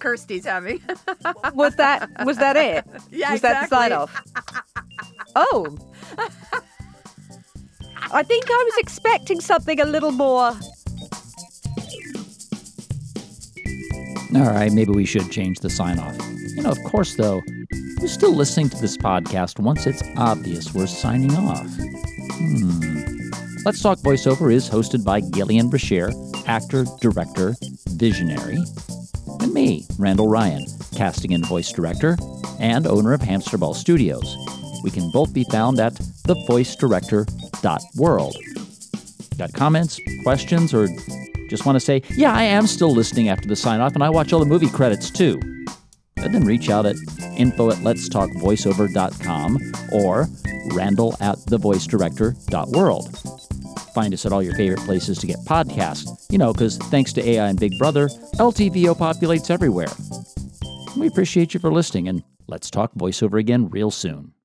Kirsty's 0.02 0.46
having. 0.46 0.82
Was 1.54 1.78
that 1.78 2.26
was 2.26 2.36
that 2.36 2.58
it? 2.58 2.86
yeah, 3.12 3.32
was 3.32 3.40
that 3.40 3.62
the 3.62 3.68
sign 3.74 3.94
exactly. 3.94 3.96
off? 3.96 5.24
Oh. 5.38 5.78
I 8.12 8.24
think 8.24 8.44
I 8.50 8.64
was 8.66 8.74
expecting 8.80 9.40
something 9.40 9.80
a 9.80 9.86
little 9.86 10.12
more. 10.12 10.52
All 14.36 14.42
right, 14.42 14.72
maybe 14.72 14.92
we 14.92 15.06
should 15.06 15.32
change 15.32 15.60
the 15.60 15.72
sign 15.72 15.98
off. 15.98 16.16
You 16.56 16.62
know, 16.62 16.70
of 16.70 16.78
course, 16.84 17.16
though, 17.16 17.42
you're 18.00 18.08
still 18.08 18.36
listening 18.36 18.70
to 18.70 18.78
this 18.78 18.96
podcast 18.96 19.60
once 19.60 19.88
it's 19.88 20.04
obvious 20.18 20.72
we're 20.72 20.86
signing 20.86 21.36
off. 21.36 21.66
Hmm. 22.34 23.30
Let's 23.66 23.82
Talk 23.82 23.98
Voiceover 24.00 24.54
is 24.54 24.70
hosted 24.70 25.04
by 25.04 25.22
Gillian 25.22 25.68
Brashear, 25.68 26.12
actor, 26.46 26.86
director, 27.02 27.56
visionary, 27.88 28.60
and 29.40 29.52
me, 29.52 29.88
Randall 29.98 30.28
Ryan, 30.28 30.64
casting 30.96 31.34
and 31.34 31.44
voice 31.48 31.72
director, 31.72 32.16
and 32.60 32.86
owner 32.86 33.14
of 33.14 33.22
Hamsterball 33.22 33.74
Studios. 33.76 34.38
We 34.84 34.92
can 34.92 35.10
both 35.12 35.34
be 35.34 35.46
found 35.46 35.80
at 35.80 35.96
thevoicedirector.world. 35.96 38.36
Got 39.38 39.54
comments, 39.54 40.00
questions, 40.24 40.74
or 40.74 40.88
just 41.50 41.66
want 41.66 41.76
to 41.76 41.80
say, 41.80 42.02
yeah, 42.12 42.34
I 42.34 42.44
am 42.44 42.68
still 42.68 42.92
listening 42.92 43.30
after 43.30 43.48
the 43.48 43.56
sign 43.56 43.82
off 43.82 43.94
and 43.94 44.04
I 44.04 44.10
watch 44.10 44.32
all 44.32 44.40
the 44.40 44.46
movie 44.46 44.70
credits 44.70 45.10
too? 45.10 45.40
And 46.18 46.36
then 46.36 46.44
reach 46.46 46.70
out 46.70 46.86
at 46.86 46.96
info 47.38 47.72
at 47.72 47.78
letstalkvoiceover.com 47.78 49.58
or 49.94 50.28
randall 50.74 51.16
at 51.22 51.38
thevoicedirector.world. 51.38 53.18
Find 53.94 54.14
us 54.14 54.26
at 54.26 54.32
all 54.32 54.44
your 54.44 54.56
favorite 54.56 54.82
places 54.82 55.18
to 55.20 55.28
get 55.28 55.40
podcasts, 55.40 56.08
you 56.30 56.38
know, 56.38 56.54
because 56.54 56.78
thanks 56.78 57.12
to 57.14 57.28
AI 57.28 57.48
and 57.48 57.60
Big 57.60 57.78
Brother, 57.80 58.08
LTVO 58.36 58.96
populates 58.98 59.50
everywhere. 59.50 59.88
We 60.98 61.08
appreciate 61.08 61.54
you 61.54 61.60
for 61.60 61.72
listening 61.72 62.08
and 62.08 62.24
let's 62.48 62.70
talk 62.70 62.94
voiceover 62.94 63.40
again 63.40 63.70
real 63.70 63.92
soon. 63.92 64.34